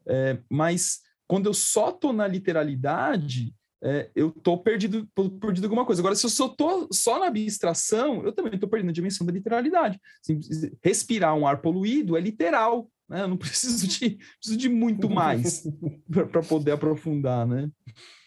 É, 0.07 0.39
mas 0.51 1.01
quando 1.27 1.47
eu 1.47 1.55
só 1.55 1.89
estou 1.89 2.13
na 2.13 2.27
literalidade, 2.27 3.55
é, 3.83 4.11
eu 4.15 4.29
estou 4.29 4.63
perdido, 4.63 5.09
perdido 5.41 5.65
alguma 5.65 5.87
coisa. 5.87 6.03
Agora, 6.03 6.15
se 6.15 6.27
eu 6.27 6.31
só 6.31 6.47
estou 6.47 6.89
só 6.93 7.19
na 7.19 7.27
abstração, 7.27 8.23
eu 8.25 8.33
também 8.33 8.55
estou 8.55 8.69
perdendo 8.69 8.91
a 8.91 8.95
dimensão 8.95 9.27
da 9.27 9.33
literalidade. 9.33 9.99
Assim, 10.23 10.39
respirar 10.83 11.35
um 11.35 11.47
ar 11.47 11.61
poluído 11.63 12.17
é 12.17 12.21
literal. 12.21 12.91
Né? 13.09 13.23
Eu 13.23 13.29
não 13.29 13.37
preciso 13.39 13.87
de, 13.87 14.19
preciso 14.39 14.57
de 14.57 14.69
muito 14.69 15.09
mais 15.09 15.65
para 16.31 16.43
poder 16.43 16.73
aprofundar, 16.73 17.47
né? 17.47 17.71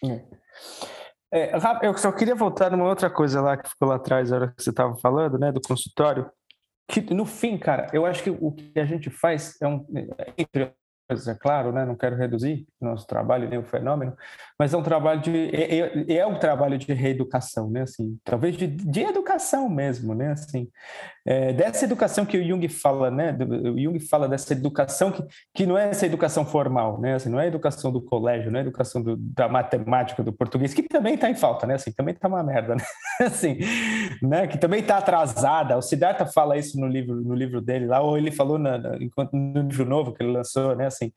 É. 0.04 0.24
É, 1.32 1.52
eu 1.82 1.96
só 1.98 2.12
queria 2.12 2.34
voltar 2.34 2.70
numa 2.70 2.88
outra 2.88 3.10
coisa 3.10 3.40
lá 3.40 3.56
que 3.56 3.68
ficou 3.68 3.88
lá 3.88 3.96
atrás, 3.96 4.30
na 4.30 4.36
hora 4.36 4.54
que 4.56 4.62
você 4.62 4.70
estava 4.70 4.96
falando, 4.98 5.36
né, 5.36 5.50
do 5.50 5.60
consultório. 5.60 6.30
Que 6.88 7.00
no 7.12 7.26
fim, 7.26 7.58
cara, 7.58 7.88
eu 7.92 8.06
acho 8.06 8.22
que 8.22 8.30
o 8.30 8.52
que 8.52 8.78
a 8.78 8.84
gente 8.84 9.10
faz 9.10 9.60
é 9.60 9.66
um, 9.66 9.84
entre 10.38 10.72
é 11.10 11.34
claro, 11.34 11.72
né? 11.72 11.84
não 11.84 11.94
quero 11.94 12.16
reduzir 12.16 12.66
nosso 12.80 13.06
trabalho 13.06 13.48
nem 13.48 13.58
o 13.58 13.62
fenômeno, 13.62 14.16
mas 14.58 14.72
é 14.72 14.76
um 14.76 14.82
trabalho 14.82 15.20
de 15.20 15.50
é, 15.54 15.78
é, 15.78 16.16
é 16.18 16.26
um 16.26 16.38
trabalho 16.38 16.78
de 16.78 16.92
reeducação, 16.92 17.70
né? 17.70 17.82
Assim, 17.82 18.18
talvez 18.22 18.56
de, 18.56 18.66
de 18.66 19.00
educação 19.00 19.68
mesmo, 19.68 20.14
né? 20.14 20.32
Assim, 20.32 20.68
é, 21.26 21.52
dessa 21.52 21.84
educação 21.84 22.24
que 22.24 22.38
o 22.38 22.46
Jung 22.46 22.68
fala, 22.68 23.10
né? 23.10 23.36
O 23.40 23.78
Jung 23.78 23.98
fala 23.98 24.28
dessa 24.28 24.52
educação 24.52 25.10
que, 25.10 25.24
que 25.54 25.66
não 25.66 25.76
é 25.76 25.88
essa 25.88 26.06
educação 26.06 26.44
formal, 26.44 27.00
né? 27.00 27.14
Assim, 27.14 27.28
não 27.28 27.40
é 27.40 27.44
a 27.44 27.48
educação 27.48 27.90
do 27.90 28.00
colégio, 28.00 28.50
não 28.50 28.58
é 28.58 28.62
a 28.62 28.66
educação 28.66 29.02
do, 29.02 29.16
da 29.16 29.48
matemática, 29.48 30.22
do 30.22 30.32
português, 30.32 30.74
que 30.74 30.82
também 30.82 31.14
está 31.14 31.28
em 31.28 31.34
falta, 31.34 31.66
né? 31.66 31.74
Assim, 31.74 31.90
também 31.92 32.14
está 32.14 32.28
uma 32.28 32.42
merda, 32.42 32.74
né? 32.76 32.84
assim, 33.20 33.58
né? 34.22 34.46
Que 34.46 34.58
também 34.58 34.80
está 34.80 34.98
atrasada. 34.98 35.76
O 35.76 35.82
Siddhartha 35.82 36.26
fala 36.26 36.56
isso 36.56 36.78
no 36.78 36.86
livro, 36.86 37.16
no 37.16 37.34
livro 37.34 37.60
dele 37.60 37.86
lá, 37.86 38.00
ou 38.00 38.16
ele 38.16 38.30
falou 38.30 38.58
na, 38.58 38.78
na, 38.78 38.98
no 39.32 39.62
livro 39.62 39.84
novo 39.84 40.12
que 40.12 40.22
ele 40.22 40.32
lançou, 40.32 40.76
né? 40.76 40.86
Assim, 40.94 41.12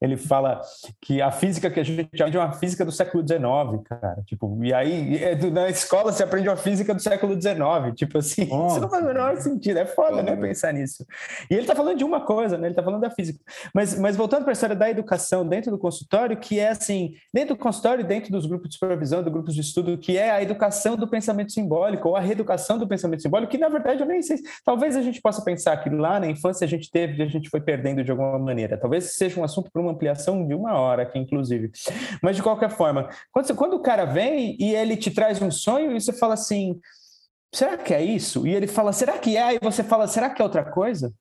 ele 0.00 0.16
fala 0.16 0.62
que 1.00 1.20
a 1.20 1.30
física 1.30 1.70
que 1.70 1.78
a 1.78 1.84
gente 1.84 2.00
aprende 2.00 2.36
é 2.36 2.40
uma 2.40 2.52
física 2.52 2.84
do 2.84 2.92
século 2.92 3.22
XIX, 3.26 3.82
cara. 3.84 4.22
Tipo, 4.26 4.58
e 4.64 4.72
aí 4.72 5.22
é 5.22 5.36
na 5.50 5.68
escola 5.68 6.10
você 6.10 6.22
aprende 6.22 6.48
uma 6.48 6.56
física 6.56 6.94
do 6.94 7.02
século 7.02 7.34
XIX. 7.40 7.94
Tipo 7.94 8.18
assim, 8.18 8.46
Nossa. 8.46 8.76
isso 8.76 8.80
não 8.80 8.88
faz 8.88 9.04
o 9.04 9.06
menor 9.06 9.36
sentido. 9.36 9.78
É 9.78 9.84
foda, 9.84 10.22
né, 10.22 10.34
pensar 10.36 10.72
nisso. 10.72 11.06
E 11.50 11.54
ele 11.54 11.66
tá 11.66 11.74
falando 11.74 11.98
de 11.98 12.04
uma 12.04 12.22
coisa, 12.22 12.56
né? 12.56 12.68
Ele 12.68 12.74
tá 12.74 12.82
falando 12.82 13.02
da 13.02 13.10
física. 13.10 13.40
Mas, 13.74 13.98
mas 13.98 14.16
voltando 14.16 14.42
para 14.42 14.52
a 14.52 14.54
história 14.54 14.74
da 14.74 14.88
educação 14.88 15.46
dentro 15.46 15.70
do 15.70 15.78
consultório, 15.78 16.36
que 16.36 16.58
é 16.58 16.70
assim, 16.70 17.14
dentro 17.32 17.54
do 17.54 17.58
consultório, 17.60 18.04
dentro 18.04 18.32
dos 18.32 18.46
grupos 18.46 18.70
de 18.70 18.74
supervisão, 18.76 19.22
do 19.22 19.30
grupos 19.30 19.54
de 19.54 19.60
estudo, 19.60 19.98
que 19.98 20.16
é 20.16 20.30
a 20.30 20.42
educação 20.42 20.96
do 20.96 21.06
pensamento 21.06 21.52
simbólico, 21.52 22.08
ou 22.08 22.16
a 22.16 22.20
reeducação 22.20 22.78
do 22.78 22.88
pensamento 22.88 23.22
simbólico, 23.22 23.52
que 23.52 23.58
na 23.58 23.68
verdade 23.68 24.00
eu 24.00 24.06
nem 24.06 24.22
sei. 24.22 24.38
Talvez 24.64 24.96
a 24.96 25.02
gente 25.02 25.20
possa 25.20 25.42
pensar 25.42 25.76
que 25.78 25.90
lá 25.90 26.18
na 26.18 26.26
infância 26.26 26.64
a 26.64 26.68
gente 26.68 26.90
teve, 26.90 27.22
a 27.22 27.26
gente 27.26 27.50
foi 27.50 27.60
perdendo 27.60 28.02
de 28.02 28.10
alguma 28.10 28.38
maneira. 28.38 28.78
Talvez 28.78 29.16
seja 29.16 29.38
um 29.38 29.44
assunto 29.44 29.70
para 29.70 29.82
uma 29.82 29.89
ampliação 29.90 30.46
de 30.46 30.54
uma 30.54 30.74
hora 30.74 31.02
aqui, 31.02 31.18
inclusive. 31.18 31.70
Mas, 32.22 32.36
de 32.36 32.42
qualquer 32.42 32.70
forma, 32.70 33.08
quando, 33.32 33.54
quando 33.54 33.74
o 33.74 33.82
cara 33.82 34.04
vem 34.04 34.56
e 34.58 34.74
ele 34.74 34.96
te 34.96 35.10
traz 35.10 35.40
um 35.40 35.50
sonho 35.50 35.92
e 35.92 36.00
você 36.00 36.12
fala 36.12 36.34
assim, 36.34 36.80
será 37.52 37.76
que 37.76 37.92
é 37.92 38.02
isso? 38.02 38.46
E 38.46 38.54
ele 38.54 38.66
fala, 38.66 38.92
será 38.92 39.18
que 39.18 39.36
é? 39.36 39.54
E 39.54 39.58
você 39.60 39.82
fala, 39.82 40.06
será 40.06 40.30
que 40.30 40.40
é 40.40 40.44
outra 40.44 40.64
coisa? 40.64 41.12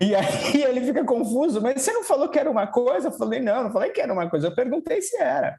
E 0.00 0.14
aí 0.14 0.62
ele 0.62 0.82
fica 0.82 1.04
confuso, 1.04 1.60
mas 1.60 1.80
você 1.80 1.92
não 1.92 2.04
falou 2.04 2.28
que 2.28 2.38
era 2.38 2.50
uma 2.50 2.66
coisa? 2.66 3.08
Eu 3.08 3.12
falei, 3.12 3.40
não, 3.40 3.64
não 3.64 3.72
falei 3.72 3.90
que 3.90 4.00
era 4.00 4.12
uma 4.12 4.28
coisa, 4.28 4.48
eu 4.48 4.54
perguntei 4.54 5.00
se 5.00 5.16
era. 5.16 5.58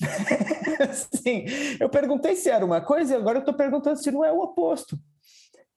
Sim, 1.22 1.44
eu 1.80 1.88
perguntei 1.88 2.36
se 2.36 2.48
era 2.48 2.64
uma 2.64 2.80
coisa 2.80 3.12
e 3.12 3.16
agora 3.16 3.38
eu 3.38 3.40
estou 3.40 3.54
perguntando 3.54 4.00
se 4.00 4.10
não 4.10 4.24
é 4.24 4.32
o 4.32 4.40
oposto. 4.40 4.96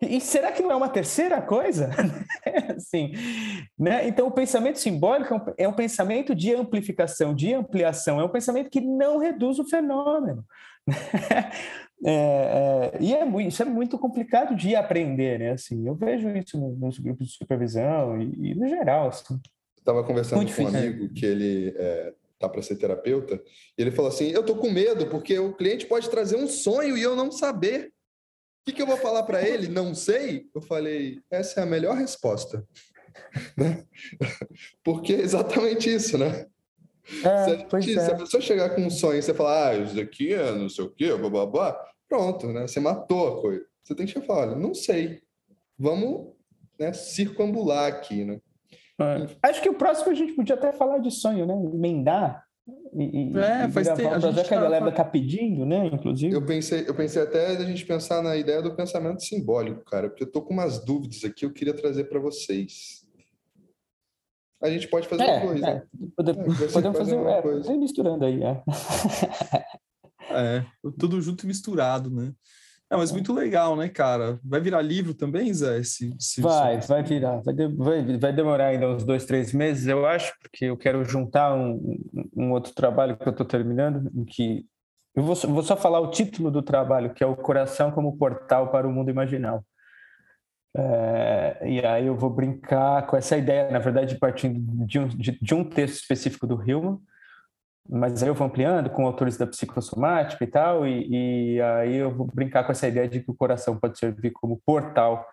E 0.08 0.22
será 0.22 0.52
que 0.52 0.62
não 0.62 0.72
é 0.72 0.76
uma 0.76 0.90
terceira 0.90 1.42
coisa? 1.42 1.90
assim, 2.76 3.14
né? 3.78 4.08
Então, 4.08 4.28
o 4.28 4.32
pensamento 4.32 4.80
simbólico 4.80 5.34
é 5.34 5.38
um, 5.38 5.54
é 5.60 5.68
um, 5.68 5.74
pensamento 5.74 6.34
de 6.36 6.54
amplificação, 6.54 7.34
de 7.34 7.54
ampliação, 7.54 8.20
é 8.20 8.24
um 8.24 8.30
pensamento 8.30 8.70
que 8.70 8.82
não 8.82 9.18
reduz 9.18 9.60
o 9.60 9.66
fenômeno. 9.66 10.46
É, 12.04 12.12
é, 12.12 12.98
e 13.00 13.16
é 13.16 13.24
muito, 13.26 13.48
isso 13.48 13.62
é 13.64 13.66
muito 13.66 13.98
complicado 13.98 14.56
de 14.56 14.76
aprender, 14.76 15.40
né? 15.40 15.52
Assim, 15.52 15.88
eu 15.88 15.96
vejo 15.96 16.30
isso 16.38 16.58
nos 16.60 17.00
grupos 17.00 17.28
de 17.28 17.34
supervisão 17.34 18.22
e, 18.22 18.52
e 18.52 18.54
no 18.54 18.68
geral. 18.68 19.08
Assim. 19.08 19.40
Estava 19.78 20.04
conversando 20.04 20.38
muito 20.38 20.56
com 20.56 20.64
um 20.64 20.68
amigo 20.68 21.10
que 21.14 21.26
ele 21.26 21.74
é, 21.76 22.14
tá 22.38 22.50
para 22.50 22.62
ser 22.62 22.76
terapeuta 22.76 23.42
e 23.78 23.82
ele 23.82 23.92
falou 23.92 24.10
assim: 24.10 24.30
eu 24.30 24.44
tô 24.44 24.56
com 24.56 24.70
medo 24.70 25.08
porque 25.08 25.40
o 25.40 25.54
cliente 25.54 25.86
pode 25.86 26.10
trazer 26.10 26.36
um 26.36 26.48
sonho 26.48 26.98
e 26.98 27.02
eu 27.02 27.16
não 27.16 27.32
saber. 27.32 27.92
O 28.66 28.72
que, 28.72 28.74
que 28.74 28.82
eu 28.82 28.88
vou 28.88 28.98
falar 28.98 29.22
para 29.22 29.48
ele? 29.48 29.68
Não 29.68 29.94
sei. 29.94 30.50
Eu 30.54 30.60
falei: 30.60 31.22
essa 31.30 31.60
é 31.60 31.64
a 31.64 31.68
melhor 31.68 31.96
resposta, 31.96 32.68
né? 33.56 33.86
Porque 34.84 35.14
é 35.14 35.22
exatamente 35.22 35.94
isso, 35.94 36.18
né? 36.18 36.48
É, 37.24 37.46
se, 37.46 37.76
a, 37.76 37.82
se, 37.82 38.12
a, 38.12 38.16
pessoa 38.16 38.42
chegar 38.42 38.72
com 38.72 38.82
um 38.82 38.90
sonho 38.90 39.20
e 39.20 39.22
você 39.22 39.36
falar, 39.36 39.70
ah, 39.70 39.78
isso 39.78 39.96
daqui 39.96 40.34
é 40.34 40.52
não 40.52 40.68
sei 40.68 40.86
o 40.86 40.90
quê, 40.90 41.14
blá, 41.16 41.30
blá, 41.30 41.46
blá, 41.46 41.86
pronto, 42.10 42.48
né? 42.48 42.66
Você 42.66 42.80
matou 42.80 43.38
a 43.38 43.42
coisa. 43.42 43.64
Você 43.84 43.94
tem 43.94 44.08
que 44.08 44.14
chegar 44.14 44.34
olha, 44.34 44.56
não 44.56 44.74
sei. 44.74 45.22
Vamos 45.78 46.34
né, 46.80 46.92
circunambular 46.92 47.88
aqui, 47.88 48.26
né? 48.26 48.42
É. 49.00 49.50
Acho 49.50 49.62
que 49.62 49.70
o 49.70 49.76
próximo 49.76 50.12
a 50.12 50.16
gente 50.16 50.34
podia 50.34 50.56
até 50.56 50.72
falar 50.74 50.98
de 50.98 51.12
sonho, 51.12 51.46
né? 51.46 51.54
Emendar. 51.54 52.45
E, 52.94 53.32
é, 53.38 53.70
faz 53.70 53.88
tempo. 53.90 54.16
A 54.16 54.20
gente 54.20 54.48
que 54.48 54.54
a 54.54 54.62
galera 54.62 54.92
tá 54.92 55.04
pedindo, 55.04 55.66
né? 55.66 55.88
Inclusive. 55.88 56.34
Eu 56.34 56.46
pensei, 56.46 56.84
eu 56.88 56.96
pensei 56.96 57.22
até 57.22 57.56
da 57.56 57.64
gente 57.64 57.86
pensar 57.86 58.24
na 58.24 58.36
ideia 58.36 58.62
do 58.62 58.76
pensamento 58.76 59.22
simbólico, 59.24 59.84
cara, 59.86 60.10
porque 60.10 60.24
eu 60.24 60.32
tô 60.32 60.42
com 60.42 60.54
umas 60.54 60.84
dúvidas 60.84 61.24
aqui, 61.24 61.46
eu 61.46 61.54
queria 61.54 61.74
trazer 61.74 62.06
para 62.06 62.20
vocês 62.20 63.06
a 64.62 64.70
gente 64.70 64.88
pode 64.88 65.08
fazer 65.08 65.24
é, 65.24 65.40
coisa. 65.42 65.68
É. 65.68 65.84
Pode, 66.16 66.32
é, 66.32 66.34
podemos 66.34 66.98
fazer 66.98 67.16
uma 67.16 67.32
é, 67.32 67.42
coisa. 67.42 67.78
misturando 67.78 68.26
aí, 68.26 68.42
é. 68.44 68.64
é. 70.32 70.66
Tudo 70.98 71.22
junto 71.22 71.44
e 71.44 71.48
misturado, 71.48 72.10
né? 72.10 72.34
É, 72.96 72.98
mas 72.98 73.12
muito 73.12 73.34
legal, 73.34 73.76
né, 73.76 73.90
cara? 73.90 74.40
Vai 74.44 74.60
virar 74.60 74.82
livro 74.82 75.14
também, 75.14 75.54
Zé? 75.54 75.80
Esse, 75.80 76.16
esse 76.20 76.42
vai, 76.42 76.80
vai 76.82 77.04
virar. 77.04 77.42
Vai, 77.42 77.54
de, 77.54 77.68
vai, 77.68 78.18
vai, 78.18 78.34
demorar 78.34 78.68
ainda 78.68 78.90
uns 78.90 79.04
dois, 79.04 79.26
três 79.26 79.54
meses, 79.54 79.88
eu 79.88 80.06
acho, 80.06 80.34
porque 80.40 80.66
eu 80.66 80.78
quero 80.78 81.04
juntar 81.04 81.54
um, 81.54 81.98
um 82.36 82.52
outro 82.52 82.74
trabalho 82.74 83.18
que 83.18 83.28
eu 83.28 83.32
estou 83.32 83.46
terminando, 83.46 84.10
em 84.16 84.26
que 84.26 84.66
eu 85.16 85.24
vou, 85.24 85.36
vou 85.36 85.64
só 85.64 85.78
falar 85.78 86.00
o 86.00 86.12
título 86.12 86.52
do 86.52 86.62
trabalho, 86.62 87.14
que 87.14 87.24
é 87.24 87.28
o 87.28 87.36
Coração 87.36 87.92
como 87.92 88.18
Portal 88.18 88.72
para 88.72 88.88
o 88.88 88.92
Mundo 88.92 89.10
Imaginal. 89.10 89.64
É, 90.78 91.62
e 91.66 91.86
aí 91.86 92.08
eu 92.08 92.18
vou 92.18 92.30
brincar 92.30 93.08
com 93.08 93.16
essa 93.16 93.38
ideia, 93.38 93.72
na 93.72 93.80
verdade, 93.80 94.18
partindo 94.18 94.60
de 94.86 95.00
um, 95.00 95.08
de, 95.08 95.40
de 95.42 95.56
um 95.56 95.64
texto 95.64 96.02
específico 96.02 96.46
do 96.46 96.62
Hillman, 96.62 97.00
mas 97.88 98.24
aí 98.24 98.30
eu 98.30 98.36
vou 98.36 98.48
ampliando 98.48 98.90
com 98.90 99.06
autores 99.06 99.38
da 99.38 99.48
psicossomática 99.48 100.44
e 100.44 100.48
tal, 100.48 100.88
e, 100.88 101.56
e, 101.56 101.62
aí 101.62 101.96
eu 101.96 102.12
vou 102.12 102.28
brincar 102.28 102.64
com 102.64 102.72
essa 102.72 102.88
ideia 102.88 103.08
de 103.08 103.22
que 103.22 103.32
o 103.32 103.36
coração 103.36 103.78
pode 103.78 103.98
servir 103.98 104.32
como 104.32 104.62
portal, 104.66 105.28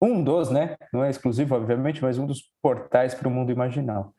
um 0.00 0.22
dos, 0.22 0.50
né? 0.50 0.76
Não 0.92 1.02
é 1.02 1.10
exclusivo, 1.10 1.54
obviamente, 1.54 2.02
mas 2.02 2.18
um 2.18 2.26
dos 2.26 2.50
portais 2.62 3.14
para 3.14 3.28
o 3.28 3.30
mundo 3.30 3.50
imaginal. 3.50 4.14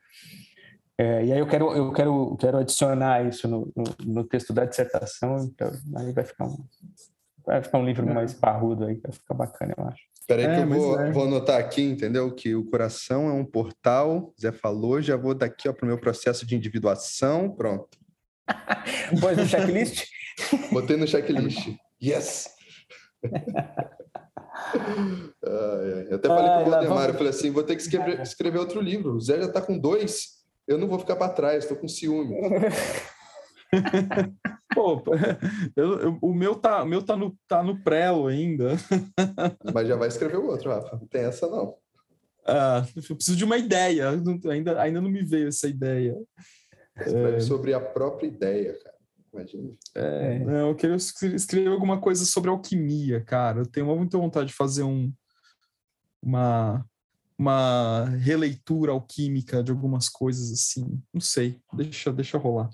É, 0.96 1.24
e 1.24 1.32
aí 1.32 1.38
eu 1.38 1.46
quero, 1.46 1.72
eu 1.72 1.92
quero, 1.92 2.36
quero 2.36 2.58
adicionar 2.58 3.24
isso 3.24 3.46
no, 3.46 3.72
no, 3.76 3.84
no 4.04 4.24
texto 4.24 4.52
da 4.52 4.64
dissertação, 4.64 5.36
então 5.38 5.70
aí 5.96 6.12
vai 6.12 6.24
ficar 6.24 6.46
um, 6.46 6.64
Vai 7.48 7.62
ficar 7.62 7.78
um 7.78 7.84
livro 7.86 8.06
é. 8.06 8.12
mais 8.12 8.34
parrudo 8.34 8.84
aí, 8.84 8.96
vai 8.96 9.10
ficar 9.10 9.32
bacana, 9.32 9.74
eu 9.74 9.84
acho. 9.84 10.02
Espera 10.28 10.42
aí 10.42 10.48
é, 10.48 10.56
que 10.56 10.62
eu 10.62 10.78
vou, 10.78 11.00
é. 11.00 11.10
vou 11.10 11.24
anotar 11.24 11.58
aqui, 11.58 11.80
entendeu? 11.80 12.30
Que 12.30 12.54
o 12.54 12.62
coração 12.62 13.30
é 13.30 13.32
um 13.32 13.46
portal, 13.46 14.34
Zé 14.38 14.52
falou, 14.52 15.00
já 15.00 15.16
vou 15.16 15.32
daqui 15.32 15.72
para 15.72 15.86
o 15.86 15.88
meu 15.88 15.98
processo 15.98 16.44
de 16.44 16.54
individuação, 16.54 17.50
pronto. 17.50 17.96
Pôs 19.22 19.38
no 19.38 19.46
checklist? 19.46 20.04
Botei 20.70 20.98
no 20.98 21.08
checklist. 21.08 21.74
Yes! 22.02 22.50
eu 26.10 26.16
até 26.16 26.28
falei 26.28 26.50
ah, 26.50 26.56
com 26.58 26.68
o 26.68 26.70
Valdemar, 26.72 27.08
eu 27.08 27.14
falei 27.14 27.30
assim, 27.30 27.50
vou 27.50 27.62
ter 27.62 27.74
que 27.74 27.80
escrever, 27.80 28.20
escrever 28.20 28.58
outro 28.58 28.82
livro. 28.82 29.14
O 29.14 29.20
Zé 29.20 29.38
já 29.38 29.46
está 29.46 29.62
com 29.62 29.78
dois, 29.78 30.44
eu 30.66 30.76
não 30.76 30.88
vou 30.88 30.98
ficar 30.98 31.16
para 31.16 31.32
trás, 31.32 31.64
estou 31.64 31.78
com 31.78 31.88
ciúme. 31.88 32.36
Pô, 34.74 35.02
eu, 35.76 36.00
eu, 36.00 36.18
o 36.20 36.34
meu 36.34 36.54
tá, 36.54 36.82
o 36.82 36.86
meu 36.86 37.02
tá 37.02 37.16
no, 37.16 37.36
tá 37.46 37.62
no 37.62 37.82
prelo 37.82 38.26
ainda. 38.26 38.76
Mas 39.74 39.88
já 39.88 39.96
vai 39.96 40.08
escrever 40.08 40.38
o 40.38 40.46
outro, 40.46 40.70
Rafa. 40.70 40.96
Não 40.96 41.06
tem 41.06 41.22
essa, 41.22 41.48
não. 41.48 41.76
Ah, 42.46 42.86
eu 42.96 43.16
preciso 43.16 43.36
de 43.36 43.44
uma 43.44 43.56
ideia. 43.56 44.10
Ainda, 44.50 44.80
ainda 44.80 45.00
não 45.00 45.10
me 45.10 45.22
veio 45.22 45.48
essa 45.48 45.68
ideia. 45.68 46.16
É... 46.96 47.40
Sobre 47.40 47.74
a 47.74 47.80
própria 47.80 48.26
ideia, 48.26 48.78
cara. 48.82 48.98
Imagina. 49.32 49.70
É, 49.94 50.38
não, 50.40 50.70
eu 50.70 50.74
queria 50.74 50.96
escrever 50.96 51.68
alguma 51.68 52.00
coisa 52.00 52.24
sobre 52.24 52.50
alquimia, 52.50 53.22
cara. 53.22 53.60
Eu 53.60 53.66
tenho 53.66 53.86
muita 53.94 54.16
vontade 54.16 54.48
de 54.48 54.54
fazer 54.54 54.82
um, 54.82 55.12
uma, 56.22 56.84
uma 57.38 58.06
releitura 58.06 58.92
alquímica 58.92 59.62
de 59.62 59.70
algumas 59.70 60.08
coisas 60.08 60.50
assim. 60.50 61.00
Não 61.12 61.20
sei. 61.20 61.60
Deixa, 61.72 62.12
deixa 62.12 62.38
rolar. 62.38 62.70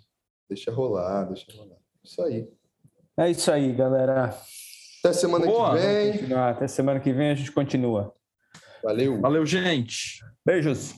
Deixa 0.48 0.70
rolar, 0.70 1.24
deixa 1.24 1.50
rolar. 1.52 1.73
Isso 2.04 2.22
aí. 2.22 2.48
É 3.16 3.30
isso 3.30 3.50
aí, 3.50 3.72
galera. 3.72 4.36
Até 5.00 5.12
semana 5.12 5.46
Boa. 5.46 5.74
que 5.74 5.82
vem. 5.82 6.32
Até 6.34 6.68
semana 6.68 7.00
que 7.00 7.12
vem 7.12 7.30
a 7.30 7.34
gente 7.34 7.52
continua. 7.52 8.14
Valeu. 8.82 9.20
Valeu, 9.20 9.46
gente. 9.46 10.20
Beijos. 10.44 10.94